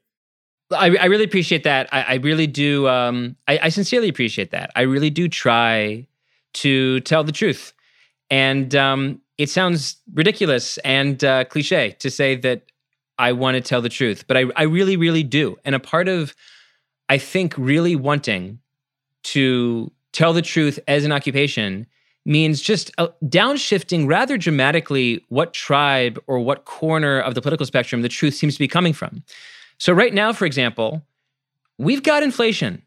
I, 0.71 0.97
I 0.97 1.05
really 1.07 1.25
appreciate 1.25 1.65
that. 1.65 1.89
I, 1.93 2.03
I 2.03 2.15
really 2.15 2.47
do. 2.47 2.89
Um, 2.89 3.37
I, 3.47 3.59
I, 3.65 3.69
sincerely 3.69 4.09
appreciate 4.09 4.53
that. 4.53 4.71
I 4.75 4.83
really 4.83 5.11
do 5.11 5.29
try 5.29 6.07
to 6.55 7.01
tell 7.01 7.25
the 7.25 7.33
truth, 7.33 7.75
and 8.31 8.75
um, 8.75 9.21
it 9.37 9.51
sounds 9.51 9.97
ridiculous 10.15 10.79
and 10.79 11.23
uh, 11.23 11.45
cliche 11.45 11.97
to 11.99 12.11
say 12.11 12.37
that 12.37 12.63
I 13.19 13.33
want 13.33 13.57
to 13.57 13.61
tell 13.61 13.83
the 13.83 13.89
truth, 13.89 14.25
but 14.27 14.37
I, 14.37 14.45
I 14.57 14.63
really, 14.63 14.97
really 14.97 15.23
do. 15.23 15.57
And 15.65 15.75
a 15.75 15.81
part 15.81 16.09
of, 16.09 16.35
I 17.09 17.19
think, 17.19 17.55
really 17.57 17.95
wanting 17.95 18.59
to 19.25 19.93
tell 20.13 20.33
the 20.33 20.43
truth 20.43 20.79
as 20.89 21.05
an 21.05 21.13
occupation 21.13 21.87
means 22.25 22.61
just 22.61 22.91
uh, 22.99 23.09
downshifting 23.25 24.07
rather 24.07 24.37
dramatically 24.37 25.25
what 25.29 25.53
tribe 25.53 26.19
or 26.27 26.39
what 26.39 26.65
corner 26.65 27.21
of 27.21 27.35
the 27.35 27.43
political 27.43 27.67
spectrum 27.67 28.03
the 28.03 28.09
truth 28.09 28.35
seems 28.35 28.55
to 28.55 28.59
be 28.59 28.69
coming 28.69 28.93
from. 28.93 29.25
So 29.79 29.93
right 29.93 30.15
now, 30.15 30.33
for 30.33 30.45
example, 30.45 31.03
we've 31.79 32.03
got 32.03 32.23
inflation. 32.23 32.83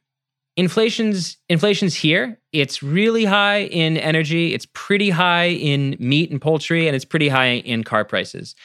Inflation's 0.57 1.37
inflation's 1.49 1.95
here. 1.95 2.39
It's 2.53 2.81
really 2.81 3.25
high 3.25 3.63
in 3.63 3.97
energy, 3.97 4.53
it's 4.53 4.67
pretty 4.73 5.09
high 5.09 5.49
in 5.49 5.97
meat 5.99 6.31
and 6.31 6.41
poultry, 6.41 6.87
and 6.87 6.95
it's 6.95 7.03
pretty 7.03 7.27
high 7.27 7.55
in 7.57 7.83
car 7.83 8.05
prices. 8.05 8.55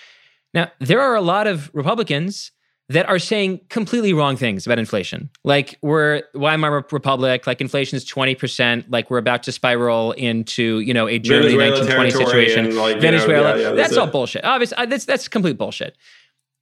Now, 0.55 0.71
there 0.79 1.01
are 1.01 1.17
a 1.17 1.21
lot 1.21 1.49
of 1.49 1.71
Republicans 1.75 2.53
that 2.91 3.09
are 3.09 3.21
saying 3.21 3.61
completely 3.69 4.13
wrong 4.13 4.37
things 4.37 4.67
about 4.67 4.81
inflation. 4.81 5.31
Like 5.45 5.79
we're 5.81 6.25
Weimar 6.35 6.85
Republic, 6.91 7.47
like 7.47 7.61
inflation 7.61 7.97
is 7.97 8.05
20%, 8.05 8.85
like 8.89 9.11
we're 9.11 9.19
about 9.19 9.45
to 9.45 9.53
spiral 9.53 10.11
into, 10.13 10.81
you 10.81 10.93
know, 10.93 11.07
a 11.07 11.21
Germany 11.21 11.57
1920 11.57 12.11
situation. 12.11 12.77
Like, 12.77 13.01
Venezuela. 13.01 13.57
yeah, 13.57 13.63
yeah, 13.63 13.73
that's, 13.75 13.91
that's 13.91 13.97
all 13.97 14.09
bullshit. 14.09 14.45
Obviously, 14.45 14.77
uh, 14.77 14.87
that's 14.87 15.05
that's 15.05 15.29
complete 15.29 15.57
bullshit. 15.57 15.97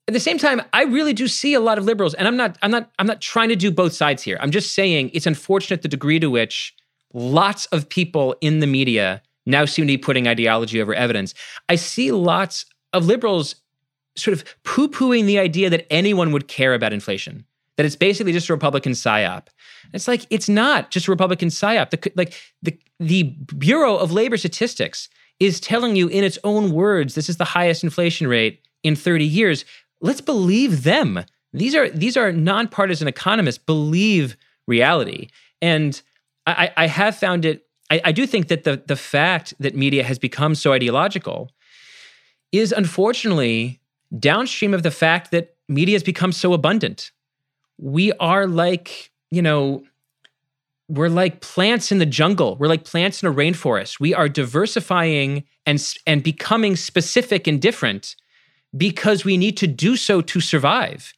At 0.06 0.12
the 0.12 0.20
same 0.20 0.36
time, 0.36 0.60
I 0.74 0.84
really 0.84 1.14
do 1.14 1.28
see 1.28 1.54
a 1.54 1.60
lot 1.60 1.78
of 1.78 1.86
liberals, 1.86 2.12
and 2.12 2.28
I'm 2.28 2.36
not, 2.36 2.58
I'm 2.60 2.70
not, 2.70 2.90
I'm 2.98 3.06
not 3.06 3.22
trying 3.22 3.48
to 3.48 3.56
do 3.56 3.70
both 3.70 3.94
sides 3.94 4.22
here. 4.22 4.36
I'm 4.40 4.50
just 4.50 4.74
saying 4.74 5.10
it's 5.14 5.26
unfortunate 5.26 5.80
the 5.80 5.88
degree 5.88 6.20
to 6.20 6.28
which 6.28 6.74
lots 7.14 7.64
of 7.66 7.88
people 7.88 8.36
in 8.42 8.60
the 8.60 8.66
media 8.66 9.22
now 9.46 9.64
seem 9.64 9.86
to 9.86 9.92
be 9.92 9.98
putting 9.98 10.28
ideology 10.28 10.80
over 10.82 10.92
evidence. 10.92 11.32
I 11.70 11.76
see 11.76 12.12
lots 12.12 12.66
of 12.92 13.06
liberals 13.06 13.54
sort 14.18 14.36
of 14.36 14.44
poo 14.64 14.88
pooing 14.88 15.26
the 15.26 15.38
idea 15.38 15.70
that 15.70 15.86
anyone 15.90 16.32
would 16.32 16.48
care 16.48 16.74
about 16.74 16.92
inflation, 16.92 17.44
that 17.76 17.86
it's 17.86 17.96
basically 17.96 18.32
just 18.32 18.48
a 18.48 18.52
Republican 18.52 18.92
psyop. 18.92 19.48
It's 19.92 20.08
like, 20.08 20.26
it's 20.30 20.48
not 20.48 20.90
just 20.90 21.08
a 21.08 21.10
Republican 21.10 21.48
psyop. 21.48 21.90
The, 21.90 22.12
like 22.14 22.34
the, 22.62 22.78
the 22.98 23.22
Bureau 23.56 23.96
of 23.96 24.12
Labor 24.12 24.36
Statistics 24.36 25.08
is 25.40 25.60
telling 25.60 25.96
you 25.96 26.08
in 26.08 26.24
its 26.24 26.38
own 26.44 26.72
words, 26.72 27.14
this 27.14 27.28
is 27.28 27.36
the 27.36 27.44
highest 27.44 27.84
inflation 27.84 28.26
rate 28.26 28.60
in 28.82 28.96
30 28.96 29.24
years. 29.24 29.64
Let's 30.00 30.20
believe 30.20 30.82
them. 30.84 31.24
These 31.52 31.74
are 31.74 31.88
these 31.88 32.16
are 32.16 32.30
nonpartisan 32.30 33.08
economists 33.08 33.58
believe 33.58 34.36
reality. 34.66 35.28
And 35.62 36.00
I, 36.46 36.70
I 36.76 36.86
have 36.86 37.16
found 37.16 37.44
it, 37.44 37.66
I, 37.90 38.00
I 38.06 38.12
do 38.12 38.26
think 38.26 38.48
that 38.48 38.64
the, 38.64 38.82
the 38.86 38.96
fact 38.96 39.54
that 39.58 39.74
media 39.74 40.04
has 40.04 40.18
become 40.18 40.54
so 40.54 40.72
ideological 40.72 41.50
is 42.52 42.72
unfortunately 42.72 43.77
downstream 44.16 44.74
of 44.74 44.82
the 44.82 44.90
fact 44.90 45.30
that 45.30 45.56
media 45.68 45.94
has 45.94 46.02
become 46.02 46.32
so 46.32 46.52
abundant. 46.52 47.10
We 47.78 48.12
are 48.14 48.46
like, 48.46 49.10
you 49.30 49.42
know, 49.42 49.84
we're 50.88 51.10
like 51.10 51.40
plants 51.40 51.92
in 51.92 51.98
the 51.98 52.06
jungle. 52.06 52.56
We're 52.56 52.68
like 52.68 52.84
plants 52.84 53.22
in 53.22 53.28
a 53.28 53.34
rainforest. 53.34 54.00
We 54.00 54.14
are 54.14 54.28
diversifying 54.28 55.44
and 55.66 55.94
and 56.06 56.22
becoming 56.22 56.76
specific 56.76 57.46
and 57.46 57.60
different 57.60 58.16
because 58.76 59.24
we 59.24 59.36
need 59.36 59.56
to 59.58 59.66
do 59.66 59.96
so 59.96 60.20
to 60.22 60.40
survive. 60.40 61.12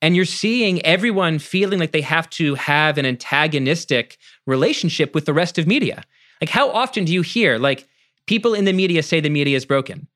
And 0.00 0.14
you're 0.14 0.24
seeing 0.24 0.84
everyone 0.84 1.38
feeling 1.38 1.80
like 1.80 1.92
they 1.92 2.02
have 2.02 2.28
to 2.30 2.54
have 2.54 2.98
an 2.98 3.06
antagonistic 3.06 4.18
relationship 4.46 5.14
with 5.14 5.24
the 5.24 5.32
rest 5.32 5.58
of 5.58 5.66
media. 5.66 6.04
Like 6.40 6.50
how 6.50 6.70
often 6.70 7.04
do 7.04 7.12
you 7.12 7.22
hear 7.22 7.58
like 7.58 7.88
people 8.26 8.54
in 8.54 8.64
the 8.64 8.72
media 8.72 9.02
say 9.02 9.20
the 9.20 9.30
media 9.30 9.56
is 9.56 9.66
broken? 9.66 10.06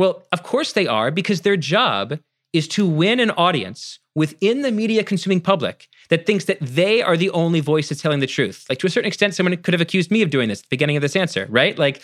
Well, 0.00 0.22
of 0.32 0.42
course 0.42 0.72
they 0.72 0.86
are, 0.86 1.10
because 1.10 1.42
their 1.42 1.58
job 1.58 2.20
is 2.54 2.66
to 2.68 2.88
win 2.88 3.20
an 3.20 3.32
audience 3.32 3.98
within 4.14 4.62
the 4.62 4.72
media 4.72 5.04
consuming 5.04 5.42
public 5.42 5.88
that 6.08 6.24
thinks 6.24 6.46
that 6.46 6.56
they 6.58 7.02
are 7.02 7.18
the 7.18 7.28
only 7.32 7.60
voice 7.60 7.90
that's 7.90 8.00
telling 8.00 8.20
the 8.20 8.26
truth. 8.26 8.64
Like 8.70 8.78
to 8.78 8.86
a 8.86 8.90
certain 8.90 9.08
extent, 9.08 9.34
someone 9.34 9.54
could 9.58 9.74
have 9.74 9.80
accused 9.82 10.10
me 10.10 10.22
of 10.22 10.30
doing 10.30 10.48
this 10.48 10.60
at 10.60 10.62
the 10.62 10.68
beginning 10.70 10.96
of 10.96 11.02
this 11.02 11.16
answer, 11.16 11.46
right? 11.50 11.78
Like 11.78 12.00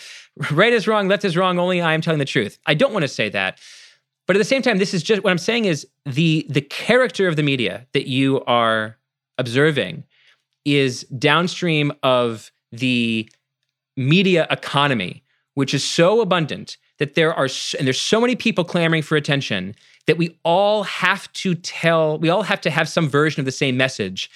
right 0.51 0.73
is 0.73 0.87
wrong, 0.87 1.07
left 1.07 1.25
is 1.25 1.35
wrong, 1.35 1.57
only 1.57 1.81
I 1.81 1.95
am 1.95 2.01
telling 2.01 2.19
the 2.19 2.25
truth. 2.25 2.59
I 2.67 2.75
don't 2.75 2.93
want 2.93 3.01
to 3.01 3.07
say 3.07 3.29
that. 3.29 3.57
But 4.27 4.35
at 4.35 4.39
the 4.39 4.45
same 4.45 4.61
time, 4.61 4.77
this 4.77 4.93
is 4.93 5.01
just 5.01 5.23
what 5.23 5.31
I'm 5.31 5.39
saying 5.39 5.65
is 5.65 5.87
the 6.05 6.45
the 6.51 6.61
character 6.61 7.27
of 7.27 7.35
the 7.35 7.41
media 7.41 7.87
that 7.93 8.07
you 8.07 8.43
are 8.45 8.95
observing 9.39 10.03
is 10.65 11.01
downstream 11.17 11.91
of 12.03 12.51
the 12.71 13.27
media 13.95 14.45
economy, 14.51 15.23
which 15.55 15.73
is 15.73 15.83
so 15.83 16.21
abundant 16.21 16.77
that 16.99 17.15
there 17.15 17.33
are 17.33 17.47
and 17.77 17.87
there's 17.87 18.01
so 18.01 18.19
many 18.19 18.35
people 18.35 18.63
clamoring 18.63 19.03
for 19.03 19.15
attention 19.15 19.75
that 20.07 20.17
we 20.17 20.37
all 20.43 20.83
have 20.83 21.31
to 21.33 21.53
tell 21.55 22.17
we 22.17 22.29
all 22.29 22.43
have 22.43 22.61
to 22.61 22.69
have 22.69 22.89
some 22.89 23.07
version 23.07 23.39
of 23.39 23.45
the 23.45 23.51
same 23.51 23.77
message. 23.77 24.29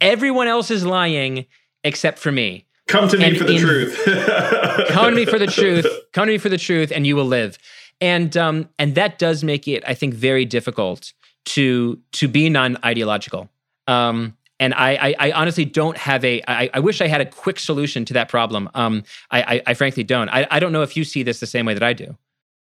Everyone 0.00 0.46
else 0.46 0.70
is 0.70 0.84
lying 0.84 1.46
except 1.84 2.18
for 2.18 2.30
me. 2.30 2.66
Come 2.86 3.08
to 3.08 3.18
me 3.18 3.24
and 3.24 3.36
for 3.36 3.44
the 3.44 3.56
in, 3.56 3.60
truth. 3.60 4.02
Come 4.88 5.10
to 5.10 5.16
me 5.16 5.24
for 5.24 5.38
the 5.38 5.46
truth. 5.46 5.86
Come 6.12 6.26
to 6.26 6.32
me 6.32 6.38
for 6.38 6.48
the 6.48 6.58
truth 6.58 6.92
and 6.94 7.06
you 7.06 7.16
will 7.16 7.24
live. 7.24 7.58
And 8.00 8.36
um 8.36 8.68
and 8.78 8.94
that 8.94 9.18
does 9.18 9.42
make 9.42 9.66
it 9.66 9.82
i 9.86 9.94
think 9.94 10.14
very 10.14 10.44
difficult 10.44 11.12
to 11.46 11.98
to 12.12 12.28
be 12.28 12.48
non-ideological. 12.48 13.48
Um 13.88 14.36
and 14.58 14.74
I, 14.74 14.94
I, 14.94 15.14
I, 15.18 15.32
honestly 15.32 15.64
don't 15.64 15.96
have 15.96 16.24
a. 16.24 16.42
I, 16.48 16.70
I 16.74 16.80
wish 16.80 17.00
I 17.00 17.06
had 17.06 17.20
a 17.20 17.26
quick 17.26 17.58
solution 17.58 18.04
to 18.06 18.14
that 18.14 18.28
problem. 18.28 18.70
Um, 18.74 19.04
I, 19.30 19.42
I, 19.42 19.62
I 19.68 19.74
frankly 19.74 20.04
don't. 20.04 20.28
I, 20.28 20.46
I 20.50 20.60
don't 20.60 20.72
know 20.72 20.82
if 20.82 20.96
you 20.96 21.04
see 21.04 21.22
this 21.22 21.40
the 21.40 21.46
same 21.46 21.66
way 21.66 21.74
that 21.74 21.82
I 21.82 21.92
do. 21.92 22.16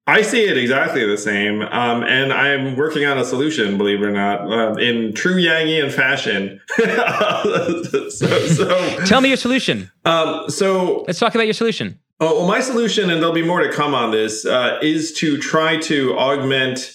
I 0.07 0.21
see 0.21 0.45
it 0.45 0.59
exactly 0.59 1.07
the 1.07 1.17
same, 1.17 1.63
um, 1.63 2.03
and 2.03 2.31
I'm 2.31 2.77
working 2.77 3.07
on 3.07 3.17
a 3.17 3.25
solution. 3.25 3.79
Believe 3.79 4.03
it 4.03 4.05
or 4.05 4.13
not, 4.13 4.41
uh, 4.41 4.75
in 4.75 5.15
true 5.15 5.37
Yangian 5.37 5.91
fashion. 5.91 6.61
so, 8.11 8.47
so, 8.49 9.05
tell 9.07 9.23
me 9.23 9.29
your 9.29 9.39
solution. 9.39 9.91
Um, 10.05 10.51
so 10.51 11.05
let's 11.07 11.19
talk 11.19 11.35
about 11.35 11.47
your 11.47 11.55
solution. 11.55 11.99
Oh, 12.21 12.41
well, 12.41 12.47
my 12.47 12.61
solution, 12.61 13.11
and 13.11 13.21
there'll 13.21 13.35
be 13.35 13.45
more 13.45 13.61
to 13.61 13.73
come 13.73 13.95
on 13.95 14.11
this, 14.11 14.45
uh, 14.45 14.79
is 14.83 15.13
to 15.15 15.39
try 15.39 15.79
to 15.79 16.17
augment 16.19 16.95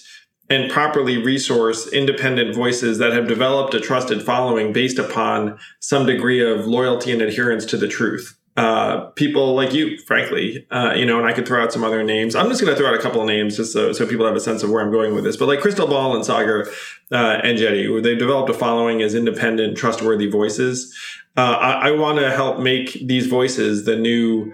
and 0.50 0.70
properly 0.70 1.16
resource 1.16 1.86
independent 1.92 2.54
voices 2.54 2.98
that 2.98 3.12
have 3.12 3.28
developed 3.28 3.72
a 3.72 3.80
trusted 3.80 4.22
following 4.22 4.72
based 4.72 4.98
upon 4.98 5.58
some 5.78 6.04
degree 6.04 6.44
of 6.44 6.66
loyalty 6.66 7.12
and 7.12 7.22
adherence 7.22 7.64
to 7.64 7.76
the 7.76 7.88
truth 7.88 8.36
uh, 8.56 9.06
people 9.12 9.54
like 9.54 9.72
you, 9.72 9.96
frankly, 10.06 10.66
uh, 10.70 10.92
you 10.94 11.06
know, 11.06 11.18
and 11.18 11.26
I 11.26 11.32
could 11.32 11.46
throw 11.46 11.62
out 11.62 11.72
some 11.72 11.84
other 11.84 12.02
names. 12.02 12.34
I'm 12.34 12.48
just 12.48 12.60
going 12.60 12.74
to 12.74 12.78
throw 12.78 12.88
out 12.88 12.94
a 12.94 13.00
couple 13.00 13.20
of 13.20 13.26
names 13.26 13.56
just 13.56 13.72
so, 13.72 13.92
so 13.92 14.06
people 14.06 14.26
have 14.26 14.34
a 14.34 14.40
sense 14.40 14.62
of 14.62 14.70
where 14.70 14.82
I'm 14.84 14.90
going 14.90 15.14
with 15.14 15.24
this. 15.24 15.36
But 15.36 15.46
like 15.46 15.60
Krystal 15.60 15.88
Ball 15.88 16.14
and 16.14 16.24
Saagar 16.24 16.66
uh, 17.12 17.40
Enjeti, 17.42 18.02
they've 18.02 18.18
developed 18.18 18.50
a 18.50 18.54
following 18.54 19.02
as 19.02 19.14
independent, 19.14 19.78
trustworthy 19.78 20.28
voices. 20.28 20.94
Uh, 21.36 21.56
I, 21.58 21.88
I 21.88 21.90
want 21.92 22.18
to 22.18 22.30
help 22.30 22.58
make 22.58 23.06
these 23.06 23.28
voices 23.28 23.84
the 23.84 23.96
new 23.96 24.52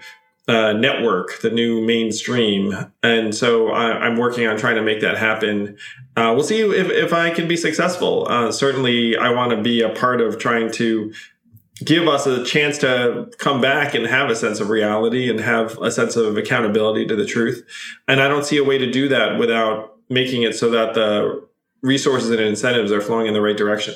uh, 0.49 0.73
network, 0.73 1.41
the 1.41 1.51
new 1.51 1.81
mainstream. 1.85 2.73
And 3.03 3.35
so 3.35 3.69
I, 3.69 4.07
am 4.07 4.17
working 4.17 4.47
on 4.47 4.57
trying 4.57 4.77
to 4.77 4.83
make 4.83 5.01
that 5.01 5.19
happen. 5.19 5.77
Uh, 6.17 6.33
we'll 6.35 6.45
see 6.45 6.61
if, 6.61 6.89
if 6.89 7.13
I 7.13 7.31
can 7.31 7.49
be 7.49 7.57
successful. 7.57 8.27
Uh, 8.29 8.53
certainly, 8.53 9.17
I 9.17 9.31
want 9.31 9.51
to 9.51 9.61
be 9.61 9.83
a 9.83 9.89
part 9.89 10.21
of 10.21 10.39
trying 10.39 10.71
to 10.73 11.13
give 11.85 12.09
us 12.09 12.27
a 12.27 12.45
chance 12.45 12.79
to 12.79 13.31
come 13.39 13.61
back 13.61 13.95
and 13.95 14.07
have 14.07 14.31
a 14.31 14.37
sense 14.37 14.61
of 14.61 14.71
reality 14.71 15.29
and 15.29 15.41
have 15.41 15.77
a 15.79 15.91
sense 15.91 16.17
of 16.17 16.37
accountability 16.37 17.07
to 17.07 17.17
the 17.17 17.27
truth. 17.27 17.67
And 18.09 18.21
I 18.23 18.29
don't 18.29 18.45
see 18.45 18.57
a 18.57 18.65
way 18.65 18.79
to 18.79 18.91
do 18.91 19.09
that 19.09 19.39
without 19.39 19.97
making 20.09 20.43
it 20.43 20.55
so 20.55 20.71
that 20.71 20.95
the 20.95 21.47
resources 21.83 22.31
and 22.31 22.41
incentives 22.41 22.93
are 22.93 23.01
flowing 23.01 23.27
in 23.27 23.35
the 23.35 23.43
right 23.43 23.57
direction. 23.57 23.95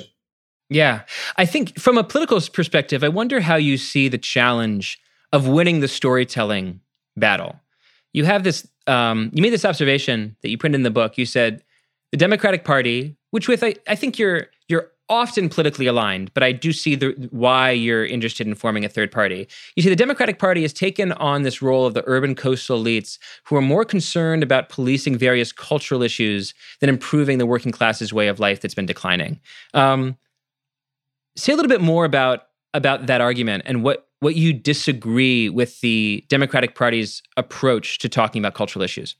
Yeah. 0.69 1.03
I 1.37 1.47
think 1.47 1.79
from 1.79 1.97
a 1.97 2.05
political 2.05 2.41
perspective, 2.53 3.03
I 3.03 3.09
wonder 3.09 3.41
how 3.41 3.57
you 3.57 3.77
see 3.77 4.09
the 4.09 4.19
challenge 4.19 5.01
of 5.33 5.47
winning 5.47 5.81
the 5.81 5.89
storytelling 5.89 6.81
battle. 7.16 7.57
You 8.12 8.24
have 8.24 8.43
this, 8.43 8.66
um, 8.87 9.31
you 9.33 9.43
made 9.43 9.53
this 9.53 9.64
observation 9.64 10.37
that 10.43 10.51
you 10.51 10.59
printed 10.59 10.81
in 10.81 10.83
the 10.83 10.91
book. 10.91 11.16
You 11.16 11.26
said 11.26 11.62
the 12.11 12.16
Democratic 12.16 12.64
Party, 12.64 13.16
which 13.31 13.49
with 13.49 13.62
I, 13.62 13.74
I 13.87 13.95
think 13.95 14.18
you're 14.18 14.49
you're 14.68 14.91
often 15.09 15.49
politically 15.49 15.87
aligned, 15.87 16.33
but 16.35 16.43
I 16.45 16.53
do 16.53 16.72
see 16.72 16.95
the, 16.95 17.28
why 17.31 17.72
you're 17.72 18.07
interested 18.07 18.47
in 18.47 18.55
forming 18.55 18.85
a 18.85 18.89
third 18.89 19.11
party. 19.11 19.49
You 19.74 19.83
see, 19.83 19.89
the 19.89 19.97
Democratic 19.97 20.39
Party 20.39 20.62
has 20.62 20.72
taken 20.72 21.11
on 21.12 21.43
this 21.43 21.61
role 21.61 21.85
of 21.85 21.95
the 21.95 22.05
urban 22.07 22.37
coastal 22.37 22.81
elites 22.81 23.18
who 23.45 23.57
are 23.57 23.62
more 23.62 23.85
concerned 23.85 24.45
about 24.45 24.68
policing 24.68 25.18
various 25.18 25.51
cultural 25.51 26.03
issues 26.03 26.55
than 26.78 26.89
improving 26.89 27.39
the 27.39 27.47
working 27.47 27.72
class's 27.72 28.12
way 28.12 28.28
of 28.28 28.39
life 28.39 28.61
that's 28.61 28.74
been 28.74 28.87
declining. 28.87 29.41
Um, 29.74 30.16
say 31.37 31.53
a 31.53 31.57
little 31.57 31.68
bit 31.68 31.81
more 31.81 32.05
about 32.05 32.45
about 32.72 33.07
that 33.07 33.20
argument 33.20 33.64
and 33.66 33.83
what 33.83 34.10
what 34.21 34.37
you 34.37 34.53
disagree 34.53 35.49
with 35.49 35.81
the 35.81 36.25
Democratic 36.29 36.75
Party's 36.75 37.23
approach 37.37 37.99
to 37.99 38.09
talking 38.09 38.41
about 38.41 38.55
cultural 38.55 38.83
issues. 38.83 39.16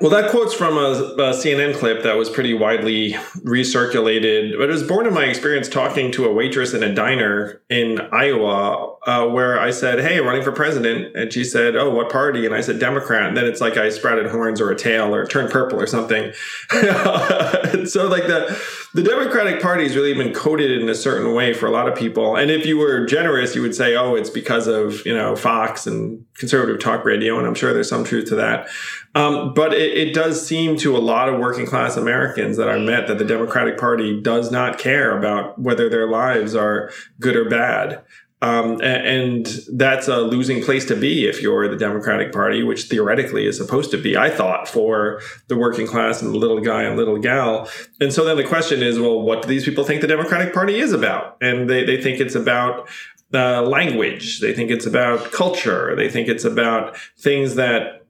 Well, 0.00 0.10
that 0.10 0.30
quote's 0.30 0.54
from 0.54 0.78
a, 0.78 0.92
a, 0.92 1.32
CNN 1.32 1.74
clip 1.74 2.04
that 2.04 2.16
was 2.16 2.30
pretty 2.30 2.54
widely 2.54 3.14
recirculated, 3.44 4.56
but 4.56 4.68
it 4.68 4.72
was 4.72 4.84
born 4.84 5.08
in 5.08 5.14
my 5.14 5.24
experience 5.24 5.68
talking 5.68 6.12
to 6.12 6.24
a 6.24 6.32
waitress 6.32 6.72
in 6.72 6.84
a 6.84 6.94
diner 6.94 7.62
in 7.68 8.00
Iowa, 8.12 8.94
uh, 9.08 9.26
where 9.26 9.58
I 9.58 9.72
said, 9.72 9.98
"Hey, 9.98 10.20
running 10.20 10.42
for 10.42 10.52
president," 10.52 11.16
and 11.16 11.32
she 11.32 11.42
said, 11.42 11.74
"Oh, 11.74 11.90
what 11.90 12.10
party?" 12.10 12.46
And 12.46 12.54
I 12.54 12.60
said, 12.60 12.78
"Democrat." 12.78 13.26
And 13.26 13.36
then 13.36 13.46
it's 13.46 13.60
like 13.60 13.76
I 13.76 13.88
sprouted 13.88 14.28
horns 14.30 14.60
or 14.60 14.70
a 14.70 14.76
tail 14.76 15.12
or 15.12 15.26
turned 15.26 15.50
purple 15.50 15.80
or 15.80 15.86
something. 15.88 16.32
so, 16.70 18.06
like 18.06 18.28
the 18.28 18.56
the 18.94 19.02
Democratic 19.02 19.60
Party 19.60 19.84
has 19.84 19.94
really 19.94 20.14
been 20.14 20.32
coded 20.32 20.70
in 20.70 20.88
a 20.88 20.94
certain 20.94 21.34
way 21.34 21.52
for 21.52 21.66
a 21.66 21.70
lot 21.70 21.88
of 21.88 21.96
people. 21.96 22.36
And 22.36 22.50
if 22.50 22.64
you 22.64 22.78
were 22.78 23.04
generous, 23.04 23.54
you 23.54 23.60
would 23.62 23.74
say, 23.74 23.94
"Oh, 23.94 24.14
it's 24.14 24.30
because 24.30 24.66
of 24.66 25.04
you 25.04 25.14
know 25.14 25.36
Fox 25.36 25.86
and 25.86 26.24
conservative 26.34 26.80
talk 26.80 27.04
radio," 27.04 27.38
and 27.38 27.46
I'm 27.46 27.54
sure 27.54 27.72
there's 27.72 27.88
some 27.88 28.04
truth 28.04 28.28
to 28.30 28.36
that. 28.36 28.68
Um, 29.14 29.52
but 29.52 29.74
it, 29.74 29.96
it, 29.96 30.14
does 30.14 30.46
seem 30.46 30.76
to 30.78 30.96
a 30.96 30.98
lot 30.98 31.28
of 31.28 31.40
working 31.40 31.66
class 31.66 31.96
Americans 31.96 32.56
that 32.56 32.68
I 32.68 32.78
met 32.78 33.08
that 33.08 33.18
the 33.18 33.24
Democratic 33.24 33.78
Party 33.78 34.20
does 34.20 34.50
not 34.50 34.78
care 34.78 35.16
about 35.16 35.58
whether 35.58 35.88
their 35.88 36.08
lives 36.08 36.54
are 36.54 36.90
good 37.18 37.34
or 37.34 37.48
bad. 37.48 38.02
Um, 38.40 38.80
and, 38.82 39.46
that's 39.72 40.08
a 40.08 40.18
losing 40.18 40.62
place 40.62 40.84
to 40.86 40.96
be 40.96 41.26
if 41.26 41.42
you're 41.42 41.68
the 41.68 41.76
Democratic 41.76 42.32
Party, 42.32 42.62
which 42.62 42.84
theoretically 42.84 43.46
is 43.46 43.56
supposed 43.56 43.90
to 43.90 43.98
be, 43.98 44.16
I 44.16 44.30
thought, 44.30 44.68
for 44.68 45.20
the 45.48 45.56
working 45.56 45.86
class 45.86 46.22
and 46.22 46.32
the 46.32 46.38
little 46.38 46.60
guy 46.60 46.84
and 46.84 46.96
little 46.96 47.18
gal. 47.18 47.68
And 48.00 48.12
so 48.12 48.24
then 48.24 48.36
the 48.36 48.44
question 48.44 48.82
is, 48.82 48.98
well, 48.98 49.20
what 49.20 49.42
do 49.42 49.48
these 49.48 49.64
people 49.64 49.84
think 49.84 50.00
the 50.00 50.06
Democratic 50.06 50.54
Party 50.54 50.78
is 50.78 50.92
about? 50.92 51.36
And 51.40 51.68
they, 51.68 51.84
they 51.84 52.00
think 52.00 52.20
it's 52.20 52.34
about 52.34 52.88
uh, 53.34 53.62
language. 53.62 54.40
They 54.40 54.54
think 54.54 54.70
it's 54.70 54.86
about 54.86 55.32
culture. 55.32 55.94
They 55.96 56.08
think 56.08 56.28
it's 56.28 56.44
about 56.44 56.96
things 57.18 57.56
that 57.56 58.06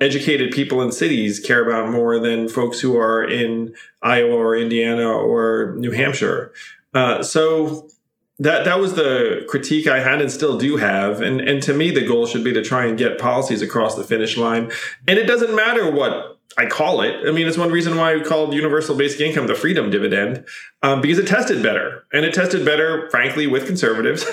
educated 0.00 0.52
people 0.52 0.82
in 0.82 0.92
cities 0.92 1.38
care 1.38 1.66
about 1.66 1.90
more 1.90 2.18
than 2.18 2.48
folks 2.48 2.80
who 2.80 2.96
are 2.96 3.22
in 3.22 3.74
Iowa 4.02 4.34
or 4.34 4.56
Indiana 4.56 5.08
or 5.08 5.74
New 5.78 5.92
Hampshire. 5.92 6.52
Uh, 6.92 7.22
so 7.22 7.88
that 8.42 8.64
that 8.64 8.80
was 8.80 8.94
the 8.94 9.44
critique 9.48 9.86
I 9.86 10.00
had 10.00 10.20
and 10.20 10.30
still 10.30 10.58
do 10.58 10.76
have. 10.76 11.20
And 11.20 11.40
and 11.40 11.62
to 11.62 11.72
me, 11.72 11.90
the 11.90 12.06
goal 12.06 12.26
should 12.26 12.44
be 12.44 12.52
to 12.52 12.62
try 12.62 12.86
and 12.86 12.98
get 12.98 13.18
policies 13.18 13.62
across 13.62 13.94
the 13.94 14.04
finish 14.04 14.36
line. 14.36 14.70
And 15.06 15.18
it 15.18 15.26
doesn't 15.26 15.54
matter 15.54 15.90
what 15.90 16.40
I 16.58 16.66
call 16.66 17.00
it. 17.00 17.26
I 17.26 17.30
mean, 17.30 17.46
it's 17.46 17.56
one 17.56 17.70
reason 17.70 17.96
why 17.96 18.14
we 18.14 18.22
called 18.22 18.52
universal 18.52 18.96
basic 18.96 19.20
income 19.20 19.46
the 19.46 19.54
freedom 19.54 19.90
dividend, 19.90 20.44
um, 20.82 21.00
because 21.00 21.18
it 21.18 21.26
tested 21.26 21.62
better, 21.62 22.04
and 22.12 22.26
it 22.26 22.34
tested 22.34 22.64
better, 22.64 23.08
frankly, 23.10 23.46
with 23.46 23.66
conservatives. 23.66 24.24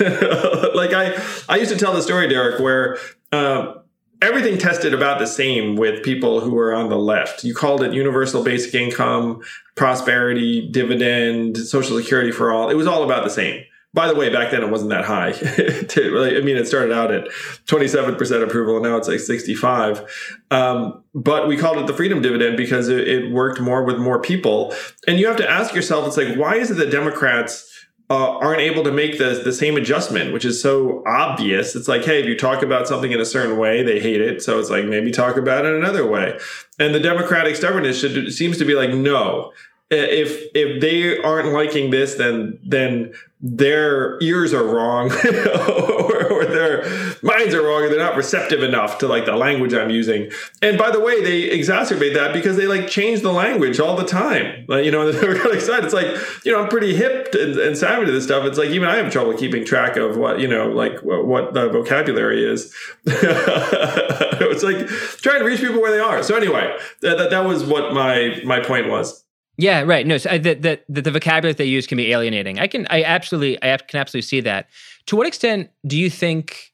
like 0.74 0.92
I, 0.92 1.18
I 1.48 1.56
used 1.56 1.72
to 1.72 1.78
tell 1.78 1.94
the 1.94 2.02
story, 2.02 2.28
Derek, 2.28 2.60
where 2.60 2.98
uh, 3.32 3.74
everything 4.20 4.58
tested 4.58 4.92
about 4.92 5.18
the 5.18 5.26
same 5.26 5.76
with 5.76 6.02
people 6.02 6.40
who 6.40 6.52
were 6.52 6.74
on 6.74 6.90
the 6.90 6.98
left. 6.98 7.42
You 7.42 7.54
called 7.54 7.82
it 7.82 7.94
universal 7.94 8.42
basic 8.42 8.74
income, 8.74 9.42
prosperity, 9.76 10.68
dividend, 10.68 11.56
social 11.56 11.96
security 11.96 12.32
for 12.32 12.52
all. 12.52 12.68
It 12.68 12.74
was 12.74 12.86
all 12.86 13.02
about 13.02 13.24
the 13.24 13.30
same. 13.30 13.64
By 13.92 14.06
the 14.06 14.14
way, 14.14 14.28
back 14.28 14.52
then 14.52 14.62
it 14.62 14.70
wasn't 14.70 14.90
that 14.90 15.04
high. 15.04 15.30
I 15.30 16.40
mean, 16.42 16.56
it 16.56 16.68
started 16.68 16.92
out 16.92 17.10
at 17.12 17.24
27% 17.66 18.42
approval 18.44 18.76
and 18.76 18.84
now 18.84 18.96
it's 18.96 19.08
like 19.08 19.18
65. 19.18 20.38
Um, 20.52 21.02
but 21.12 21.48
we 21.48 21.56
called 21.56 21.78
it 21.78 21.88
the 21.88 21.92
freedom 21.92 22.22
dividend 22.22 22.56
because 22.56 22.88
it, 22.88 23.08
it 23.08 23.32
worked 23.32 23.60
more 23.60 23.84
with 23.84 23.98
more 23.98 24.20
people. 24.20 24.72
And 25.08 25.18
you 25.18 25.26
have 25.26 25.36
to 25.38 25.50
ask 25.50 25.74
yourself, 25.74 26.06
it's 26.06 26.16
like, 26.16 26.36
why 26.36 26.54
is 26.54 26.70
it 26.70 26.74
that 26.74 26.92
Democrats 26.92 27.66
uh, 28.10 28.38
aren't 28.38 28.60
able 28.60 28.82
to 28.82 28.90
make 28.90 29.18
the, 29.18 29.40
the 29.44 29.52
same 29.52 29.76
adjustment, 29.76 30.32
which 30.32 30.44
is 30.44 30.60
so 30.60 31.04
obvious. 31.06 31.76
It's 31.76 31.86
like, 31.86 32.04
hey, 32.04 32.18
if 32.18 32.26
you 32.26 32.36
talk 32.36 32.60
about 32.60 32.88
something 32.88 33.12
in 33.12 33.20
a 33.20 33.24
certain 33.24 33.56
way, 33.56 33.84
they 33.84 34.00
hate 34.00 34.20
it. 34.20 34.42
So 34.42 34.58
it's 34.58 34.68
like, 34.68 34.84
maybe 34.84 35.12
talk 35.12 35.36
about 35.36 35.64
it 35.64 35.76
another 35.76 36.04
way. 36.04 36.36
And 36.80 36.92
the 36.92 36.98
Democratic 36.98 37.54
stubbornness 37.54 38.00
should, 38.00 38.32
seems 38.32 38.58
to 38.58 38.64
be 38.64 38.74
like, 38.74 38.90
no, 38.90 39.52
if 39.90 40.50
if 40.54 40.80
they 40.80 41.18
aren't 41.18 41.52
liking 41.52 41.90
this, 41.90 42.14
then 42.14 42.58
then 42.64 43.12
their 43.42 44.22
ears 44.22 44.52
are 44.52 44.64
wrong 44.64 45.10
or, 45.24 46.30
or, 46.30 46.44
their 46.44 46.84
minds 47.22 47.54
are 47.54 47.62
wrong 47.62 47.84
and 47.84 47.90
they're 47.90 47.98
not 47.98 48.14
receptive 48.14 48.62
enough 48.62 48.98
to 48.98 49.08
like 49.08 49.24
the 49.24 49.34
language 49.34 49.72
I'm 49.72 49.88
using. 49.88 50.30
And 50.60 50.76
by 50.76 50.90
the 50.90 51.00
way, 51.00 51.22
they 51.22 51.58
exacerbate 51.58 52.12
that 52.14 52.34
because 52.34 52.58
they 52.58 52.66
like 52.66 52.88
change 52.88 53.22
the 53.22 53.32
language 53.32 53.80
all 53.80 53.96
the 53.96 54.04
time. 54.04 54.66
Like, 54.68 54.84
you 54.84 54.90
know, 54.90 55.10
they're 55.12 55.32
Democratic 55.32 55.62
side, 55.62 55.84
it's 55.84 55.94
like, 55.94 56.14
you 56.44 56.52
know, 56.52 56.62
I'm 56.62 56.68
pretty 56.68 56.94
hip 56.94 57.32
and, 57.32 57.56
and 57.56 57.78
savvy 57.78 58.04
to 58.04 58.12
this 58.12 58.24
stuff. 58.24 58.44
It's 58.44 58.58
like, 58.58 58.70
even 58.70 58.88
I 58.88 58.96
have 58.96 59.10
trouble 59.10 59.32
keeping 59.32 59.64
track 59.64 59.96
of 59.96 60.18
what, 60.18 60.38
you 60.38 60.48
know, 60.48 60.68
like 60.68 61.02
what, 61.02 61.26
what 61.26 61.54
the 61.54 61.70
vocabulary 61.70 62.44
is. 62.44 62.74
it's 63.06 64.62
like 64.62 64.86
trying 65.22 65.38
to 65.38 65.46
reach 65.46 65.60
people 65.60 65.80
where 65.80 65.92
they 65.92 66.00
are. 66.00 66.22
So 66.22 66.36
anyway, 66.36 66.76
that, 67.00 67.16
that, 67.16 67.30
that 67.30 67.46
was 67.46 67.64
what 67.64 67.94
my, 67.94 68.42
my 68.44 68.60
point 68.60 68.88
was. 68.90 69.19
Yeah, 69.60 69.82
right. 69.82 70.06
No, 70.06 70.16
so 70.16 70.38
the, 70.38 70.80
the, 70.88 71.02
the 71.02 71.10
vocabulary 71.10 71.52
they 71.52 71.66
use 71.66 71.86
can 71.86 71.96
be 71.96 72.12
alienating. 72.12 72.58
I 72.58 72.66
can, 72.66 72.86
I 72.88 73.02
absolutely, 73.02 73.62
I 73.62 73.76
can 73.76 74.00
absolutely 74.00 74.26
see 74.26 74.40
that. 74.40 74.68
To 75.06 75.16
what 75.16 75.26
extent 75.26 75.70
do 75.86 75.98
you 75.98 76.08
think 76.08 76.72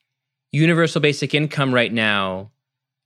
universal 0.53 1.01
basic 1.01 1.35
income 1.35 1.75
right 1.75 1.93
now 1.93 2.53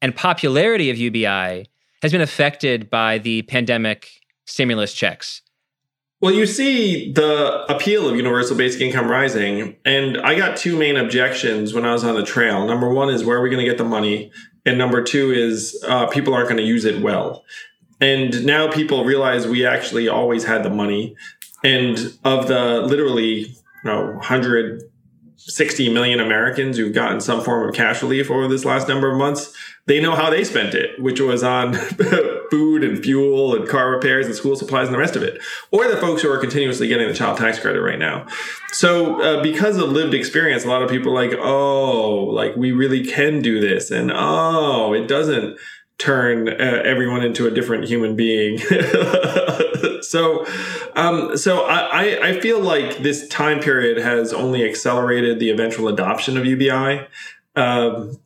and 0.02 0.14
popularity 0.14 0.90
of 0.90 0.98
UBI 0.98 1.66
has 2.02 2.12
been 2.12 2.20
affected 2.20 2.90
by 2.90 3.18
the 3.18 3.40
pandemic 3.42 4.10
stimulus 4.44 4.92
checks? 4.92 5.40
Well, 6.20 6.34
you 6.34 6.44
see 6.44 7.12
the 7.12 7.64
appeal 7.72 8.06
of 8.06 8.14
universal 8.14 8.54
basic 8.54 8.82
income 8.82 9.08
rising, 9.08 9.76
and 9.86 10.20
I 10.20 10.34
got 10.34 10.58
two 10.58 10.76
main 10.76 10.98
objections 10.98 11.72
when 11.72 11.86
I 11.86 11.92
was 11.94 12.04
on 12.04 12.14
the 12.14 12.22
trail. 12.22 12.66
Number 12.66 12.92
one 12.92 13.08
is 13.08 13.24
where 13.24 13.38
are 13.38 13.42
we 13.42 13.48
going 13.48 13.64
to 13.64 13.68
get 13.68 13.78
the 13.78 13.84
money? 13.84 14.30
And 14.66 14.76
number 14.76 15.02
two 15.02 15.32
is 15.32 15.82
uh, 15.88 16.08
people 16.08 16.34
aren't 16.34 16.50
going 16.50 16.58
to 16.58 16.66
use 16.66 16.84
it 16.84 17.00
well. 17.00 17.42
And 18.00 18.44
now 18.46 18.70
people 18.70 19.04
realize 19.04 19.46
we 19.46 19.66
actually 19.66 20.08
always 20.08 20.44
had 20.44 20.62
the 20.62 20.70
money. 20.70 21.16
And 21.62 21.98
of 22.24 22.48
the 22.48 22.80
literally, 22.80 23.40
you 23.40 23.54
know, 23.84 24.12
160 24.12 25.92
million 25.92 26.20
Americans 26.20 26.78
who've 26.78 26.94
gotten 26.94 27.20
some 27.20 27.42
form 27.42 27.68
of 27.68 27.74
cash 27.74 28.02
relief 28.02 28.30
over 28.30 28.48
this 28.48 28.64
last 28.64 28.88
number 28.88 29.10
of 29.10 29.18
months, 29.18 29.54
they 29.86 30.00
know 30.00 30.14
how 30.14 30.30
they 30.30 30.44
spent 30.44 30.74
it, 30.74 31.00
which 31.02 31.20
was 31.20 31.42
on 31.42 31.74
food 32.50 32.84
and 32.84 33.02
fuel 33.02 33.54
and 33.54 33.68
car 33.68 33.90
repairs 33.90 34.24
and 34.24 34.34
school 34.34 34.56
supplies 34.56 34.86
and 34.86 34.94
the 34.94 34.98
rest 34.98 35.16
of 35.16 35.22
it. 35.22 35.42
Or 35.70 35.88
the 35.88 35.96
folks 35.96 36.22
who 36.22 36.30
are 36.30 36.38
continuously 36.38 36.88
getting 36.88 37.08
the 37.08 37.14
child 37.14 37.36
tax 37.38 37.58
credit 37.58 37.80
right 37.80 37.98
now. 37.98 38.26
So, 38.72 39.20
uh, 39.20 39.42
because 39.42 39.76
of 39.76 39.90
lived 39.90 40.14
experience, 40.14 40.64
a 40.64 40.68
lot 40.68 40.82
of 40.82 40.88
people 40.88 41.10
are 41.10 41.26
like, 41.26 41.36
oh, 41.38 42.24
like 42.24 42.56
we 42.56 42.72
really 42.72 43.04
can 43.04 43.42
do 43.42 43.60
this. 43.60 43.90
And 43.90 44.10
oh, 44.14 44.94
it 44.94 45.08
doesn't 45.08 45.58
turn 46.00 46.48
uh, 46.48 46.82
everyone 46.84 47.22
into 47.22 47.46
a 47.46 47.50
different 47.50 47.84
human 47.84 48.16
being. 48.16 48.58
so, 50.00 50.46
um, 50.96 51.36
so 51.36 51.66
I, 51.66 52.28
I 52.28 52.40
feel 52.40 52.60
like 52.60 52.98
this 52.98 53.28
time 53.28 53.60
period 53.60 53.98
has 53.98 54.32
only 54.32 54.68
accelerated 54.68 55.38
the 55.38 55.50
eventual 55.50 55.88
adoption 55.88 56.36
of 56.36 56.46
UBI. 56.46 57.06
Um, 57.54 58.18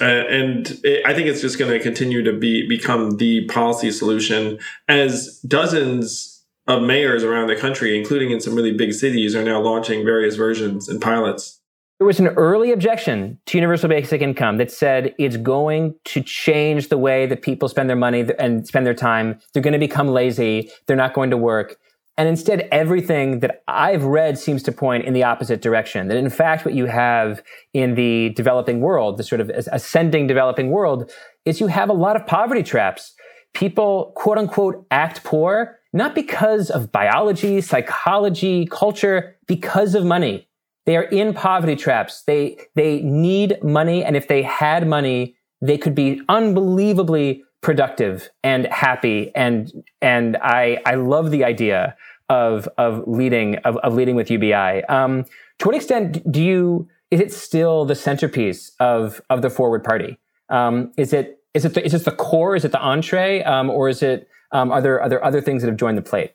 uh, 0.00 0.04
and 0.04 0.78
it, 0.84 1.04
I 1.04 1.12
think 1.12 1.26
it's 1.26 1.40
just 1.40 1.58
going 1.58 1.72
to 1.72 1.80
continue 1.80 2.22
to 2.22 2.32
be 2.32 2.68
become 2.68 3.16
the 3.16 3.46
policy 3.46 3.90
solution 3.90 4.58
as 4.86 5.40
dozens 5.40 6.44
of 6.68 6.82
mayors 6.82 7.24
around 7.24 7.48
the 7.48 7.56
country, 7.56 7.98
including 7.98 8.30
in 8.30 8.40
some 8.40 8.54
really 8.54 8.72
big 8.72 8.92
cities, 8.92 9.34
are 9.34 9.42
now 9.42 9.60
launching 9.60 10.04
various 10.04 10.36
versions 10.36 10.88
and 10.88 11.00
pilots. 11.00 11.57
There 11.98 12.06
was 12.06 12.20
an 12.20 12.28
early 12.28 12.70
objection 12.70 13.40
to 13.46 13.58
universal 13.58 13.88
basic 13.88 14.22
income 14.22 14.58
that 14.58 14.70
said 14.70 15.16
it's 15.18 15.36
going 15.36 15.96
to 16.04 16.22
change 16.22 16.90
the 16.90 16.98
way 16.98 17.26
that 17.26 17.42
people 17.42 17.68
spend 17.68 17.88
their 17.88 17.96
money 17.96 18.24
and 18.38 18.64
spend 18.64 18.86
their 18.86 18.94
time. 18.94 19.40
They're 19.52 19.64
going 19.64 19.72
to 19.72 19.80
become 19.80 20.06
lazy. 20.06 20.70
They're 20.86 20.96
not 20.96 21.12
going 21.12 21.30
to 21.30 21.36
work. 21.36 21.76
And 22.16 22.28
instead, 22.28 22.68
everything 22.70 23.40
that 23.40 23.64
I've 23.66 24.04
read 24.04 24.38
seems 24.38 24.62
to 24.64 24.72
point 24.72 25.06
in 25.06 25.12
the 25.12 25.24
opposite 25.24 25.60
direction. 25.60 26.06
That 26.06 26.16
in 26.16 26.30
fact, 26.30 26.64
what 26.64 26.74
you 26.74 26.86
have 26.86 27.42
in 27.74 27.96
the 27.96 28.28
developing 28.30 28.78
world, 28.78 29.16
the 29.16 29.24
sort 29.24 29.40
of 29.40 29.50
ascending 29.50 30.28
developing 30.28 30.70
world, 30.70 31.10
is 31.44 31.58
you 31.58 31.66
have 31.66 31.88
a 31.88 31.94
lot 31.94 32.14
of 32.14 32.24
poverty 32.28 32.62
traps. 32.62 33.12
People, 33.54 34.12
quote 34.14 34.38
unquote, 34.38 34.86
act 34.92 35.24
poor, 35.24 35.80
not 35.92 36.14
because 36.14 36.70
of 36.70 36.92
biology, 36.92 37.60
psychology, 37.60 38.66
culture, 38.66 39.36
because 39.48 39.96
of 39.96 40.04
money 40.04 40.47
they 40.88 40.96
are 40.96 41.02
in 41.02 41.34
poverty 41.34 41.76
traps. 41.76 42.22
They, 42.22 42.56
they 42.74 43.02
need 43.02 43.62
money. 43.62 44.02
And 44.02 44.16
if 44.16 44.26
they 44.26 44.40
had 44.40 44.88
money, 44.88 45.36
they 45.60 45.76
could 45.76 45.94
be 45.94 46.22
unbelievably 46.30 47.44
productive 47.60 48.30
and 48.42 48.64
happy. 48.68 49.30
And, 49.34 49.70
and 50.00 50.38
I, 50.38 50.80
I 50.86 50.94
love 50.94 51.30
the 51.30 51.44
idea 51.44 51.94
of, 52.30 52.70
of 52.78 53.06
leading, 53.06 53.56
of, 53.66 53.76
of 53.76 53.92
leading 53.92 54.16
with 54.16 54.30
UBI. 54.30 54.82
Um, 54.84 55.26
to 55.58 55.66
what 55.66 55.74
extent 55.76 56.32
do 56.32 56.42
you, 56.42 56.88
is 57.10 57.20
it 57.20 57.34
still 57.34 57.84
the 57.84 57.94
centerpiece 57.94 58.72
of, 58.80 59.20
of 59.28 59.42
the 59.42 59.50
forward 59.50 59.84
party? 59.84 60.18
Um, 60.48 60.94
is 60.96 61.12
it, 61.12 61.42
is 61.52 61.66
it, 61.66 61.74
the, 61.74 61.84
is 61.84 61.92
it 61.92 62.06
the 62.06 62.12
core? 62.12 62.56
Is 62.56 62.64
it 62.64 62.72
the 62.72 62.80
entree? 62.80 63.42
Um, 63.42 63.68
or 63.68 63.90
is 63.90 64.02
it, 64.02 64.26
um, 64.52 64.72
are 64.72 64.80
there, 64.80 65.02
are 65.02 65.10
there 65.10 65.22
other 65.22 65.42
things 65.42 65.60
that 65.60 65.68
have 65.68 65.76
joined 65.76 65.98
the 65.98 66.02
plate? 66.02 66.32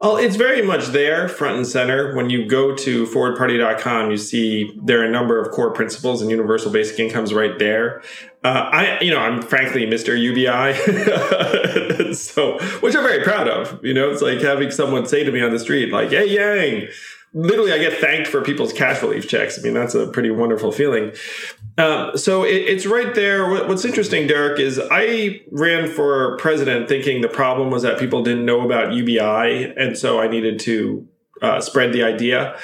Well, 0.00 0.16
it's 0.16 0.36
very 0.36 0.62
much 0.62 0.86
there, 0.88 1.28
front 1.28 1.56
and 1.56 1.66
center. 1.66 2.14
When 2.14 2.30
you 2.30 2.46
go 2.46 2.72
to 2.72 3.04
forwardparty.com, 3.06 4.12
you 4.12 4.16
see 4.16 4.78
there 4.80 5.00
are 5.00 5.04
a 5.04 5.10
number 5.10 5.40
of 5.42 5.50
core 5.50 5.72
principles 5.72 6.22
and 6.22 6.30
universal 6.30 6.70
basic 6.70 7.00
incomes 7.00 7.34
right 7.34 7.58
there. 7.58 8.00
Uh, 8.44 8.70
I, 8.72 9.00
you 9.00 9.10
know, 9.10 9.18
I'm 9.18 9.42
frankly 9.42 9.86
Mr. 9.86 10.16
UBI, 10.16 10.74
so 12.14 12.58
which 12.78 12.94
I'm 12.94 13.02
very 13.02 13.24
proud 13.24 13.48
of. 13.48 13.84
You 13.84 13.92
know, 13.92 14.08
it's 14.10 14.22
like 14.22 14.40
having 14.40 14.70
someone 14.70 15.04
say 15.04 15.24
to 15.24 15.32
me 15.32 15.42
on 15.42 15.50
the 15.50 15.58
street, 15.58 15.92
like, 15.92 16.10
"Hey, 16.10 16.26
Yang." 16.26 16.88
Literally, 17.34 17.72
I 17.72 17.78
get 17.78 17.98
thanked 17.98 18.26
for 18.26 18.42
people's 18.42 18.72
cash 18.72 19.02
relief 19.02 19.28
checks. 19.28 19.58
I 19.58 19.62
mean, 19.62 19.74
that's 19.74 19.94
a 19.94 20.06
pretty 20.06 20.30
wonderful 20.30 20.72
feeling. 20.72 21.12
Um, 21.76 22.16
so 22.16 22.42
it, 22.42 22.56
it's 22.56 22.86
right 22.86 23.14
there. 23.14 23.50
What, 23.50 23.68
what's 23.68 23.84
interesting, 23.84 24.26
Derek, 24.26 24.58
is 24.58 24.80
I 24.90 25.42
ran 25.50 25.90
for 25.90 26.36
president 26.38 26.88
thinking 26.88 27.20
the 27.20 27.28
problem 27.28 27.70
was 27.70 27.82
that 27.82 27.98
people 27.98 28.22
didn't 28.22 28.46
know 28.46 28.62
about 28.62 28.92
UBI, 28.92 29.74
and 29.76 29.96
so 29.96 30.20
I 30.20 30.28
needed 30.28 30.58
to 30.60 31.06
uh, 31.42 31.60
spread 31.60 31.92
the 31.92 32.02
idea. 32.02 32.58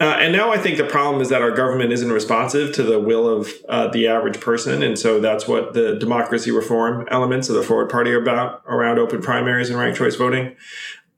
Uh, 0.00 0.16
and 0.18 0.32
now 0.32 0.50
I 0.50 0.56
think 0.56 0.78
the 0.78 0.84
problem 0.84 1.20
is 1.20 1.28
that 1.28 1.42
our 1.42 1.50
government 1.50 1.92
isn't 1.92 2.10
responsive 2.10 2.74
to 2.76 2.82
the 2.82 2.98
will 2.98 3.28
of 3.28 3.52
uh, 3.68 3.88
the 3.88 4.08
average 4.08 4.40
person. 4.40 4.82
And 4.82 4.98
so 4.98 5.20
that's 5.20 5.46
what 5.46 5.74
the 5.74 5.94
democracy 5.96 6.50
reform 6.50 7.06
elements 7.10 7.50
of 7.50 7.54
the 7.54 7.62
Forward 7.62 7.90
Party 7.90 8.10
are 8.12 8.20
about 8.20 8.62
around 8.66 8.98
open 8.98 9.20
primaries 9.20 9.68
and 9.68 9.78
ranked 9.78 9.98
choice 9.98 10.16
voting. 10.16 10.56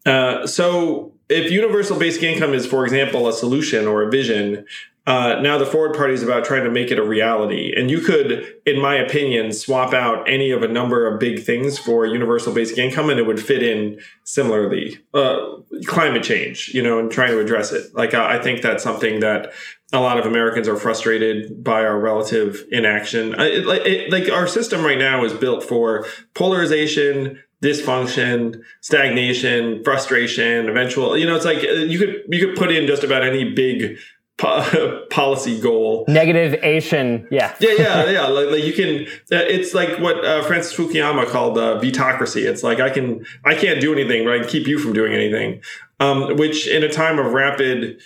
Uh, 0.04 0.48
so 0.48 1.11
if 1.32 1.50
universal 1.50 1.98
basic 1.98 2.22
income 2.22 2.54
is, 2.54 2.66
for 2.66 2.84
example, 2.84 3.26
a 3.26 3.32
solution 3.32 3.86
or 3.86 4.02
a 4.02 4.10
vision, 4.10 4.64
uh, 5.04 5.40
now 5.40 5.58
the 5.58 5.66
forward 5.66 5.96
party 5.96 6.14
is 6.14 6.22
about 6.22 6.44
trying 6.44 6.62
to 6.62 6.70
make 6.70 6.92
it 6.92 6.98
a 6.98 7.02
reality. 7.02 7.74
And 7.76 7.90
you 7.90 8.00
could, 8.00 8.54
in 8.64 8.80
my 8.80 8.94
opinion, 8.94 9.50
swap 9.50 9.92
out 9.92 10.28
any 10.28 10.52
of 10.52 10.62
a 10.62 10.68
number 10.68 11.08
of 11.08 11.18
big 11.18 11.42
things 11.42 11.76
for 11.76 12.06
universal 12.06 12.52
basic 12.52 12.78
income 12.78 13.10
and 13.10 13.18
it 13.18 13.26
would 13.26 13.42
fit 13.42 13.64
in 13.64 13.98
similarly. 14.22 15.00
Uh, 15.12 15.56
climate 15.86 16.22
change, 16.22 16.70
you 16.72 16.82
know, 16.82 17.00
and 17.00 17.10
trying 17.10 17.30
to 17.30 17.40
address 17.40 17.72
it. 17.72 17.92
Like, 17.94 18.14
I, 18.14 18.36
I 18.36 18.42
think 18.42 18.62
that's 18.62 18.84
something 18.84 19.18
that 19.20 19.52
a 19.92 20.00
lot 20.00 20.18
of 20.18 20.26
Americans 20.26 20.68
are 20.68 20.76
frustrated 20.76 21.62
by 21.62 21.84
our 21.84 21.98
relative 21.98 22.64
inaction. 22.70 23.34
It, 23.38 23.66
it, 23.86 24.10
like 24.10 24.30
our 24.30 24.46
system 24.46 24.84
right 24.84 24.98
now 24.98 25.24
is 25.24 25.32
built 25.34 25.62
for 25.62 26.06
polarization, 26.34 27.42
dysfunction, 27.62 28.62
stagnation, 28.80 29.84
frustration, 29.84 30.68
eventual. 30.68 31.16
You 31.16 31.26
know, 31.26 31.36
it's 31.36 31.44
like 31.44 31.58
uh, 31.58 31.72
you 31.72 31.98
could 31.98 32.22
you 32.28 32.46
could 32.46 32.56
put 32.56 32.72
in 32.72 32.86
just 32.86 33.04
about 33.04 33.22
any 33.22 33.52
big 33.52 33.98
po- 34.38 35.06
policy 35.10 35.60
goal. 35.60 36.04
Negative 36.08 36.58
Asian, 36.62 37.28
yeah. 37.30 37.54
yeah, 37.60 37.74
yeah, 37.78 38.04
yeah. 38.10 38.26
Like, 38.26 38.50
like, 38.50 38.64
you 38.64 38.72
can. 38.72 39.06
Uh, 39.30 39.44
it's 39.44 39.74
like 39.74 39.98
what 39.98 40.24
uh, 40.24 40.42
Francis 40.44 40.74
Fukuyama 40.74 41.26
called 41.26 41.58
uh, 41.58 41.78
vetocracy. 41.80 42.44
It's 42.44 42.62
like 42.62 42.80
I 42.80 42.90
can, 42.90 43.24
I 43.44 43.54
can't 43.54 43.80
do 43.80 43.92
anything, 43.92 44.24
but 44.24 44.34
I 44.34 44.38
can 44.40 44.48
keep 44.48 44.66
you 44.66 44.78
from 44.78 44.92
doing 44.92 45.12
anything. 45.12 45.62
Um, 46.00 46.36
which, 46.36 46.66
in 46.66 46.82
a 46.82 46.88
time 46.88 47.18
of 47.18 47.32
rapid 47.32 48.00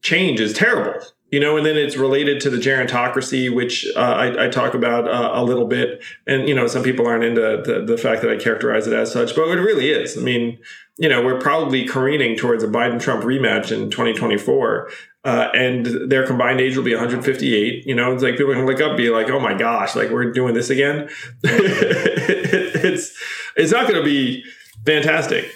change, 0.00 0.40
is 0.40 0.52
terrible. 0.52 1.00
You 1.32 1.40
know, 1.40 1.56
and 1.56 1.64
then 1.64 1.76
it's 1.76 1.96
related 1.96 2.40
to 2.42 2.50
the 2.50 2.58
gerontocracy, 2.58 3.52
which 3.52 3.86
uh, 3.96 4.00
I, 4.00 4.44
I, 4.44 4.48
talk 4.48 4.74
about 4.74 5.08
uh, 5.08 5.30
a 5.32 5.42
little 5.42 5.66
bit. 5.66 6.04
And 6.26 6.46
you 6.46 6.54
know, 6.54 6.66
some 6.66 6.82
people 6.82 7.06
aren't 7.06 7.24
into 7.24 7.40
the, 7.40 7.82
the 7.86 7.96
fact 7.96 8.20
that 8.20 8.30
I 8.30 8.36
characterize 8.36 8.86
it 8.86 8.92
as 8.92 9.10
such, 9.10 9.34
but 9.34 9.48
it 9.48 9.60
really 9.60 9.90
is. 9.90 10.18
I 10.18 10.20
mean, 10.20 10.58
you 10.98 11.08
know, 11.08 11.24
we're 11.24 11.40
probably 11.40 11.86
careening 11.86 12.36
towards 12.36 12.62
a 12.62 12.68
Biden 12.68 13.00
Trump 13.00 13.24
rematch 13.24 13.72
in 13.72 13.90
2024. 13.90 14.90
Uh, 15.24 15.48
and 15.54 16.10
their 16.10 16.26
combined 16.26 16.60
age 16.60 16.76
will 16.76 16.84
be 16.84 16.92
158. 16.92 17.86
You 17.86 17.94
know, 17.94 18.12
it's 18.12 18.22
like 18.22 18.36
people 18.36 18.52
can 18.52 18.66
look 18.66 18.80
up, 18.80 18.96
be 18.96 19.08
like, 19.08 19.30
"Oh 19.30 19.38
my 19.38 19.54
gosh, 19.54 19.94
like 19.94 20.10
we're 20.10 20.32
doing 20.32 20.52
this 20.52 20.68
again." 20.68 21.08
it's 21.44 23.16
it's 23.56 23.72
not 23.72 23.88
going 23.88 24.00
to 24.00 24.04
be 24.04 24.44
fantastic. 24.84 25.50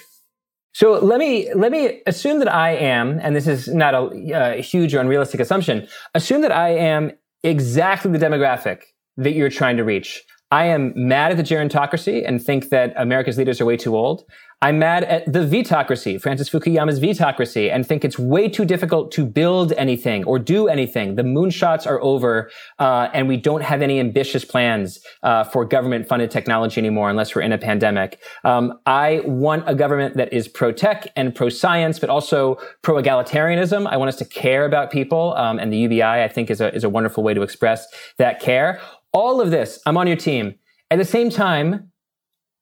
So 0.77 0.99
let 0.99 1.17
me 1.17 1.51
let 1.55 1.71
me 1.71 2.03
assume 2.05 2.37
that 2.37 2.53
I 2.53 2.75
am, 2.75 3.17
and 3.23 3.35
this 3.35 3.47
is 3.47 3.67
not 3.67 3.95
a, 3.95 4.57
a 4.57 4.61
huge 4.61 4.93
or 4.93 4.99
unrealistic 4.99 5.39
assumption. 5.39 5.87
Assume 6.13 6.41
that 6.41 6.51
I 6.51 6.69
am 6.69 7.13
exactly 7.41 8.11
the 8.11 8.23
demographic 8.23 8.83
that 9.15 9.31
you're 9.31 9.49
trying 9.49 9.77
to 9.77 9.83
reach. 9.83 10.23
I 10.51 10.65
am 10.65 10.93
mad 10.95 11.31
at 11.31 11.37
the 11.37 11.43
gerontocracy 11.43 12.23
and 12.23 12.39
think 12.39 12.69
that 12.69 12.93
America's 12.95 13.39
leaders 13.39 13.59
are 13.59 13.65
way 13.65 13.75
too 13.75 13.97
old. 13.97 14.23
I'm 14.59 14.79
mad 14.79 15.03
at 15.03 15.31
the 15.31 15.41
vetocracy, 15.41 16.19
Francis 16.19 16.49
Fukuyama's 16.49 16.99
vetocracy, 16.99 17.71
and 17.71 17.87
think 17.87 18.03
it's 18.03 18.17
way 18.17 18.49
too 18.49 18.65
difficult 18.65 19.11
to 19.11 19.23
build 19.23 19.71
anything 19.73 20.23
or 20.23 20.39
do 20.39 20.67
anything. 20.67 21.13
The 21.13 21.21
moonshots 21.21 21.85
are 21.85 22.01
over, 22.01 22.49
uh, 22.79 23.09
and 23.13 23.27
we 23.27 23.37
don't 23.37 23.61
have 23.61 23.83
any 23.83 23.99
ambitious 23.99 24.43
plans 24.43 24.99
uh, 25.21 25.43
for 25.43 25.63
government-funded 25.63 26.31
technology 26.31 26.81
anymore, 26.81 27.07
unless 27.11 27.35
we're 27.35 27.43
in 27.43 27.51
a 27.51 27.57
pandemic. 27.59 28.19
Um, 28.43 28.79
I 28.87 29.21
want 29.25 29.63
a 29.67 29.75
government 29.75 30.17
that 30.17 30.33
is 30.33 30.47
pro-tech 30.47 31.07
and 31.15 31.35
pro-science, 31.35 31.99
but 31.99 32.09
also 32.09 32.57
pro-egalitarianism. 32.81 33.85
I 33.85 33.97
want 33.97 34.09
us 34.09 34.15
to 34.15 34.25
care 34.25 34.65
about 34.65 34.89
people, 34.89 35.35
um, 35.35 35.59
and 35.59 35.71
the 35.71 35.77
UBI, 35.77 36.01
I 36.01 36.27
think, 36.27 36.49
is 36.49 36.61
a 36.61 36.73
is 36.73 36.83
a 36.83 36.89
wonderful 36.89 37.23
way 37.23 37.35
to 37.35 37.43
express 37.43 37.85
that 38.17 38.39
care. 38.39 38.81
All 39.13 39.39
of 39.39 39.51
this, 39.51 39.79
I'm 39.85 39.97
on 39.97 40.07
your 40.07 40.17
team. 40.17 40.55
At 40.89 40.97
the 40.97 41.05
same 41.05 41.29
time, 41.29 41.91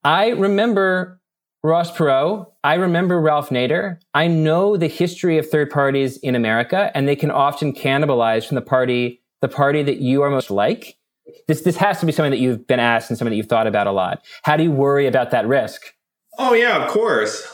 I 0.03 0.29
remember 0.31 1.21
Ross 1.65 1.91
Perot. 1.91 2.45
I 2.63 2.75
remember 2.75 3.19
Ralph 3.19 3.49
Nader. 3.49 3.97
I 4.13 4.27
know 4.27 4.77
the 4.77 4.87
history 4.87 5.37
of 5.39 5.49
third 5.49 5.71
parties 5.71 6.17
in 6.17 6.35
America, 6.35 6.91
and 6.93 7.07
they 7.07 7.15
can 7.15 7.31
often 7.31 7.73
cannibalize 7.73 8.47
from 8.47 8.55
the 8.55 8.61
party, 8.61 9.21
the 9.41 9.47
party 9.47 9.81
that 9.81 9.97
you 9.97 10.21
are 10.21 10.29
most 10.29 10.51
like. 10.51 10.97
This 11.47 11.61
this 11.61 11.75
has 11.77 11.99
to 11.99 12.05
be 12.05 12.11
something 12.11 12.31
that 12.31 12.39
you've 12.39 12.67
been 12.67 12.79
asked 12.79 13.09
and 13.09 13.17
something 13.17 13.31
that 13.31 13.37
you've 13.37 13.47
thought 13.47 13.65
about 13.65 13.87
a 13.87 13.91
lot. 13.91 14.23
How 14.43 14.57
do 14.57 14.63
you 14.63 14.71
worry 14.71 15.07
about 15.07 15.31
that 15.31 15.47
risk? 15.47 15.81
Oh 16.37 16.53
yeah, 16.53 16.83
of 16.83 16.89
course. 16.89 17.51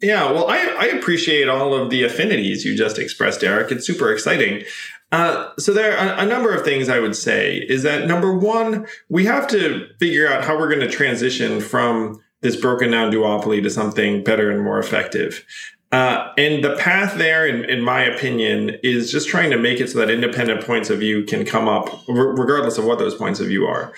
Yeah, 0.00 0.30
well, 0.30 0.48
I, 0.48 0.58
I 0.58 0.84
appreciate 0.86 1.48
all 1.48 1.74
of 1.74 1.90
the 1.90 2.04
affinities 2.04 2.64
you 2.64 2.76
just 2.76 2.98
expressed, 2.98 3.40
Derek. 3.40 3.72
It's 3.72 3.86
super 3.86 4.12
exciting. 4.12 4.62
Uh, 5.10 5.50
so 5.58 5.72
there 5.72 5.96
are 5.96 6.14
a, 6.14 6.22
a 6.22 6.26
number 6.26 6.54
of 6.54 6.64
things 6.64 6.88
I 6.88 7.00
would 7.00 7.16
say 7.16 7.56
is 7.56 7.82
that 7.84 8.06
number 8.06 8.36
one, 8.36 8.86
we 9.08 9.24
have 9.24 9.46
to 9.48 9.88
figure 9.98 10.28
out 10.28 10.44
how 10.44 10.58
we're 10.58 10.68
going 10.68 10.86
to 10.86 10.90
transition 10.90 11.60
from 11.60 12.20
this 12.40 12.56
broken 12.56 12.90
down 12.90 13.10
duopoly 13.12 13.62
to 13.62 13.70
something 13.70 14.22
better 14.22 14.50
and 14.50 14.62
more 14.62 14.78
effective. 14.78 15.44
Uh, 15.92 16.32
and 16.36 16.64
the 16.64 16.74
path 16.76 17.16
there, 17.16 17.46
in, 17.46 17.64
in, 17.64 17.80
my 17.80 18.02
opinion, 18.02 18.76
is 18.82 19.10
just 19.10 19.28
trying 19.28 19.50
to 19.50 19.56
make 19.56 19.80
it 19.80 19.88
so 19.88 19.98
that 19.98 20.10
independent 20.10 20.64
points 20.64 20.90
of 20.90 20.98
view 20.98 21.24
can 21.24 21.44
come 21.44 21.68
up, 21.68 21.88
r- 22.08 22.34
regardless 22.34 22.76
of 22.76 22.84
what 22.84 22.98
those 22.98 23.14
points 23.14 23.38
of 23.38 23.46
view 23.46 23.66
are. 23.66 23.92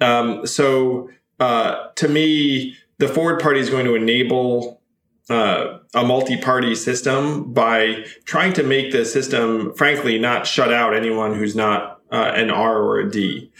Um, 0.00 0.46
so, 0.46 1.08
uh, 1.38 1.88
to 1.94 2.08
me, 2.08 2.76
the 2.98 3.08
Forward 3.08 3.40
Party 3.40 3.60
is 3.60 3.70
going 3.70 3.84
to 3.84 3.94
enable 3.94 4.82
uh, 5.30 5.78
a 5.94 6.04
multi-party 6.04 6.74
system 6.74 7.52
by 7.52 8.04
trying 8.24 8.52
to 8.54 8.62
make 8.62 8.90
the 8.90 9.04
system, 9.04 9.72
frankly, 9.74 10.18
not 10.18 10.46
shut 10.46 10.72
out 10.72 10.94
anyone 10.94 11.34
who's 11.34 11.54
not 11.54 12.00
uh, 12.10 12.32
an 12.34 12.50
R 12.50 12.78
or 12.82 12.98
a 12.98 13.10
D. 13.10 13.52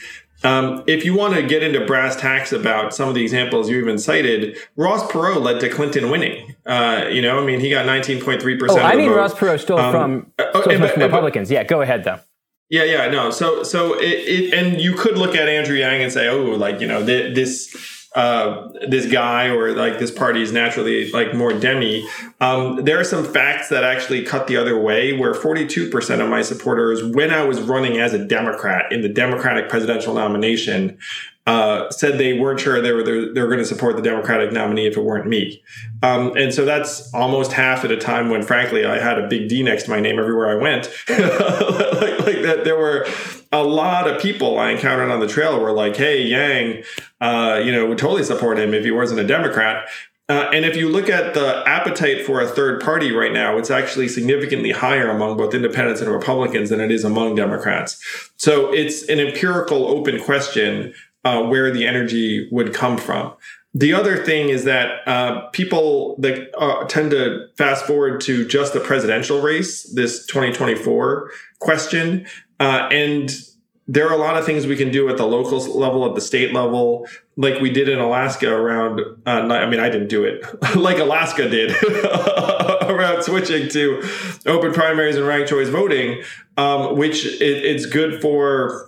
Um, 0.45 0.85
if 0.87 1.05
you 1.05 1.15
want 1.17 1.35
to 1.35 1.43
get 1.43 1.63
into 1.63 1.85
brass 1.85 2.15
tacks 2.15 2.53
about 2.53 2.95
some 2.95 3.09
of 3.09 3.15
the 3.15 3.23
examples 3.23 3.69
you 3.69 3.79
even 3.79 3.99
cited, 3.99 4.57
Ross 4.77 5.03
Perot 5.11 5.43
led 5.43 5.61
to 5.61 5.69
Clinton 5.69 6.11
winning. 6.11 6.55
Uh, 6.65 7.07
you 7.11 7.21
know, 7.21 7.41
I 7.41 7.45
mean, 7.45 7.61
he 7.61 7.71
got 7.71 7.87
19.3 7.87 8.59
percent. 8.59 8.81
Oh, 8.81 8.83
I 8.83 8.95
mean, 8.95 9.09
vote. 9.09 9.17
Ross 9.17 9.35
Perot 9.35 9.61
stole 9.61 9.79
um, 9.79 9.93
from, 9.93 10.33
uh, 10.39 10.63
stole 10.63 10.89
from 10.89 11.03
Republicans. 11.03 11.49
But, 11.49 11.55
yeah, 11.55 11.65
go 11.65 11.83
ahead 11.83 12.05
though. 12.05 12.21
Yeah, 12.71 12.85
yeah, 12.85 13.09
no. 13.09 13.31
So, 13.31 13.63
so 13.63 13.95
it, 13.95 14.05
it, 14.05 14.55
and 14.55 14.81
you 14.81 14.95
could 14.95 15.17
look 15.17 15.35
at 15.35 15.49
Andrew 15.49 15.77
Yang 15.77 16.03
and 16.03 16.13
say, 16.13 16.29
oh, 16.29 16.43
like 16.43 16.81
you 16.81 16.87
know, 16.87 17.03
this 17.03 17.98
uh, 18.19 18.69
this 18.89 19.07
guy 19.07 19.47
or 19.47 19.77
like 19.77 20.01
this 20.01 20.11
party 20.11 20.43
is 20.43 20.51
naturally 20.51 21.09
like 21.13 21.35
more 21.35 21.53
demi. 21.53 22.05
Um, 22.41 22.85
there 22.85 22.99
are 22.99 23.05
some 23.05 23.25
facts 23.25 23.69
that 23.69 23.85
actually 23.85 24.25
cut 24.25 24.49
the 24.49 24.57
other 24.57 24.77
way, 24.77 25.13
where 25.13 25.33
42% 25.33 26.21
of 26.21 26.29
my 26.29 26.43
supporters, 26.43 27.05
when 27.05 27.31
I 27.31 27.45
was 27.45 27.61
running 27.61 27.99
as 27.99 28.15
a 28.15 28.19
Democrat 28.19 28.91
in 28.91 29.03
the 29.03 29.09
Democratic 29.09 29.69
presidential 29.69 30.15
nomination, 30.15 30.99
uh, 31.47 31.89
said 31.93 32.19
they 32.19 32.37
weren't 32.37 32.59
sure 32.59 32.81
they 32.83 32.91
were 32.91 33.05
they 33.05 33.41
were 33.41 33.47
going 33.47 33.61
to 33.61 33.65
support 33.65 33.95
the 33.95 34.03
Democratic 34.03 34.53
nominee 34.53 34.89
if 34.89 34.97
it 34.97 35.05
weren't 35.05 35.29
me, 35.29 35.63
um, 36.03 36.37
and 36.37 36.53
so 36.53 36.65
that's 36.65 37.15
almost 37.15 37.53
half 37.53 37.85
at 37.85 37.93
a 37.93 37.97
time 37.97 38.31
when, 38.31 38.43
frankly, 38.43 38.85
I 38.85 38.99
had 38.99 39.19
a 39.21 39.29
big 39.29 39.49
D 39.49 39.63
next 39.63 39.85
to 39.85 39.91
my 39.91 40.01
name 40.01 40.19
everywhere 40.19 40.51
I 40.51 40.57
went. 40.57 40.91
like, 41.09 42.19
like, 42.19 42.43
that, 42.43 42.63
there 42.65 42.77
were 42.77 43.07
a 43.53 43.63
lot 43.63 44.09
of 44.09 44.21
people 44.21 44.59
I 44.59 44.71
encountered 44.71 45.11
on 45.11 45.21
the 45.21 45.29
trail 45.29 45.59
were 45.61 45.73
like, 45.73 45.97
"Hey, 45.97 46.23
Yang, 46.23 46.85
uh, 47.21 47.61
you 47.65 47.73
know, 47.73 47.87
would 47.87 47.99
totally 47.99 48.25
support 48.25 48.59
him 48.59 48.75
if 48.75 48.85
he 48.85 48.91
wasn't 48.91 49.21
a 49.21 49.25
Democrat." 49.25 49.89
Uh, 50.31 50.51
and 50.53 50.67
if 50.67 50.77
you 50.77 50.91
look 50.91 51.09
at 51.09 51.33
the 51.33 51.63
appetite 51.67 52.27
for 52.27 52.43
a 52.43 52.47
third 52.47 52.83
party 52.83 53.13
right 53.13 53.33
now, 53.33 53.57
it's 53.57 53.71
actually 53.71 54.09
significantly 54.09 54.73
higher 54.73 55.09
among 55.09 55.39
both 55.39 55.55
independents 55.55 56.03
and 56.03 56.11
Republicans 56.11 56.69
than 56.69 56.81
it 56.81 56.91
is 56.91 57.03
among 57.03 57.35
Democrats. 57.35 58.31
So 58.37 58.71
it's 58.71 59.09
an 59.09 59.21
empirical 59.21 59.89
open 59.89 60.21
question 60.21 60.93
uh, 61.25 61.43
where 61.45 61.71
the 61.71 61.87
energy 61.87 62.47
would 62.53 62.75
come 62.75 62.99
from. 62.99 63.33
The 63.79 63.93
other 63.93 64.25
thing 64.25 64.49
is 64.49 64.65
that 64.65 65.07
uh, 65.07 65.43
people 65.51 66.17
that 66.19 66.51
uh, 66.59 66.85
tend 66.87 67.13
to 67.13 67.47
fast 67.57 67.87
forward 67.87 68.21
to 68.23 68.45
just 68.45 68.73
the 68.73 68.81
presidential 68.81 69.41
race, 69.41 69.85
this 69.93 70.27
2024 70.27 71.31
question, 71.61 72.27
uh, 72.59 72.89
and 72.91 73.31
there 73.87 74.09
are 74.09 74.13
a 74.13 74.17
lot 74.17 74.37
of 74.37 74.45
things 74.45 74.67
we 74.67 74.75
can 74.75 74.91
do 74.91 75.09
at 75.09 75.17
the 75.17 75.25
local 75.25 75.61
level, 75.79 76.05
at 76.09 76.17
the 76.17 76.21
state 76.21 76.53
level, 76.53 77.07
like 77.37 77.61
we 77.61 77.71
did 77.71 77.89
in 77.89 78.01
Alaska 78.01 78.53
around. 78.53 79.01
Uh, 79.25 79.31
I 79.31 79.71
mean, 79.71 79.79
I 79.79 79.89
didn't 79.89 80.09
do 80.09 80.25
it 80.25 80.45
like 80.77 80.99
Alaska 80.99 81.49
did 81.49 81.71
around 82.83 83.23
switching 83.23 83.69
to 83.69 84.03
open 84.47 84.73
primaries 84.73 85.15
and 85.15 85.25
ranked 85.25 85.51
choice 85.51 85.69
voting, 85.69 86.25
um, 86.57 86.97
which 86.99 87.25
it, 87.25 87.65
it's 87.65 87.87
good 87.87 88.21
for 88.21 88.88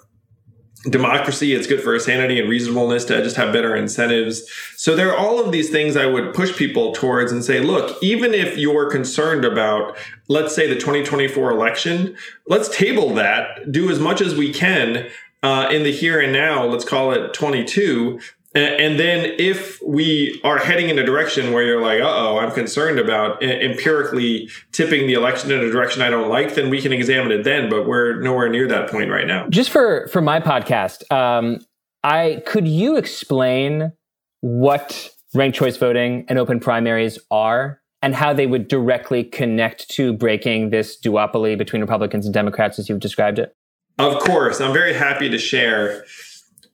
democracy 0.89 1.53
it's 1.53 1.66
good 1.66 1.83
for 1.83 1.99
sanity 1.99 2.41
and 2.41 2.49
reasonableness 2.49 3.05
to 3.05 3.22
just 3.22 3.37
have 3.37 3.53
better 3.53 3.76
incentives. 3.76 4.49
So 4.76 4.97
there 4.97 5.11
are 5.11 5.16
all 5.16 5.39
of 5.39 5.53
these 5.53 5.68
things 5.68 5.97
i 5.97 6.07
would 6.07 6.33
push 6.33 6.57
people 6.57 6.93
towards 6.93 7.33
and 7.33 7.45
say 7.45 7.61
look 7.61 8.03
even 8.03 8.33
if 8.33 8.57
you're 8.57 8.91
concerned 8.91 9.45
about 9.45 9.97
let's 10.28 10.55
say 10.55 10.66
the 10.66 10.76
2024 10.76 11.51
election 11.51 12.16
let's 12.47 12.74
table 12.74 13.12
that 13.14 13.70
do 13.70 13.91
as 13.91 13.99
much 13.99 14.20
as 14.20 14.35
we 14.35 14.53
can 14.53 15.09
uh, 15.43 15.68
in 15.70 15.83
the 15.83 15.93
here 15.93 16.20
and 16.20 16.33
now 16.33 16.64
let's 16.64 16.85
call 16.85 17.12
it 17.12 17.35
22 17.35 18.18
and 18.53 18.98
then 18.98 19.34
if 19.38 19.80
we 19.86 20.40
are 20.42 20.59
heading 20.59 20.88
in 20.88 20.98
a 20.98 21.05
direction 21.05 21.53
where 21.53 21.62
you're 21.62 21.80
like, 21.80 22.01
oh, 22.03 22.38
I'm 22.38 22.51
concerned 22.51 22.98
about 22.98 23.40
empirically 23.42 24.51
tipping 24.72 25.07
the 25.07 25.14
election 25.14 25.53
in 25.53 25.61
a 25.61 25.70
direction 25.70 26.03
I 26.03 26.11
don't 26.11 26.28
like, 26.28 26.57
then 26.57 26.68
we 26.68 26.82
can 26.82 26.92
examine 26.92 27.30
it 27.30 27.44
then. 27.44 27.70
But 27.70 27.86
we're 27.86 28.20
nowhere 28.20 28.48
near 28.48 28.66
that 28.66 28.90
point 28.90 29.11
right 29.11 29.26
now. 29.26 29.46
Just 29.48 29.70
for 29.70 30.09
for 30.09 30.20
my 30.20 30.40
podcast, 30.40 31.11
um, 31.12 31.64
I 32.03 32.42
could 32.44 32.66
you 32.66 32.96
explain 32.96 33.92
what 34.40 35.11
ranked 35.32 35.57
choice 35.57 35.76
voting 35.76 36.24
and 36.28 36.36
open 36.36 36.59
primaries 36.59 37.20
are 37.30 37.80
and 38.03 38.16
how 38.16 38.32
they 38.32 38.46
would 38.46 38.66
directly 38.66 39.22
connect 39.22 39.88
to 39.90 40.12
breaking 40.12 40.70
this 40.70 40.98
duopoly 40.98 41.57
between 41.57 41.82
Republicans 41.82 42.24
and 42.24 42.34
Democrats 42.34 42.80
as 42.80 42.88
you've 42.88 43.01
described 43.01 43.38
it? 43.38 43.55
Of 43.98 44.18
course, 44.20 44.61
I'm 44.61 44.72
very 44.72 44.94
happy 44.94 45.28
to 45.28 45.38
share. 45.38 46.05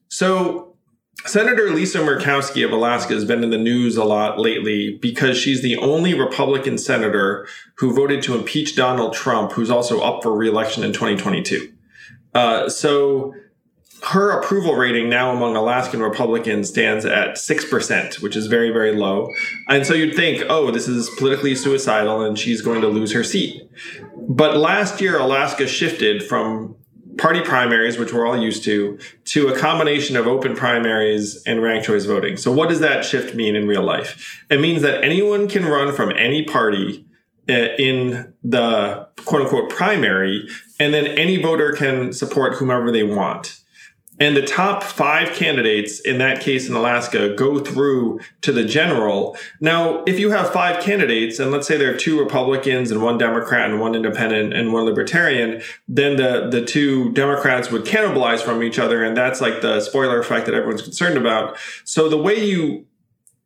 So 0.07 0.76
Senator 1.25 1.71
Lisa 1.71 1.99
Murkowski 1.99 2.63
of 2.63 2.71
Alaska 2.71 3.13
has 3.13 3.25
been 3.25 3.43
in 3.43 3.49
the 3.49 3.57
news 3.57 3.97
a 3.97 4.03
lot 4.03 4.39
lately 4.39 4.97
because 5.01 5.37
she's 5.37 5.61
the 5.61 5.75
only 5.77 6.13
Republican 6.13 6.77
senator 6.77 7.47
who 7.77 7.93
voted 7.93 8.21
to 8.23 8.35
impeach 8.35 8.75
Donald 8.75 9.13
Trump, 9.13 9.51
who's 9.51 9.69
also 9.69 9.99
up 9.99 10.23
for 10.23 10.33
reelection 10.33 10.83
in 10.83 10.93
2022. 10.93 11.73
Uh, 12.33 12.69
so 12.69 13.33
her 14.03 14.31
approval 14.39 14.75
rating 14.75 15.09
now 15.09 15.31
among 15.31 15.55
Alaskan 15.55 16.01
Republicans 16.01 16.69
stands 16.69 17.03
at 17.03 17.35
6%, 17.35 18.21
which 18.21 18.35
is 18.35 18.47
very, 18.47 18.69
very 18.69 18.95
low. 18.95 19.27
And 19.67 19.85
so 19.85 19.93
you'd 19.93 20.15
think, 20.15 20.43
oh, 20.47 20.71
this 20.71 20.87
is 20.87 21.09
politically 21.17 21.55
suicidal 21.55 22.21
and 22.21 22.37
she's 22.37 22.61
going 22.61 22.81
to 22.81 22.87
lose 22.87 23.11
her 23.13 23.23
seat. 23.23 23.69
But 24.15 24.57
last 24.57 25.01
year, 25.01 25.17
Alaska 25.17 25.67
shifted 25.67 26.23
from 26.23 26.75
party 27.17 27.41
primaries, 27.41 27.97
which 27.97 28.13
we're 28.13 28.25
all 28.25 28.37
used 28.37 28.63
to, 28.65 28.97
to 29.25 29.47
a 29.47 29.57
combination 29.57 30.15
of 30.15 30.27
open 30.27 30.55
primaries 30.55 31.41
and 31.45 31.61
ranked 31.61 31.87
choice 31.87 32.05
voting. 32.05 32.37
So, 32.37 32.51
what 32.51 32.69
does 32.69 32.79
that 32.79 33.05
shift 33.05 33.35
mean 33.35 33.55
in 33.55 33.67
real 33.67 33.83
life? 33.83 34.43
It 34.49 34.59
means 34.59 34.81
that 34.81 35.03
anyone 35.03 35.47
can 35.47 35.65
run 35.65 35.93
from 35.93 36.11
any 36.11 36.43
party 36.43 37.05
uh, 37.49 37.69
in 37.79 38.33
the 38.43 39.07
quote 39.25 39.43
unquote 39.43 39.69
primary, 39.69 40.47
and 40.79 40.93
then 40.93 41.07
any 41.07 41.41
voter 41.41 41.71
can 41.71 42.13
support 42.13 42.55
whomever 42.55 42.91
they 42.91 43.03
want. 43.03 43.61
And 44.19 44.35
the 44.35 44.41
top 44.41 44.83
five 44.83 45.33
candidates 45.33 45.99
in 45.99 46.17
that 46.17 46.41
case 46.41 46.67
in 46.67 46.75
Alaska 46.75 47.35
go 47.35 47.59
through 47.59 48.19
to 48.41 48.51
the 48.51 48.63
general. 48.63 49.37
Now, 49.61 50.03
if 50.05 50.19
you 50.19 50.31
have 50.31 50.51
five 50.51 50.83
candidates, 50.83 51.37
and 51.37 51.51
let's 51.51 51.67
say 51.67 51.77
there 51.77 51.93
are 51.93 51.97
two 51.97 52.19
Republicans 52.19 52.89
and 52.89 53.03
one 53.03 53.19
Democrat 53.19 53.69
and 53.69 53.79
one 53.79 53.93
independent 53.93 54.53
and 54.53 54.73
one 54.73 54.85
libertarian, 54.85 55.61
then 55.87 56.15
the, 56.17 56.49
the 56.49 56.65
two 56.65 57.11
Democrats 57.13 57.69
would 57.69 57.85
cannibalize 57.85 58.41
from 58.41 58.63
each 58.63 58.79
other. 58.79 59.03
And 59.03 59.15
that's 59.15 59.39
like 59.39 59.61
the 59.61 59.81
spoiler 59.81 60.19
effect 60.19 60.47
that 60.47 60.55
everyone's 60.55 60.81
concerned 60.81 61.17
about. 61.17 61.57
So 61.83 62.09
the 62.09 62.17
way 62.17 62.43
you 62.43 62.86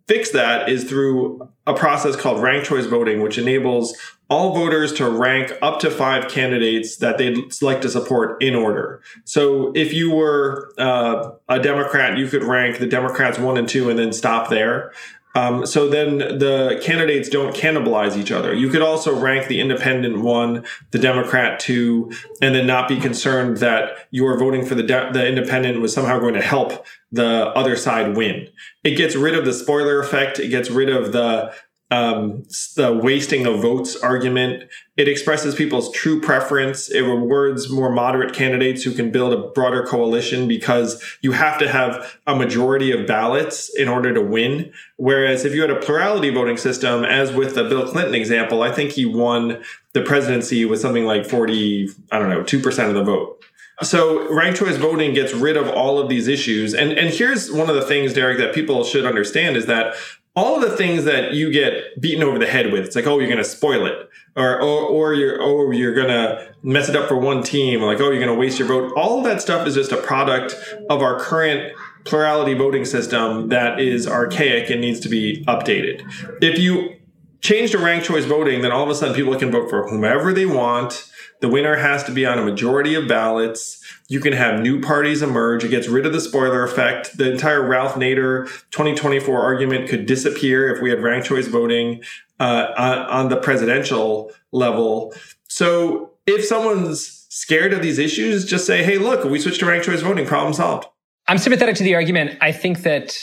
fix 0.08 0.32
that 0.32 0.70
is 0.70 0.84
through 0.84 1.50
a 1.68 1.74
process 1.74 2.16
called 2.16 2.42
ranked 2.42 2.68
choice 2.68 2.86
voting, 2.86 3.22
which 3.22 3.38
enables 3.38 3.96
all 4.30 4.54
voters 4.54 4.94
to 4.94 5.10
rank 5.10 5.52
up 5.62 5.80
to 5.82 5.92
five 5.92 6.30
candidates 6.30 6.98
that 6.98 7.18
they'd 7.18 7.38
like 7.62 7.82
to 7.82 7.90
support 7.90 8.42
in 8.42 8.56
order. 8.56 9.02
So 9.26 9.74
if 9.76 9.94
you 9.94 10.12
were 10.12 10.72
uh, 10.78 11.32
a 11.50 11.60
Democrat, 11.60 12.18
you 12.18 12.28
could 12.28 12.44
rank 12.44 12.80
the 12.80 12.88
Democrats 12.88 13.38
one 13.38 13.58
and 13.58 13.68
two 13.68 13.90
and 13.90 14.00
then 14.00 14.14
stop 14.14 14.50
there. 14.50 14.94
Um, 15.34 15.66
so 15.66 15.88
then 15.88 16.18
the 16.18 16.82
candidates 16.84 17.30
don't 17.30 17.56
cannibalize 17.56 18.18
each 18.18 18.32
other. 18.32 18.54
You 18.54 18.70
could 18.70 18.82
also 18.82 19.18
rank 19.18 19.48
the 19.48 19.62
independent 19.62 20.22
one, 20.22 20.66
the 20.92 21.00
Democrat 21.00 21.60
two, 21.60 22.12
and 22.42 22.54
then 22.54 22.68
not 22.68 22.88
be 22.88 23.00
concerned 23.00 23.58
that 23.58 24.08
your 24.12 24.38
voting 24.38 24.66
for 24.66 24.76
the 24.76 24.84
de- 24.84 25.12
the 25.14 25.26
independent 25.26 25.80
was 25.80 25.94
somehow 25.94 26.20
going 26.20 26.34
to 26.34 26.42
help 26.42 26.86
the 27.12 27.48
other 27.50 27.76
side 27.76 28.16
win. 28.16 28.48
It 28.84 28.96
gets 28.96 29.16
rid 29.16 29.36
of 29.36 29.46
the 29.46 29.54
spoiler 29.54 30.00
effect. 30.00 30.40
It 30.40 30.50
gets 30.50 30.70
rid 30.70 30.90
of 30.90 31.12
the 31.12 31.54
um, 31.92 32.44
the 32.78 32.98
wasting 33.04 33.46
of 33.46 33.62
votes 33.62 33.98
argument. 33.98 34.64
It 34.96 35.10
expresses 35.10 35.56
people's 35.56 35.92
true 35.92 36.22
preference. 36.22 36.90
It 36.90 37.02
rewards 37.02 37.70
more 37.70 37.92
moderate 37.92 38.34
candidates 38.34 38.84
who 38.84 38.94
can 38.94 39.12
build 39.12 39.34
a 39.34 39.50
broader 39.50 39.84
coalition 39.84 40.48
because 40.48 41.04
you 41.22 41.34
have 41.34 41.60
to 41.60 41.68
have 41.68 42.18
a 42.26 42.34
majority 42.34 42.94
of 42.94 43.06
ballots 43.06 43.70
in 43.78 43.90
order 43.90 44.14
to 44.14 44.22
win. 44.22 44.72
Whereas 44.96 45.44
if 45.44 45.54
you 45.54 45.62
had 45.62 45.70
a 45.70 45.80
plurality 45.80 46.30
voting 46.30 46.56
system, 46.56 47.04
as 47.04 47.34
with 47.34 47.56
the 47.56 47.66
Bill 47.66 47.86
Clinton 47.86 48.16
example, 48.16 48.64
I 48.64 48.72
think 48.72 48.92
he 48.92 49.06
won 49.06 49.62
the 49.92 50.02
presidency 50.02 50.64
with 50.64 50.80
something 50.80 51.06
like 51.06 51.26
40, 51.26 51.90
I 52.10 52.20
don't 52.20 52.30
know, 52.30 52.42
2% 52.42 52.88
of 52.88 52.96
the 52.96 53.04
vote. 53.04 53.44
So 53.84 54.32
ranked 54.34 54.60
choice 54.60 54.78
voting 54.78 55.14
gets 55.14 55.34
rid 55.34 55.58
of 55.58 55.68
all 55.68 56.00
of 56.00 56.08
these 56.08 56.28
issues. 56.28 56.76
And 56.76 56.92
and 56.92 57.10
here's 57.10 57.52
one 57.52 57.68
of 57.68 57.76
the 57.76 57.82
things, 57.82 58.14
Derek, 58.14 58.38
that 58.38 58.54
people 58.54 58.84
should 58.84 59.06
understand 59.08 59.58
is 59.58 59.66
that 59.66 59.96
all 60.36 60.56
of 60.56 60.70
the 60.70 60.78
things 60.78 61.04
that 61.04 61.34
you 61.34 61.52
get 61.52 62.00
beaten 62.00 62.24
over 62.24 62.40
the 62.40 62.48
head 62.48 62.72
with, 62.72 62.86
it's 62.86 62.96
like, 62.96 63.06
oh, 63.06 63.20
you're 63.20 63.28
going 63.28 63.38
to 63.38 63.44
spoil 63.44 63.86
it, 63.86 64.10
or, 64.36 64.62
or, 64.62 64.82
or 64.82 65.14
you're, 65.14 65.42
oh, 65.42 65.72
you're 65.72 65.94
going 65.94 66.08
to 66.08 66.54
mess 66.64 66.88
it 66.88 66.96
up 66.96 67.08
for 67.08 67.18
one 67.18 67.44
team, 67.44 67.84
or 67.84 67.88
like, 67.88 68.00
oh, 68.00 68.10
you're 68.12 68.24
going 68.24 68.34
to 68.34 68.40
waste 68.40 68.58
your 68.58 68.68
vote. 68.68 68.94
All 68.96 69.18
of 69.18 69.26
that 69.26 69.42
stuff 69.42 69.68
is 69.68 69.76
just 69.76 69.92
a 69.92 69.98
product 69.98 70.56
of 70.90 71.02
our 71.02 71.20
current 71.20 71.76
plurality 72.06 72.54
voting 72.54 72.86
system 72.86 73.50
that 73.50 73.80
is 73.80 74.08
archaic 74.08 74.70
and 74.70 74.82
needs 74.82 75.00
to 75.02 75.10
be 75.10 75.44
updated. 75.48 76.02
If 76.42 76.58
you 76.58 76.96
change 77.42 77.72
to 77.72 77.78
ranked 77.78 78.06
choice 78.06 78.26
voting, 78.26 78.62
then 78.62 78.72
all 78.72 78.84
of 78.84 78.90
a 78.90 78.96
sudden 78.96 79.16
people 79.16 79.36
can 79.36 79.52
vote 79.52 79.70
for 79.70 79.88
whomever 79.88 80.32
they 80.32 80.46
want. 80.46 81.11
The 81.42 81.50
winner 81.50 81.76
has 81.76 82.04
to 82.06 82.12
be 82.12 82.26
on 82.26 82.40
a 82.40 82.44
majority 82.44 82.96
of 82.96 83.08
ballots 83.08 83.82
you 84.12 84.20
can 84.20 84.34
have 84.34 84.60
new 84.60 84.82
parties 84.82 85.22
emerge. 85.22 85.64
It 85.64 85.70
gets 85.70 85.88
rid 85.88 86.06
of 86.06 86.12
the 86.12 86.20
spoiler 86.20 86.66
effect. 86.66 87.18
The 87.18 87.32
entire 87.32 87.66
Ralph 87.66 87.94
Nader 87.94 88.46
2024 88.72 89.42
argument 89.42 89.88
could 89.88 90.06
disappear 90.06 90.68
if 90.68 90.82
we 90.82 90.90
had 90.90 91.02
ranked 91.02 91.28
choice 91.28 91.48
voting 91.48 92.04
uh, 92.38 92.74
on, 92.78 92.98
on 92.98 93.30
the 93.30 93.38
presidential 93.38 94.34
level. 94.52 95.14
So 95.48 96.12
if 96.28 96.44
someone's 96.44 97.26
scared 97.30 97.72
of 97.72 97.82
these 97.82 98.00
issues, 98.00 98.44
just 98.44 98.66
say, 98.66 98.84
hey, 98.84 98.98
look, 98.98 99.24
we 99.24 99.40
switched 99.40 99.62
to 99.62 99.66
ranked 99.66 99.86
choice 99.86 100.02
voting, 100.02 100.26
problem 100.26 100.54
solved. 100.54 100.88
I'm 101.30 101.38
sympathetic 101.38 101.78
to 101.78 101.84
the 101.84 101.96
argument. 101.96 102.38
I 102.42 102.52
think 102.52 102.80
that 102.80 103.18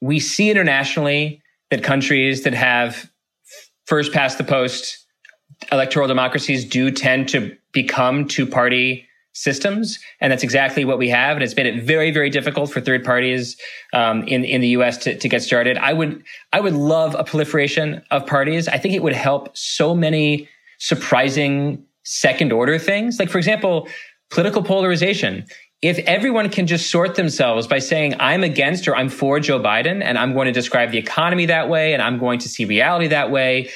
we 0.00 0.18
see 0.18 0.50
internationally 0.50 1.40
that 1.70 1.84
countries 1.84 2.42
that 2.42 2.54
have 2.54 3.08
first 3.86 4.12
past 4.12 4.38
the 4.38 4.44
post 4.44 5.06
electoral 5.70 6.08
democracies 6.08 6.64
do 6.64 6.90
tend 6.90 7.28
to 7.28 7.56
become 7.72 8.26
two 8.26 8.46
party 8.46 9.08
systems. 9.34 9.98
And 10.20 10.30
that's 10.30 10.42
exactly 10.42 10.84
what 10.84 10.98
we 10.98 11.08
have. 11.08 11.36
And 11.36 11.42
it's 11.42 11.56
made 11.56 11.66
it 11.66 11.82
very, 11.82 12.10
very 12.10 12.28
difficult 12.28 12.70
for 12.70 12.80
third 12.80 13.04
parties 13.04 13.56
um, 13.94 14.24
in, 14.24 14.44
in 14.44 14.60
the 14.60 14.68
US 14.68 14.98
to, 14.98 15.18
to 15.18 15.28
get 15.28 15.42
started. 15.42 15.78
I 15.78 15.92
would, 15.92 16.22
I 16.52 16.60
would 16.60 16.74
love 16.74 17.16
a 17.18 17.24
proliferation 17.24 18.02
of 18.10 18.26
parties. 18.26 18.68
I 18.68 18.78
think 18.78 18.94
it 18.94 19.02
would 19.02 19.14
help 19.14 19.56
so 19.56 19.94
many 19.94 20.48
surprising 20.78 21.84
second 22.04 22.52
order 22.52 22.78
things. 22.78 23.18
Like, 23.18 23.30
for 23.30 23.38
example, 23.38 23.88
political 24.30 24.62
polarization. 24.62 25.46
If 25.80 25.98
everyone 26.00 26.48
can 26.48 26.66
just 26.66 26.90
sort 26.90 27.16
themselves 27.16 27.66
by 27.66 27.80
saying, 27.80 28.14
I'm 28.20 28.44
against 28.44 28.86
or 28.86 28.94
I'm 28.94 29.08
for 29.08 29.40
Joe 29.40 29.58
Biden, 29.58 30.02
and 30.02 30.16
I'm 30.16 30.32
going 30.32 30.46
to 30.46 30.52
describe 30.52 30.92
the 30.92 30.98
economy 30.98 31.46
that 31.46 31.68
way, 31.68 31.92
and 31.92 32.00
I'm 32.00 32.18
going 32.18 32.38
to 32.40 32.48
see 32.48 32.64
reality 32.64 33.08
that 33.08 33.30
way, 33.30 33.70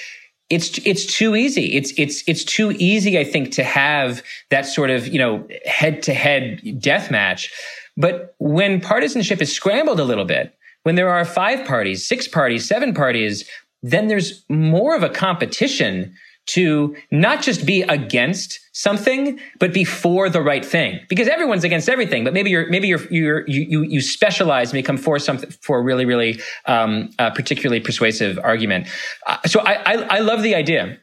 it's 0.49 0.79
it's 0.85 1.07
too 1.07 1.35
easy. 1.35 1.75
It's 1.75 1.93
it's 1.97 2.23
it's 2.27 2.45
too 2.45 2.73
easy, 2.79 3.19
I 3.19 3.25
think, 3.25 3.53
to 3.53 3.65
have 3.65 4.23
that 4.51 4.67
sort 4.67 4.91
of 4.91 5.09
you 5.09 5.19
know 5.19 5.47
head 5.65 6.03
to 6.05 6.15
head 6.15 6.81
death 6.81 7.11
match. 7.11 7.53
But 7.97 8.35
when 8.39 8.81
partisanship 8.81 9.41
is 9.41 9.53
scrambled 9.53 9.99
a 9.99 10.05
little 10.05 10.25
bit, 10.25 10.55
when 10.83 10.95
there 10.95 11.09
are 11.09 11.25
five 11.25 11.67
parties, 11.67 12.07
six 12.07 12.29
parties, 12.29 12.69
seven 12.69 12.95
parties, 12.95 13.49
then 13.83 14.09
there's 14.09 14.45
more 14.49 14.95
of 14.95 15.03
a 15.03 15.09
competition 15.09 16.15
to 16.47 16.97
not 17.11 17.43
just 17.43 17.67
be 17.67 17.83
against 17.83 18.61
something, 18.73 19.41
but 19.59 19.73
be 19.73 19.85
for 19.85 20.29
the 20.29 20.41
right 20.41 20.65
thing. 20.65 21.01
Because 21.09 21.29
everyone's 21.29 21.65
against 21.65 21.89
everything, 21.89 22.25
but 22.25 22.33
maybe 22.33 22.51
you're 22.51 22.69
maybe 22.69 22.89
you're, 22.89 23.05
you're 23.11 23.47
you 23.49 23.83
you 23.83 24.01
specialize 24.01 24.71
and 24.71 24.79
become 24.79 24.97
for 24.97 25.19
something 25.19 25.51
for 25.63 25.79
a 25.79 25.83
really 25.83 26.05
really 26.05 26.41
um, 26.67 27.11
uh, 27.19 27.31
particularly 27.31 27.81
persuasive 27.81 28.39
argument. 28.43 28.87
Uh, 29.27 29.39
so 29.47 29.61
I, 29.61 29.75
I 29.75 29.93
I 30.17 30.19
love 30.21 30.43
the 30.43 30.55
idea. 30.55 30.99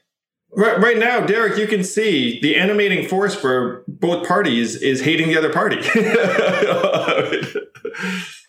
Right, 0.55 0.79
right 0.79 0.97
now, 0.99 1.25
Derek, 1.25 1.57
you 1.57 1.65
can 1.65 1.83
see 1.83 2.39
the 2.39 2.55
animating 2.57 3.07
force 3.07 3.33
for 3.33 3.83
both 3.87 4.27
parties 4.27 4.75
is 4.75 5.01
hating 5.01 5.29
the 5.29 5.37
other 5.37 5.51
party. 5.51 5.79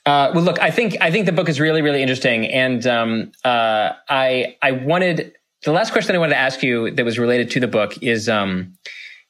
Uh, 0.06 0.30
well, 0.34 0.44
look, 0.44 0.60
I 0.60 0.70
think 0.70 0.98
I 1.00 1.10
think 1.10 1.24
the 1.24 1.32
book 1.32 1.48
is 1.48 1.58
really, 1.58 1.80
really 1.80 2.02
interesting, 2.02 2.46
and 2.46 2.86
um, 2.86 3.32
uh, 3.42 3.92
I 4.10 4.56
I 4.60 4.72
wanted 4.72 5.32
the 5.64 5.72
last 5.72 5.92
question 5.92 6.14
I 6.14 6.18
wanted 6.18 6.34
to 6.34 6.40
ask 6.40 6.62
you 6.62 6.90
that 6.92 7.04
was 7.04 7.18
related 7.18 7.50
to 7.52 7.60
the 7.60 7.68
book 7.68 8.02
is, 8.02 8.28
um, 8.28 8.76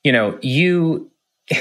you 0.03 0.13
know, 0.13 0.39
you, 0.43 1.11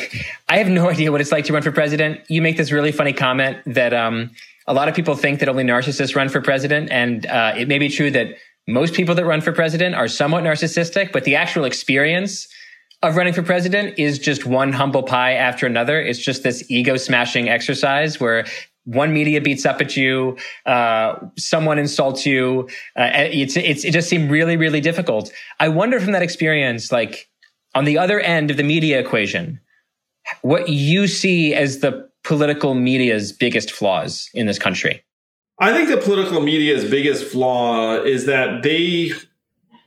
I 0.49 0.57
have 0.57 0.67
no 0.67 0.89
idea 0.89 1.11
what 1.11 1.21
it's 1.21 1.31
like 1.31 1.45
to 1.45 1.53
run 1.53 1.61
for 1.61 1.71
president. 1.71 2.21
You 2.27 2.41
make 2.41 2.57
this 2.57 2.71
really 2.71 2.91
funny 2.91 3.13
comment 3.13 3.57
that 3.65 3.93
um, 3.93 4.31
a 4.67 4.73
lot 4.73 4.87
of 4.87 4.95
people 4.95 5.15
think 5.15 5.39
that 5.39 5.49
only 5.49 5.63
narcissists 5.63 6.15
run 6.15 6.29
for 6.29 6.41
president, 6.41 6.89
and 6.91 7.25
uh, 7.27 7.53
it 7.57 7.67
may 7.67 7.77
be 7.77 7.89
true 7.89 8.11
that 8.11 8.35
most 8.67 8.93
people 8.93 9.13
that 9.15 9.25
run 9.25 9.41
for 9.41 9.51
president 9.51 9.93
are 9.93 10.07
somewhat 10.07 10.43
narcissistic, 10.43 11.11
but 11.11 11.25
the 11.25 11.35
actual 11.35 11.65
experience 11.65 12.47
of 13.01 13.17
running 13.17 13.33
for 13.33 13.43
president 13.43 13.99
is 13.99 14.17
just 14.17 14.45
one 14.45 14.71
humble 14.71 15.03
pie 15.03 15.33
after 15.33 15.65
another. 15.65 16.01
It's 16.01 16.19
just 16.19 16.43
this 16.43 16.63
ego 16.71 16.95
smashing 16.95 17.49
exercise 17.49 18.19
where 18.19 18.45
one 18.85 19.13
media 19.13 19.39
beats 19.41 19.65
up 19.65 19.79
at 19.81 19.95
you, 19.95 20.37
uh, 20.65 21.15
someone 21.37 21.79
insults 21.79 22.25
you. 22.25 22.67
Uh, 22.97 23.09
it's, 23.13 23.55
it's, 23.55 23.85
it 23.85 23.91
just 23.91 24.09
seemed 24.09 24.29
really, 24.29 24.57
really 24.57 24.81
difficult. 24.81 25.31
I 25.59 25.69
wonder 25.69 25.99
from 25.99 26.11
that 26.11 26.21
experience, 26.21 26.91
like 26.91 27.29
on 27.75 27.85
the 27.85 27.97
other 27.97 28.19
end 28.19 28.51
of 28.51 28.57
the 28.57 28.63
media 28.63 28.99
equation, 28.99 29.59
what 30.41 30.69
you 30.69 31.07
see 31.07 31.53
as 31.53 31.79
the 31.79 32.09
political 32.23 32.73
media's 32.73 33.31
biggest 33.31 33.71
flaws 33.71 34.29
in 34.33 34.47
this 34.47 34.59
country. 34.59 35.03
I 35.59 35.73
think 35.73 35.89
the 35.89 35.97
political 35.97 36.41
media's 36.41 36.89
biggest 36.89 37.25
flaw 37.25 38.01
is 38.01 38.25
that 38.25 38.63
they 38.63 39.11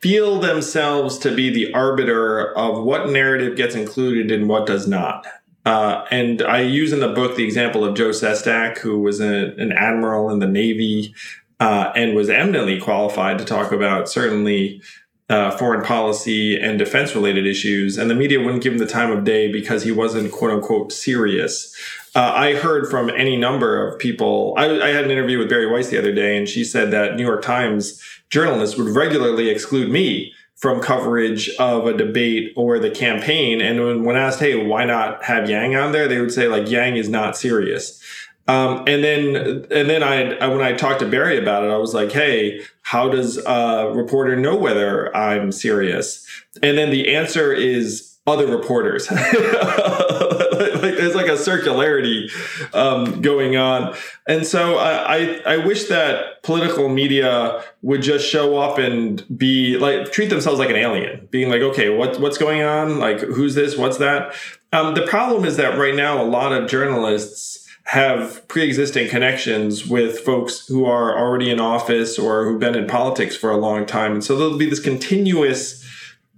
feel 0.01 0.39
themselves 0.39 1.19
to 1.19 1.35
be 1.35 1.51
the 1.51 1.73
arbiter 1.75 2.57
of 2.57 2.85
what 2.85 3.11
narrative 3.11 3.57
gets 3.57 3.75
included 3.75 4.31
and 4.31 4.49
what 4.49 4.67
does 4.67 4.87
not. 4.87 5.27
Uh, 5.67 6.07
and 6.13 6.43
I 6.43 6.61
use 6.61 6.93
in 6.93 7.01
the 7.01 7.09
book 7.09 7.35
the 7.35 7.45
example 7.45 7.85
of 7.85 7.97
Joe 7.97 8.11
Sestak, 8.11 8.79
who 8.79 9.01
was 9.01 9.21
a, 9.21 9.53
an 9.59 9.73
admiral 9.73 10.31
in 10.31 10.39
the 10.39 10.47
Navy 10.47 11.13
uh, 11.59 11.93
and 11.97 12.15
was 12.15 12.31
eminently 12.31 12.81
qualified 12.81 13.37
to 13.39 13.45
talk 13.45 13.73
about 13.73 14.09
certainly 14.09 14.81
uh, 15.29 15.51
foreign 15.51 15.85
policy 15.85 16.57
and 16.57 16.79
defense 16.79 17.17
related 17.17 17.49
issues. 17.49 17.99
And 17.99 18.09
the 18.09 18.15
media 18.15 18.39
wouldn't 18.39 18.63
give 18.63 18.75
him 18.75 18.79
the 18.79 18.87
time 18.87 19.11
of 19.11 19.25
day 19.25 19.51
because 19.51 19.83
he 19.83 19.91
wasn't 19.91 20.31
quote 20.31 20.53
unquote 20.53 20.93
serious. 20.93 21.77
Uh, 22.15 22.33
I 22.33 22.55
heard 22.55 22.89
from 22.89 23.11
any 23.11 23.37
number 23.37 23.85
of 23.85 23.99
people. 23.99 24.55
I, 24.57 24.67
I, 24.67 24.89
had 24.89 25.05
an 25.05 25.11
interview 25.11 25.37
with 25.37 25.51
Bari 25.51 25.71
Weiss 25.71 25.89
the 25.89 25.99
other 25.99 26.15
day, 26.15 26.39
and 26.39 26.49
she 26.49 26.63
said 26.63 26.93
that 26.93 27.17
New 27.17 27.25
York 27.25 27.43
Times 27.43 28.01
journalists 28.31 28.79
would 28.79 28.95
regularly 28.95 29.51
exclude 29.51 29.91
me 29.91 30.33
from 30.57 30.81
coverage 30.81 31.51
of 31.59 31.87
a 31.87 31.97
debate 31.97 32.53
or 32.57 32.79
the 32.79 32.91
campaign. 32.91 33.61
And 33.61 33.85
when, 33.85 34.05
when 34.05 34.17
asked, 34.17 34.41
hey, 34.41 34.67
why 34.67 34.85
not 34.85 35.23
have 35.25 35.49
Yang 35.49 35.77
on 35.77 35.93
there? 35.93 36.09
They 36.09 36.21
would 36.21 36.33
say 36.33 36.49
like 36.49 36.69
Yang 36.71 36.97
is 36.97 37.09
not 37.09 37.37
serious. 37.37 38.03
Um, 38.49 38.85
and 38.87 39.03
then, 39.03 39.37
and 39.71 39.91
then 39.91 40.03
I, 40.03 40.47
when 40.47 40.63
I 40.63 40.73
talked 40.73 41.01
to 41.01 41.09
Bari 41.09 41.37
about 41.39 41.65
it, 41.65 41.71
I 41.71 41.79
was 41.79 41.95
like, 41.95 42.13
"Hey, 42.13 42.61
how 42.83 43.09
does 43.09 43.39
a 43.39 43.91
reporter 43.93 44.37
know 44.37 44.55
whether 44.55 45.15
I'm 45.17 45.51
serious?" 45.51 46.25
And 46.63 46.79
then 46.79 46.91
the 46.91 47.13
answer 47.13 47.53
is 47.53 48.17
other 48.25 48.47
reporters. 48.47 49.09
like 50.87 50.97
there's 50.97 51.15
like 51.15 51.27
a 51.27 51.33
circularity 51.33 52.31
um, 52.75 53.21
going 53.21 53.57
on, 53.57 53.95
and 54.27 54.47
so 54.47 54.77
I, 54.77 55.17
I, 55.17 55.43
I 55.47 55.57
wish 55.59 55.85
that 55.85 56.43
political 56.43 56.89
media 56.89 57.63
would 57.83 58.03
just 58.03 58.27
show 58.27 58.57
up 58.59 58.79
and 58.79 59.25
be 59.37 59.77
like 59.79 60.13
treat 60.13 60.31
themselves 60.31 60.59
like 60.59 60.71
an 60.71 60.77
alien, 60.77 61.29
being 61.31 61.51
like, 61.51 61.61
okay, 61.61 61.91
what 61.91 62.21
what's 62.21 62.39
going 62.39 62.63
on? 62.63 62.99
Like, 62.99 63.21
who's 63.21 63.55
this? 63.55 63.77
What's 63.77 63.99
that? 63.99 64.35
Um, 64.73 64.95
the 64.95 65.07
problem 65.07 65.45
is 65.45 65.57
that 65.57 65.79
right 65.79 65.95
now 65.95 66.23
a 66.23 66.25
lot 66.25 66.53
of 66.53 66.69
journalists 66.69 67.67
have 67.85 68.47
pre-existing 68.49 69.09
connections 69.09 69.87
with 69.87 70.19
folks 70.21 70.67
who 70.67 70.85
are 70.85 71.17
already 71.17 71.51
in 71.51 71.61
office 71.61 72.19
or 72.19 72.45
who've 72.45 72.59
been 72.59 72.75
in 72.75 72.87
politics 72.87 73.37
for 73.37 73.51
a 73.51 73.57
long 73.57 73.87
time, 73.87 74.13
and 74.13 74.25
so 74.25 74.37
there'll 74.37 74.59
be 74.59 74.71
this 74.71 74.81
continuous. 74.81 75.85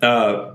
Uh, 0.00 0.54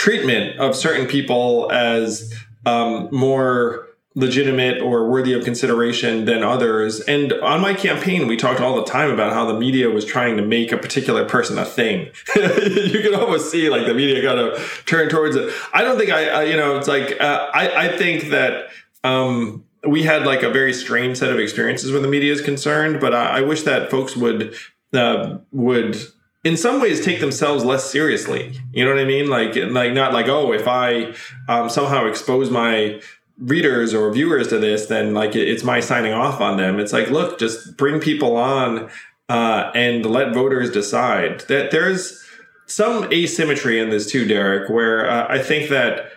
treatment 0.00 0.58
of 0.58 0.74
certain 0.74 1.06
people 1.06 1.70
as 1.70 2.32
um, 2.64 3.06
more 3.12 3.86
legitimate 4.14 4.80
or 4.80 5.10
worthy 5.10 5.34
of 5.34 5.44
consideration 5.44 6.24
than 6.24 6.42
others. 6.42 7.00
And 7.00 7.34
on 7.34 7.60
my 7.60 7.74
campaign, 7.74 8.26
we 8.26 8.38
talked 8.38 8.60
all 8.60 8.76
the 8.76 8.84
time 8.84 9.10
about 9.10 9.34
how 9.34 9.44
the 9.44 9.52
media 9.52 9.90
was 9.90 10.06
trying 10.06 10.38
to 10.38 10.42
make 10.42 10.72
a 10.72 10.78
particular 10.78 11.26
person 11.26 11.58
a 11.58 11.66
thing. 11.66 12.08
you 12.34 13.02
can 13.02 13.14
almost 13.14 13.50
see 13.50 13.68
like 13.68 13.86
the 13.86 13.92
media 13.92 14.22
got 14.22 14.36
to 14.36 14.58
turn 14.86 15.10
towards 15.10 15.36
it. 15.36 15.52
I 15.74 15.82
don't 15.82 15.98
think 15.98 16.10
I, 16.10 16.28
I 16.30 16.42
you 16.44 16.56
know, 16.56 16.78
it's 16.78 16.88
like, 16.88 17.20
uh, 17.20 17.50
I, 17.52 17.88
I 17.88 17.98
think 17.98 18.30
that, 18.30 18.70
um, 19.04 19.66
we 19.86 20.02
had 20.02 20.24
like 20.24 20.42
a 20.42 20.50
very 20.50 20.72
strange 20.72 21.18
set 21.18 21.30
of 21.30 21.38
experiences 21.38 21.92
when 21.92 22.00
the 22.00 22.08
media 22.08 22.32
is 22.32 22.40
concerned, 22.40 23.00
but 23.00 23.14
I, 23.14 23.38
I 23.38 23.40
wish 23.42 23.64
that 23.64 23.90
folks 23.90 24.16
would, 24.16 24.54
uh, 24.94 25.38
would 25.52 25.98
in 26.44 26.56
some 26.56 26.80
ways 26.80 27.04
take 27.04 27.20
themselves 27.20 27.64
less 27.64 27.90
seriously. 27.90 28.58
You 28.72 28.84
know 28.84 28.92
what 28.92 29.00
I 29.00 29.04
mean? 29.04 29.28
Like, 29.28 29.54
like 29.56 29.92
not 29.92 30.12
like, 30.12 30.28
oh, 30.28 30.52
if 30.52 30.66
I 30.66 31.14
um, 31.48 31.68
somehow 31.68 32.06
expose 32.06 32.50
my 32.50 33.00
readers 33.38 33.94
or 33.94 34.12
viewers 34.12 34.48
to 34.48 34.58
this, 34.58 34.86
then 34.86 35.14
like 35.14 35.34
it's 35.34 35.64
my 35.64 35.80
signing 35.80 36.12
off 36.12 36.40
on 36.40 36.56
them. 36.56 36.78
It's 36.78 36.92
like, 36.92 37.10
look, 37.10 37.38
just 37.38 37.76
bring 37.76 38.00
people 38.00 38.36
on 38.36 38.90
uh, 39.28 39.70
and 39.74 40.04
let 40.06 40.34
voters 40.34 40.70
decide. 40.70 41.40
That 41.48 41.70
there's 41.70 42.22
some 42.66 43.10
asymmetry 43.12 43.78
in 43.78 43.90
this 43.90 44.10
too, 44.10 44.26
Derek, 44.26 44.70
where 44.70 45.08
uh, 45.08 45.26
I 45.28 45.38
think 45.42 45.70
that. 45.70 46.12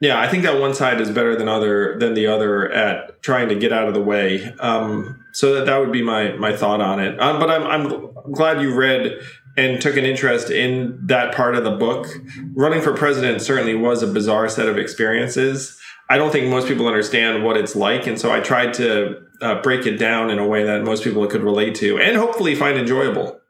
Yeah, 0.00 0.20
I 0.20 0.28
think 0.28 0.44
that 0.44 0.60
one 0.60 0.74
side 0.74 1.00
is 1.00 1.10
better 1.10 1.34
than 1.34 1.48
other 1.48 1.98
than 1.98 2.14
the 2.14 2.28
other 2.28 2.70
at 2.70 3.20
trying 3.20 3.48
to 3.48 3.56
get 3.56 3.72
out 3.72 3.88
of 3.88 3.94
the 3.94 4.00
way. 4.00 4.44
Um, 4.60 5.24
so 5.32 5.54
that 5.54 5.66
that 5.66 5.78
would 5.78 5.90
be 5.90 6.02
my 6.02 6.36
my 6.36 6.56
thought 6.56 6.80
on 6.80 7.00
it. 7.00 7.20
Um, 7.20 7.40
but 7.40 7.50
I'm 7.50 7.66
I'm 7.66 8.32
glad 8.32 8.62
you 8.62 8.74
read 8.76 9.20
and 9.58 9.82
took 9.82 9.96
an 9.96 10.04
interest 10.04 10.50
in 10.50 10.98
that 11.06 11.34
part 11.34 11.56
of 11.56 11.64
the 11.64 11.72
book. 11.72 12.06
Running 12.54 12.80
for 12.80 12.94
president 12.94 13.42
certainly 13.42 13.74
was 13.74 14.04
a 14.04 14.06
bizarre 14.06 14.48
set 14.48 14.68
of 14.68 14.78
experiences. 14.78 15.76
I 16.08 16.16
don't 16.16 16.30
think 16.30 16.48
most 16.48 16.68
people 16.68 16.86
understand 16.86 17.44
what 17.44 17.56
it's 17.56 17.74
like, 17.74 18.06
and 18.06 18.18
so 18.18 18.32
I 18.32 18.38
tried 18.38 18.72
to 18.74 19.20
uh, 19.42 19.60
break 19.60 19.84
it 19.84 19.98
down 19.98 20.30
in 20.30 20.38
a 20.38 20.46
way 20.46 20.62
that 20.62 20.84
most 20.84 21.02
people 21.02 21.26
could 21.26 21.42
relate 21.42 21.74
to 21.76 21.98
and 21.98 22.16
hopefully 22.16 22.54
find 22.54 22.78
enjoyable. 22.78 23.40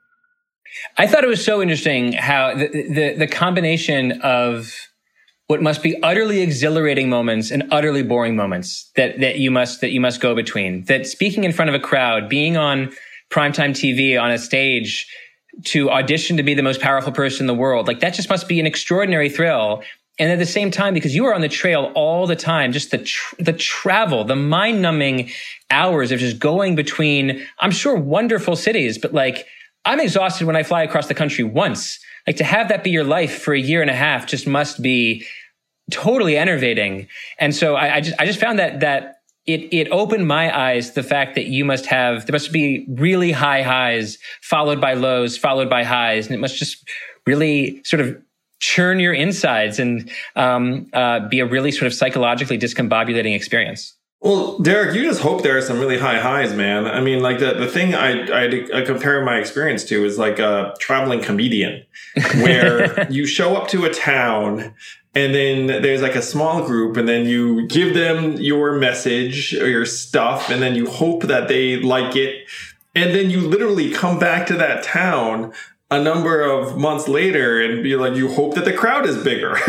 I 0.96 1.06
thought 1.06 1.24
it 1.24 1.28
was 1.28 1.44
so 1.44 1.60
interesting 1.60 2.14
how 2.14 2.54
the, 2.54 2.68
the, 2.68 3.14
the 3.18 3.26
combination 3.26 4.20
of 4.22 4.74
what 5.46 5.62
must 5.62 5.82
be 5.82 6.02
utterly 6.02 6.40
exhilarating 6.40 7.08
moments 7.10 7.50
and 7.50 7.64
utterly 7.70 8.02
boring 8.02 8.34
moments 8.34 8.90
that 8.96 9.20
that 9.20 9.38
you 9.38 9.50
must 9.50 9.80
that 9.82 9.92
you 9.92 10.00
must 10.00 10.20
go 10.20 10.34
between. 10.34 10.84
That 10.84 11.06
speaking 11.06 11.44
in 11.44 11.52
front 11.52 11.68
of 11.68 11.74
a 11.74 11.80
crowd, 11.80 12.28
being 12.28 12.56
on 12.56 12.92
primetime 13.30 13.70
TV 13.70 14.20
on 14.20 14.30
a 14.30 14.38
stage 14.38 15.06
to 15.64 15.90
audition 15.90 16.36
to 16.36 16.42
be 16.42 16.54
the 16.54 16.62
most 16.62 16.80
powerful 16.80 17.12
person 17.12 17.42
in 17.44 17.46
the 17.46 17.54
world. 17.54 17.86
Like 17.86 18.00
that 18.00 18.14
just 18.14 18.28
must 18.28 18.48
be 18.48 18.60
an 18.60 18.66
extraordinary 18.66 19.28
thrill. 19.28 19.82
and 20.20 20.32
at 20.32 20.38
the 20.38 20.46
same 20.46 20.70
time, 20.70 20.94
because 20.94 21.14
you 21.14 21.26
are 21.26 21.34
on 21.34 21.40
the 21.40 21.48
trail 21.48 21.92
all 21.94 22.26
the 22.26 22.36
time, 22.36 22.72
just 22.72 22.90
the 22.90 22.98
tr- 22.98 23.36
the 23.38 23.52
travel, 23.52 24.24
the 24.24 24.36
mind 24.36 24.82
numbing 24.82 25.30
hours 25.70 26.10
of 26.10 26.18
just 26.18 26.38
going 26.38 26.74
between, 26.74 27.46
I'm 27.60 27.70
sure 27.70 27.94
wonderful 27.96 28.56
cities, 28.56 28.98
but 28.98 29.12
like 29.14 29.46
I'm 29.84 30.00
exhausted 30.00 30.46
when 30.46 30.56
I 30.56 30.62
fly 30.64 30.82
across 30.82 31.06
the 31.06 31.14
country 31.14 31.44
once. 31.44 31.98
Like 32.26 32.36
to 32.36 32.44
have 32.44 32.68
that 32.68 32.84
be 32.84 32.90
your 32.90 33.04
life 33.04 33.40
for 33.42 33.54
a 33.54 33.60
year 33.60 33.80
and 33.80 33.90
a 33.90 33.94
half 33.94 34.26
just 34.26 34.46
must 34.46 34.82
be 34.82 35.24
totally 35.90 36.36
enervating. 36.36 37.08
And 37.38 37.54
so 37.54 37.74
I, 37.74 37.96
I 37.96 38.00
just 38.00 38.20
I 38.20 38.26
just 38.26 38.40
found 38.40 38.58
that 38.58 38.80
that 38.80 39.17
it 39.48 39.68
it 39.72 39.88
opened 39.90 40.28
my 40.28 40.56
eyes 40.56 40.92
the 40.92 41.02
fact 41.02 41.34
that 41.34 41.46
you 41.46 41.64
must 41.64 41.86
have 41.86 42.26
there 42.26 42.32
must 42.32 42.52
be 42.52 42.86
really 42.90 43.32
high 43.32 43.62
highs 43.62 44.18
followed 44.42 44.80
by 44.80 44.94
lows 44.94 45.36
followed 45.36 45.68
by 45.68 45.82
highs 45.82 46.26
and 46.26 46.34
it 46.34 46.38
must 46.38 46.56
just 46.56 46.88
really 47.26 47.82
sort 47.84 48.00
of 48.00 48.16
churn 48.60 48.98
your 49.00 49.12
insides 49.12 49.78
and 49.78 50.10
um, 50.36 50.88
uh, 50.92 51.20
be 51.28 51.40
a 51.40 51.46
really 51.46 51.70
sort 51.70 51.86
of 51.86 51.94
psychologically 51.94 52.58
discombobulating 52.58 53.34
experience. 53.34 53.94
Well, 54.20 54.58
Derek, 54.58 54.96
you 54.96 55.04
just 55.04 55.20
hope 55.20 55.42
there 55.42 55.56
are 55.56 55.62
some 55.62 55.78
really 55.78 55.98
high 55.98 56.18
highs, 56.18 56.52
man. 56.52 56.86
I 56.86 57.00
mean, 57.00 57.22
like 57.22 57.38
the, 57.38 57.54
the 57.54 57.68
thing 57.68 57.94
I, 57.94 58.26
I, 58.26 58.80
I 58.80 58.82
compare 58.84 59.24
my 59.24 59.38
experience 59.38 59.84
to 59.84 60.04
is 60.04 60.18
like 60.18 60.40
a 60.40 60.74
traveling 60.80 61.22
comedian 61.22 61.84
where 62.34 63.08
you 63.12 63.26
show 63.26 63.54
up 63.54 63.68
to 63.68 63.84
a 63.84 63.94
town 63.94 64.74
and 65.14 65.34
then 65.34 65.66
there's 65.66 66.02
like 66.02 66.14
a 66.14 66.22
small 66.22 66.64
group 66.64 66.96
and 66.96 67.08
then 67.08 67.26
you 67.26 67.66
give 67.66 67.94
them 67.94 68.32
your 68.34 68.72
message 68.72 69.54
or 69.54 69.68
your 69.68 69.86
stuff 69.86 70.50
and 70.50 70.62
then 70.62 70.74
you 70.74 70.88
hope 70.88 71.24
that 71.24 71.48
they 71.48 71.76
like 71.76 72.14
it. 72.14 72.46
And 72.94 73.14
then 73.14 73.30
you 73.30 73.40
literally 73.40 73.90
come 73.90 74.18
back 74.18 74.46
to 74.48 74.54
that 74.54 74.82
town 74.82 75.52
a 75.90 76.02
number 76.02 76.42
of 76.42 76.76
months 76.76 77.08
later 77.08 77.60
and 77.62 77.82
be 77.82 77.96
like, 77.96 78.14
you 78.14 78.28
hope 78.28 78.54
that 78.54 78.64
the 78.64 78.72
crowd 78.72 79.06
is 79.06 79.16
bigger. 79.22 79.54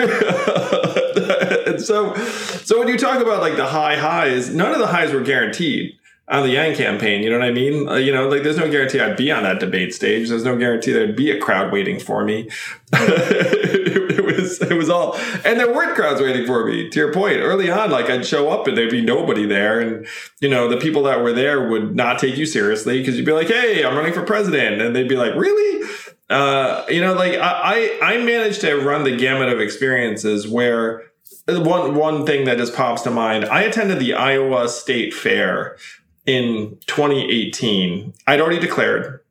and 1.67 1.81
so, 1.81 2.13
so 2.15 2.79
when 2.79 2.89
you 2.89 2.97
talk 2.97 3.21
about 3.21 3.41
like 3.41 3.55
the 3.55 3.67
high 3.67 3.95
highs, 3.95 4.53
none 4.53 4.73
of 4.73 4.79
the 4.79 4.87
highs 4.87 5.13
were 5.13 5.21
guaranteed 5.21 5.95
on 6.27 6.43
the 6.43 6.49
Yang 6.49 6.75
campaign. 6.75 7.23
You 7.23 7.29
know 7.29 7.39
what 7.39 7.47
I 7.47 7.51
mean? 7.51 7.87
Uh, 7.87 7.95
you 7.95 8.13
know, 8.13 8.27
like 8.27 8.43
there's 8.43 8.57
no 8.57 8.69
guarantee 8.69 8.99
I'd 8.99 9.17
be 9.17 9.31
on 9.31 9.43
that 9.43 9.59
debate 9.59 9.93
stage. 9.93 10.29
There's 10.29 10.43
no 10.43 10.57
guarantee 10.57 10.91
there'd 10.91 11.15
be 11.15 11.31
a 11.31 11.39
crowd 11.39 11.71
waiting 11.71 11.99
for 11.99 12.23
me. 12.23 12.49
it, 12.93 14.08
it, 14.19 14.25
was, 14.25 14.61
it 14.61 14.73
was 14.73 14.89
all, 14.89 15.15
and 15.45 15.59
there 15.59 15.73
weren't 15.73 15.95
crowds 15.95 16.21
waiting 16.21 16.45
for 16.45 16.65
me. 16.65 16.89
To 16.89 16.99
your 16.99 17.13
point, 17.13 17.37
early 17.37 17.69
on, 17.71 17.89
like 17.89 18.09
I'd 18.09 18.25
show 18.25 18.49
up 18.49 18.67
and 18.67 18.77
there'd 18.77 18.91
be 18.91 19.01
nobody 19.01 19.45
there, 19.45 19.79
and 19.79 20.05
you 20.41 20.49
know 20.49 20.67
the 20.67 20.77
people 20.77 21.03
that 21.03 21.21
were 21.21 21.33
there 21.33 21.69
would 21.69 21.95
not 21.95 22.19
take 22.19 22.37
you 22.37 22.45
seriously 22.45 22.99
because 22.99 23.17
you'd 23.17 23.25
be 23.25 23.31
like, 23.31 23.47
"Hey, 23.47 23.83
I'm 23.83 23.95
running 23.95 24.13
for 24.13 24.23
president," 24.23 24.81
and 24.81 24.95
they'd 24.95 25.09
be 25.09 25.15
like, 25.15 25.33
"Really?" 25.35 25.87
Uh, 26.29 26.85
you 26.89 27.01
know, 27.01 27.13
like 27.13 27.35
I, 27.39 27.97
I 28.03 28.17
managed 28.19 28.61
to 28.61 28.75
run 28.75 29.03
the 29.03 29.15
gamut 29.15 29.49
of 29.49 29.59
experiences 29.59 30.47
where 30.47 31.09
one 31.47 31.95
one 31.95 32.25
thing 32.25 32.45
that 32.45 32.57
just 32.57 32.75
pops 32.75 33.01
to 33.03 33.11
mind. 33.11 33.45
I 33.45 33.63
attended 33.63 33.99
the 33.99 34.13
Iowa 34.13 34.69
State 34.69 35.13
Fair 35.13 35.77
in 36.25 36.77
2018. 36.85 38.13
I'd 38.27 38.41
already 38.41 38.59
declared, 38.59 39.21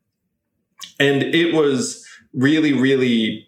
and 0.99 1.23
it 1.23 1.53
was 1.53 2.05
really, 2.33 2.73
really 2.73 3.47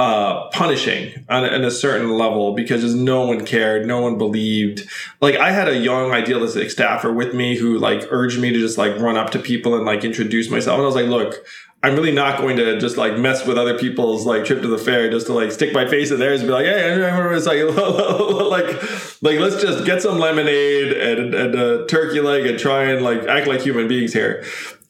uh, 0.00 0.48
punishing 0.48 1.26
on, 1.28 1.44
on, 1.44 1.62
a 1.62 1.70
certain 1.70 2.16
level 2.16 2.54
because 2.54 2.80
just 2.80 2.96
no 2.96 3.26
one 3.26 3.44
cared, 3.44 3.86
no 3.86 4.00
one 4.00 4.16
believed. 4.16 4.88
Like 5.20 5.36
I 5.36 5.50
had 5.50 5.68
a 5.68 5.76
young 5.76 6.10
idealistic 6.10 6.70
staffer 6.70 7.12
with 7.12 7.34
me 7.34 7.54
who 7.54 7.76
like 7.76 8.06
urged 8.10 8.40
me 8.40 8.50
to 8.50 8.58
just 8.58 8.78
like 8.78 8.98
run 8.98 9.18
up 9.18 9.28
to 9.32 9.38
people 9.38 9.74
and 9.74 9.84
like 9.84 10.02
introduce 10.02 10.48
myself, 10.48 10.76
and 10.76 10.84
I 10.84 10.86
was 10.86 10.94
like, 10.94 11.04
"Look, 11.04 11.44
I'm 11.82 11.94
really 11.96 12.12
not 12.12 12.38
going 12.38 12.56
to 12.56 12.78
just 12.80 12.96
like 12.96 13.18
mess 13.18 13.46
with 13.46 13.58
other 13.58 13.78
people's 13.78 14.24
like 14.24 14.46
trip 14.46 14.62
to 14.62 14.68
the 14.68 14.78
fair 14.78 15.10
just 15.10 15.26
to 15.26 15.34
like 15.34 15.52
stick 15.52 15.74
my 15.74 15.86
face 15.86 16.10
in 16.10 16.18
theirs 16.18 16.40
and 16.40 16.48
be 16.48 16.52
like, 16.54 16.64
hey, 16.64 16.82
I 16.82 16.94
remember 16.94 17.34
it's 17.34 17.46
like, 17.46 17.62
like, 17.62 19.22
like 19.22 19.38
let's 19.38 19.62
just 19.62 19.84
get 19.84 20.00
some 20.00 20.18
lemonade 20.18 20.92
and, 20.92 21.34
and 21.34 21.54
a 21.54 21.86
turkey 21.88 22.20
leg 22.20 22.46
and 22.46 22.58
try 22.58 22.84
and 22.84 23.02
like 23.04 23.24
act 23.24 23.46
like 23.46 23.60
human 23.60 23.86
beings 23.86 24.14
here. 24.14 24.44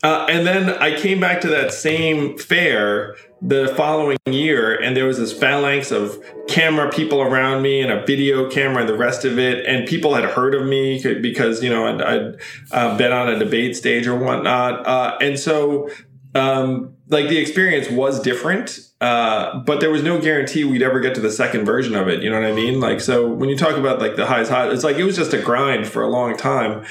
Uh, 0.05 0.27
and 0.31 0.47
then 0.47 0.71
I 0.79 0.97
came 0.97 1.19
back 1.19 1.41
to 1.43 1.49
that 1.49 1.73
same 1.73 2.39
fair 2.39 3.17
the 3.43 3.73
following 3.77 4.19
year, 4.27 4.75
and 4.75 4.97
there 4.97 5.07
was 5.07 5.19
this 5.19 5.33
phalanx 5.33 5.91
of 5.91 6.23
camera 6.47 6.91
people 6.91 7.23
around 7.23 7.63
me 7.63 7.81
and 7.81 7.91
a 7.91 8.05
video 8.05 8.51
camera 8.51 8.81
and 8.81 8.89
the 8.89 8.97
rest 8.97 9.25
of 9.25 9.39
it. 9.39 9.65
And 9.65 9.89
people 9.89 10.15
had 10.15 10.25
heard 10.25 10.55
of 10.55 10.67
me 10.67 11.03
because, 11.21 11.63
you 11.63 11.71
know, 11.71 11.87
I'd, 11.87 12.03
I'd 12.03 12.41
uh, 12.71 12.97
been 12.99 13.13
on 13.13 13.29
a 13.29 13.39
debate 13.39 13.77
stage 13.77 14.07
or 14.07 14.17
whatnot. 14.17 14.87
Uh, 14.87 15.17
and 15.23 15.39
so 15.39 15.89
um, 16.35 16.95
like 17.09 17.29
the 17.29 17.39
experience 17.39 17.89
was 17.89 18.21
different, 18.21 18.79
uh, 19.01 19.59
but 19.61 19.81
there 19.81 19.91
was 19.91 20.03
no 20.03 20.21
guarantee 20.21 20.65
we'd 20.65 20.83
ever 20.83 21.01
get 21.01 21.15
to 21.15 21.21
the 21.21 21.31
second 21.31 21.65
version 21.65 21.97
of 21.97 22.09
it. 22.09 22.23
You 22.23 22.31
know 22.31 22.41
what 22.41 22.49
I 22.49 22.53
mean? 22.53 22.79
Like, 22.79 23.01
so 23.01 23.27
when 23.27 23.49
you 23.49 23.57
talk 23.57 23.77
about 23.77 24.01
like 24.01 24.17
the 24.17 24.27
highs, 24.27 24.49
high, 24.49 24.71
it's 24.71 24.85
like 24.85 24.97
it 24.97 25.05
was 25.05 25.17
just 25.17 25.33
a 25.33 25.41
grind 25.41 25.89
for 25.89 26.03
a 26.03 26.09
long 26.09 26.37
time. 26.37 26.85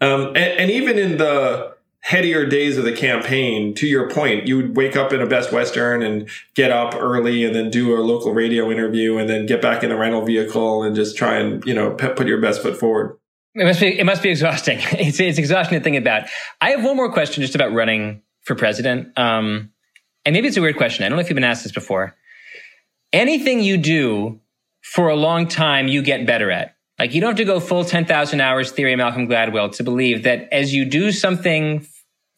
Um, 0.00 0.28
and, 0.28 0.36
and 0.36 0.70
even 0.70 0.98
in 0.98 1.16
the 1.18 1.75
headier 2.06 2.46
days 2.46 2.78
of 2.78 2.84
the 2.84 2.92
campaign, 2.92 3.74
to 3.74 3.84
your 3.84 4.08
point, 4.08 4.46
you 4.46 4.56
would 4.56 4.76
wake 4.76 4.94
up 4.94 5.12
in 5.12 5.20
a 5.20 5.26
Best 5.26 5.52
Western 5.52 6.04
and 6.04 6.28
get 6.54 6.70
up 6.70 6.94
early 6.94 7.44
and 7.44 7.52
then 7.52 7.68
do 7.68 7.98
a 7.98 8.00
local 8.00 8.32
radio 8.32 8.70
interview 8.70 9.18
and 9.18 9.28
then 9.28 9.44
get 9.44 9.60
back 9.60 9.82
in 9.82 9.90
the 9.90 9.96
rental 9.96 10.24
vehicle 10.24 10.84
and 10.84 10.94
just 10.94 11.16
try 11.16 11.36
and, 11.36 11.64
you 11.64 11.74
know, 11.74 11.90
put 11.90 12.28
your 12.28 12.40
best 12.40 12.62
foot 12.62 12.76
forward. 12.76 13.18
It 13.56 13.64
must 13.64 13.80
be, 13.80 13.98
it 13.98 14.04
must 14.04 14.22
be 14.22 14.30
exhausting. 14.30 14.78
It's, 14.92 15.18
it's 15.18 15.36
exhausting 15.36 15.80
to 15.80 15.82
think 15.82 15.96
about. 15.96 16.28
I 16.60 16.70
have 16.70 16.84
one 16.84 16.94
more 16.94 17.12
question 17.12 17.42
just 17.42 17.56
about 17.56 17.72
running 17.72 18.22
for 18.42 18.54
president. 18.54 19.18
Um, 19.18 19.72
and 20.24 20.32
maybe 20.32 20.46
it's 20.46 20.56
a 20.56 20.62
weird 20.62 20.76
question. 20.76 21.04
I 21.04 21.08
don't 21.08 21.16
know 21.16 21.22
if 21.22 21.28
you've 21.28 21.34
been 21.34 21.42
asked 21.42 21.64
this 21.64 21.72
before. 21.72 22.14
Anything 23.12 23.62
you 23.62 23.78
do 23.78 24.38
for 24.80 25.08
a 25.08 25.16
long 25.16 25.48
time, 25.48 25.88
you 25.88 26.02
get 26.02 26.24
better 26.24 26.52
at. 26.52 26.76
Like 27.00 27.14
you 27.14 27.20
don't 27.20 27.30
have 27.30 27.38
to 27.38 27.44
go 27.44 27.58
full 27.58 27.84
10,000 27.84 28.40
hours 28.40 28.70
theory 28.70 28.92
of 28.92 28.98
Malcolm 28.98 29.26
Gladwell 29.26 29.74
to 29.76 29.82
believe 29.82 30.22
that 30.22 30.48
as 30.52 30.72
you 30.72 30.84
do 30.84 31.10
something 31.10 31.84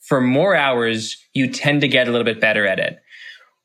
for 0.09 0.21
more 0.21 0.55
hours, 0.55 1.17
you 1.35 1.49
tend 1.49 1.83
to 1.83 1.89
get 1.89 2.09
a 2.09 2.11
little 2.11 2.25
bit 2.25 2.41
better 2.41 2.67
at 2.67 2.79
it. 2.79 2.99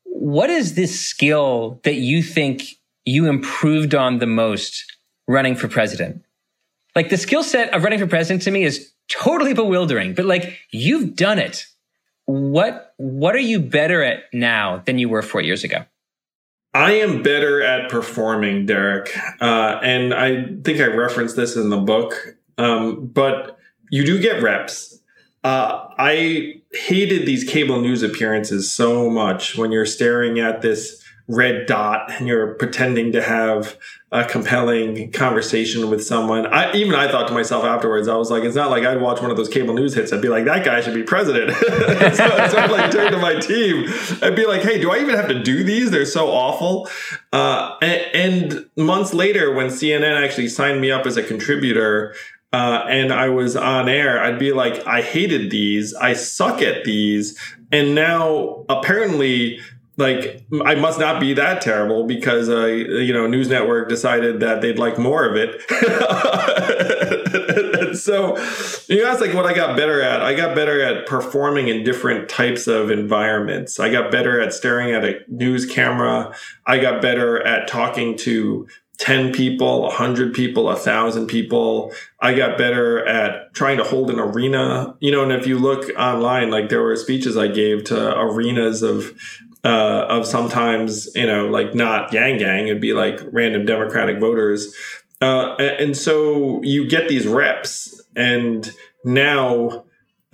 What 0.04 0.50
is 0.50 0.76
this 0.76 1.00
skill 1.00 1.80
that 1.84 1.96
you 1.96 2.22
think 2.22 2.64
you 3.06 3.28
improved 3.28 3.96
on 3.96 4.20
the 4.20 4.28
most 4.28 4.84
running 5.28 5.56
for 5.56 5.68
president? 5.68 6.24
Like 6.96 7.10
the 7.10 7.18
skill 7.18 7.44
set 7.44 7.74
of 7.74 7.84
running 7.84 8.00
for 8.00 8.08
president 8.08 8.44
to 8.44 8.52
me 8.52 8.64
is 8.64 8.91
totally 9.10 9.54
bewildering, 9.54 10.14
but 10.14 10.26
like 10.26 10.60
you've 10.72 11.16
done 11.16 11.39
it 11.39 11.66
what 12.26 12.94
what 12.98 13.36
are 13.36 13.39
you 13.39 13.60
better 13.60 14.04
at 14.04 14.24
now 14.34 14.82
than 14.86 14.98
you 14.98 15.10
were 15.10 15.22
four 15.22 15.41
years 15.41 15.64
ago? 15.64 15.86
I 16.74 16.94
am 16.94 17.22
better 17.22 17.62
at 17.62 17.89
performing, 17.89 18.66
Derek, 18.66 19.16
uh, 19.39 19.80
and 19.84 20.14
I 20.14 20.46
think 20.64 20.80
I 20.80 20.88
referenced 20.88 21.36
this 21.36 21.56
in 21.56 21.70
the 21.70 21.78
book. 21.78 22.38
Um, 22.58 23.08
but 23.08 23.60
you 23.91 24.04
do 24.04 24.20
get 24.20 24.41
reps. 24.41 25.00
Uh, 25.44 25.88
I 25.98 26.62
hated 26.72 27.26
these 27.26 27.44
cable 27.44 27.82
news 27.82 28.02
appearances 28.02 28.74
so 28.74 29.10
much 29.10 29.58
when 29.58 29.72
you're 29.72 29.86
staring 29.86 30.39
at 30.39 30.62
this 30.62 31.04
red 31.28 31.66
dot 31.68 32.12
and 32.12 32.28
you're 32.28 32.56
pretending 32.56 33.12
to 33.14 33.22
have 33.22 33.78
a 34.12 34.26
compelling 34.26 35.12
conversation 35.12 35.89
with 35.89 36.04
someone. 36.04 36.46
I 36.46 36.72
even 36.74 36.94
I 36.94 37.10
thought 37.10 37.28
to 37.30 37.34
myself 37.34 37.64
afterwards, 37.64 38.08
I 38.08 38.16
was 38.16 38.30
like, 38.30 38.44
it's 38.44 38.56
not 38.56 38.70
like 38.70 38.84
I'd 38.84 39.02
watch 39.02 39.22
one 39.22 39.32
of 39.32 39.38
those 39.38 39.50
cable 39.50 39.74
news 39.74 39.96
hits. 39.96 40.14
I'd 40.14 40.22
be 40.22 40.30
like, 40.30 40.46
that 40.46 40.64
guy 40.64 40.82
should 40.82 40.94
be 40.94 41.04
president. 41.04 41.56
so, 41.58 41.68
so 42.12 42.58
I'd 42.58 42.72
like 42.72 42.91
turn 42.91 43.12
to 43.12 43.18
my 43.18 43.39
team. 43.39 43.86
I'd 44.22 44.36
be 44.36 44.46
like, 44.46 44.62
hey, 44.62 44.80
do 44.80 44.91
I 44.91 45.00
even 45.00 45.16
have 45.16 45.30
to 45.30 45.41
do 45.41 45.64
these? 45.64 45.89
They're 45.89 46.06
so 46.06 46.28
awful. 46.28 46.88
Uh, 47.32 47.76
and, 47.82 48.02
and, 48.14 48.70
months 48.76 49.14
later, 49.14 49.54
when 49.54 49.68
CNN 49.68 50.22
actually 50.22 50.50
signed 50.50 50.82
me 50.82 50.91
up 50.91 51.06
as 51.06 51.18
a 51.18 51.24
contributor. 51.24 52.14
Uh, 52.54 52.86
and 52.88 53.12
I 53.12 53.30
was 53.30 53.56
on 53.56 53.89
air, 53.89 54.22
I'd 54.22 54.38
be 54.38 54.54
like, 54.54 54.86
I 54.86 55.01
hated 55.01 55.49
these. 55.49 55.95
I 55.95 56.14
suck 56.14 56.62
at 56.62 56.84
these. 56.84 57.36
And 57.72 57.95
now 57.95 58.64
apparently 58.70 59.60
like 59.97 60.43
I 60.66 60.76
must 60.76 60.99
not 60.99 61.20
be 61.20 61.34
that 61.34 61.62
terrible 61.62 62.06
because 62.06 62.49
uh, 62.49 62.66
you 62.66 63.14
know 63.14 63.28
News 63.28 63.47
Network 63.47 63.89
decided 63.89 64.39
that 64.39 64.62
they'd 64.62 64.80
like 64.80 64.97
more 64.97 65.24
of 65.24 65.36
it. 65.36 65.62
so 67.97 68.38
you 68.88 69.04
that's 69.04 69.22
like 69.22 69.36
what 69.36 69.45
I 69.45 69.54
got 69.54 69.78
better 69.78 70.01
at. 70.01 70.22
I 70.22 70.34
got 70.34 70.56
better 70.56 70.82
at 70.82 71.06
performing 71.06 71.68
in 71.68 71.84
different 71.84 72.28
types 72.28 72.66
of 72.66 72.89
environments. 72.89 73.80
I 73.80 73.89
got 73.89 74.12
better 74.12 74.41
at 74.41 74.51
staring 74.51 74.95
at 74.95 75.06
a 75.06 75.20
news 75.28 75.68
camera. 75.68 76.34
I 76.66 76.80
got 76.80 77.01
better 77.01 77.45
at 77.45 77.68
talking 77.68 78.18
to 78.20 78.68
10 79.04 79.34
people, 79.34 79.82
100 79.82 80.34
people, 80.34 80.64
1,000 80.64 81.28
people. 81.28 81.91
I 82.22 82.34
got 82.34 82.58
better 82.58 83.06
at 83.06 83.54
trying 83.54 83.76
to 83.76 83.84
hold 83.84 84.10
an 84.10 84.18
arena. 84.18 84.95
You 85.01 85.12
know, 85.12 85.24
and 85.24 85.34
if 85.34 85.45
you 85.45 85.60
look 85.60 85.89
online, 85.99 86.49
like 86.49 86.70
there 86.70 86.82
were 86.82 86.95
speeches 86.95 87.36
I 87.36 87.49
gave 87.49 87.84
to 87.86 88.18
arenas 88.18 88.82
of 88.82 89.12
uh, 89.66 90.06
of 90.08 90.26
sometimes 90.26 91.14
you 91.16 91.28
know 91.28 91.47
like 91.47 91.76
not 91.76 92.14
Yang 92.14 92.38
Gang, 92.38 92.68
it'd 92.70 92.82
be 92.82 92.93
like 92.93 93.20
random 93.34 93.66
Democratic 93.66 94.22
voters, 94.22 94.74
uh, 95.22 95.56
and 95.58 95.97
so 95.97 96.62
you 96.64 96.88
get 96.88 97.10
these 97.10 97.28
reps, 97.28 98.01
and 98.16 98.74
now. 99.04 99.84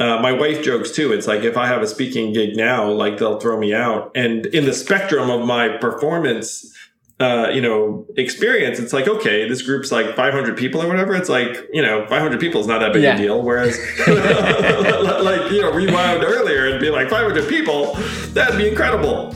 Uh, 0.02 0.18
my 0.22 0.32
wife 0.32 0.64
jokes 0.64 0.92
too. 0.92 1.12
It's 1.12 1.28
like 1.28 1.44
if 1.44 1.58
I 1.58 1.68
have 1.68 1.82
a 1.82 1.86
speaking 1.88 2.32
gig 2.32 2.56
now, 2.56 2.90
like 2.90 3.18
they'll 3.18 3.38
throw 3.38 3.60
me 3.60 3.74
out. 3.74 4.14
And 4.16 4.46
in 4.46 4.64
the 4.64 4.72
spectrum 4.72 5.30
of 5.30 5.46
my 5.46 5.68
performance 5.68 6.74
uh, 7.20 7.50
you 7.52 7.60
know, 7.62 8.06
experience, 8.16 8.80
it's 8.80 8.94
like, 8.94 9.08
okay, 9.08 9.48
this 9.48 9.62
group's 9.62 9.92
like 9.92 10.16
500 10.16 10.56
people 10.58 10.82
or 10.82 10.88
whatever. 10.88 11.16
It's 11.16 11.28
like, 11.30 11.68
you 11.74 11.82
know, 11.82 12.06
500 12.08 12.40
people 12.40 12.62
is 12.62 12.68
not 12.68 12.80
that 12.80 12.94
big 12.94 13.04
Yeah. 13.04 13.16
a 13.16 13.18
deal. 13.18 13.42
Whereas, 13.42 13.78
like, 14.08 15.52
you 15.52 15.62
know, 15.62 15.72
rewind 15.72 16.24
earlier 16.24 16.68
and 16.68 16.80
be 16.80 16.90
like 16.90 17.10
500 17.10 17.48
people, 17.50 17.94
that'd 18.34 18.58
be 18.58 18.70
incredible. 18.70 19.36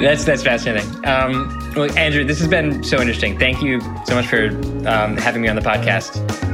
That's 0.00 0.24
that's 0.24 0.44
fascinating. 0.44 0.88
Um, 1.04 1.72
well, 1.74 1.90
Andrew, 1.98 2.22
this 2.24 2.38
has 2.38 2.46
been 2.48 2.84
so 2.84 3.00
interesting. 3.00 3.36
Thank 3.38 3.62
you 3.62 3.80
so 4.06 4.14
much 4.14 4.26
for 4.28 4.46
um, 4.88 5.16
having 5.16 5.42
me 5.42 5.48
on 5.48 5.56
the 5.56 5.62
podcast. 5.62 6.47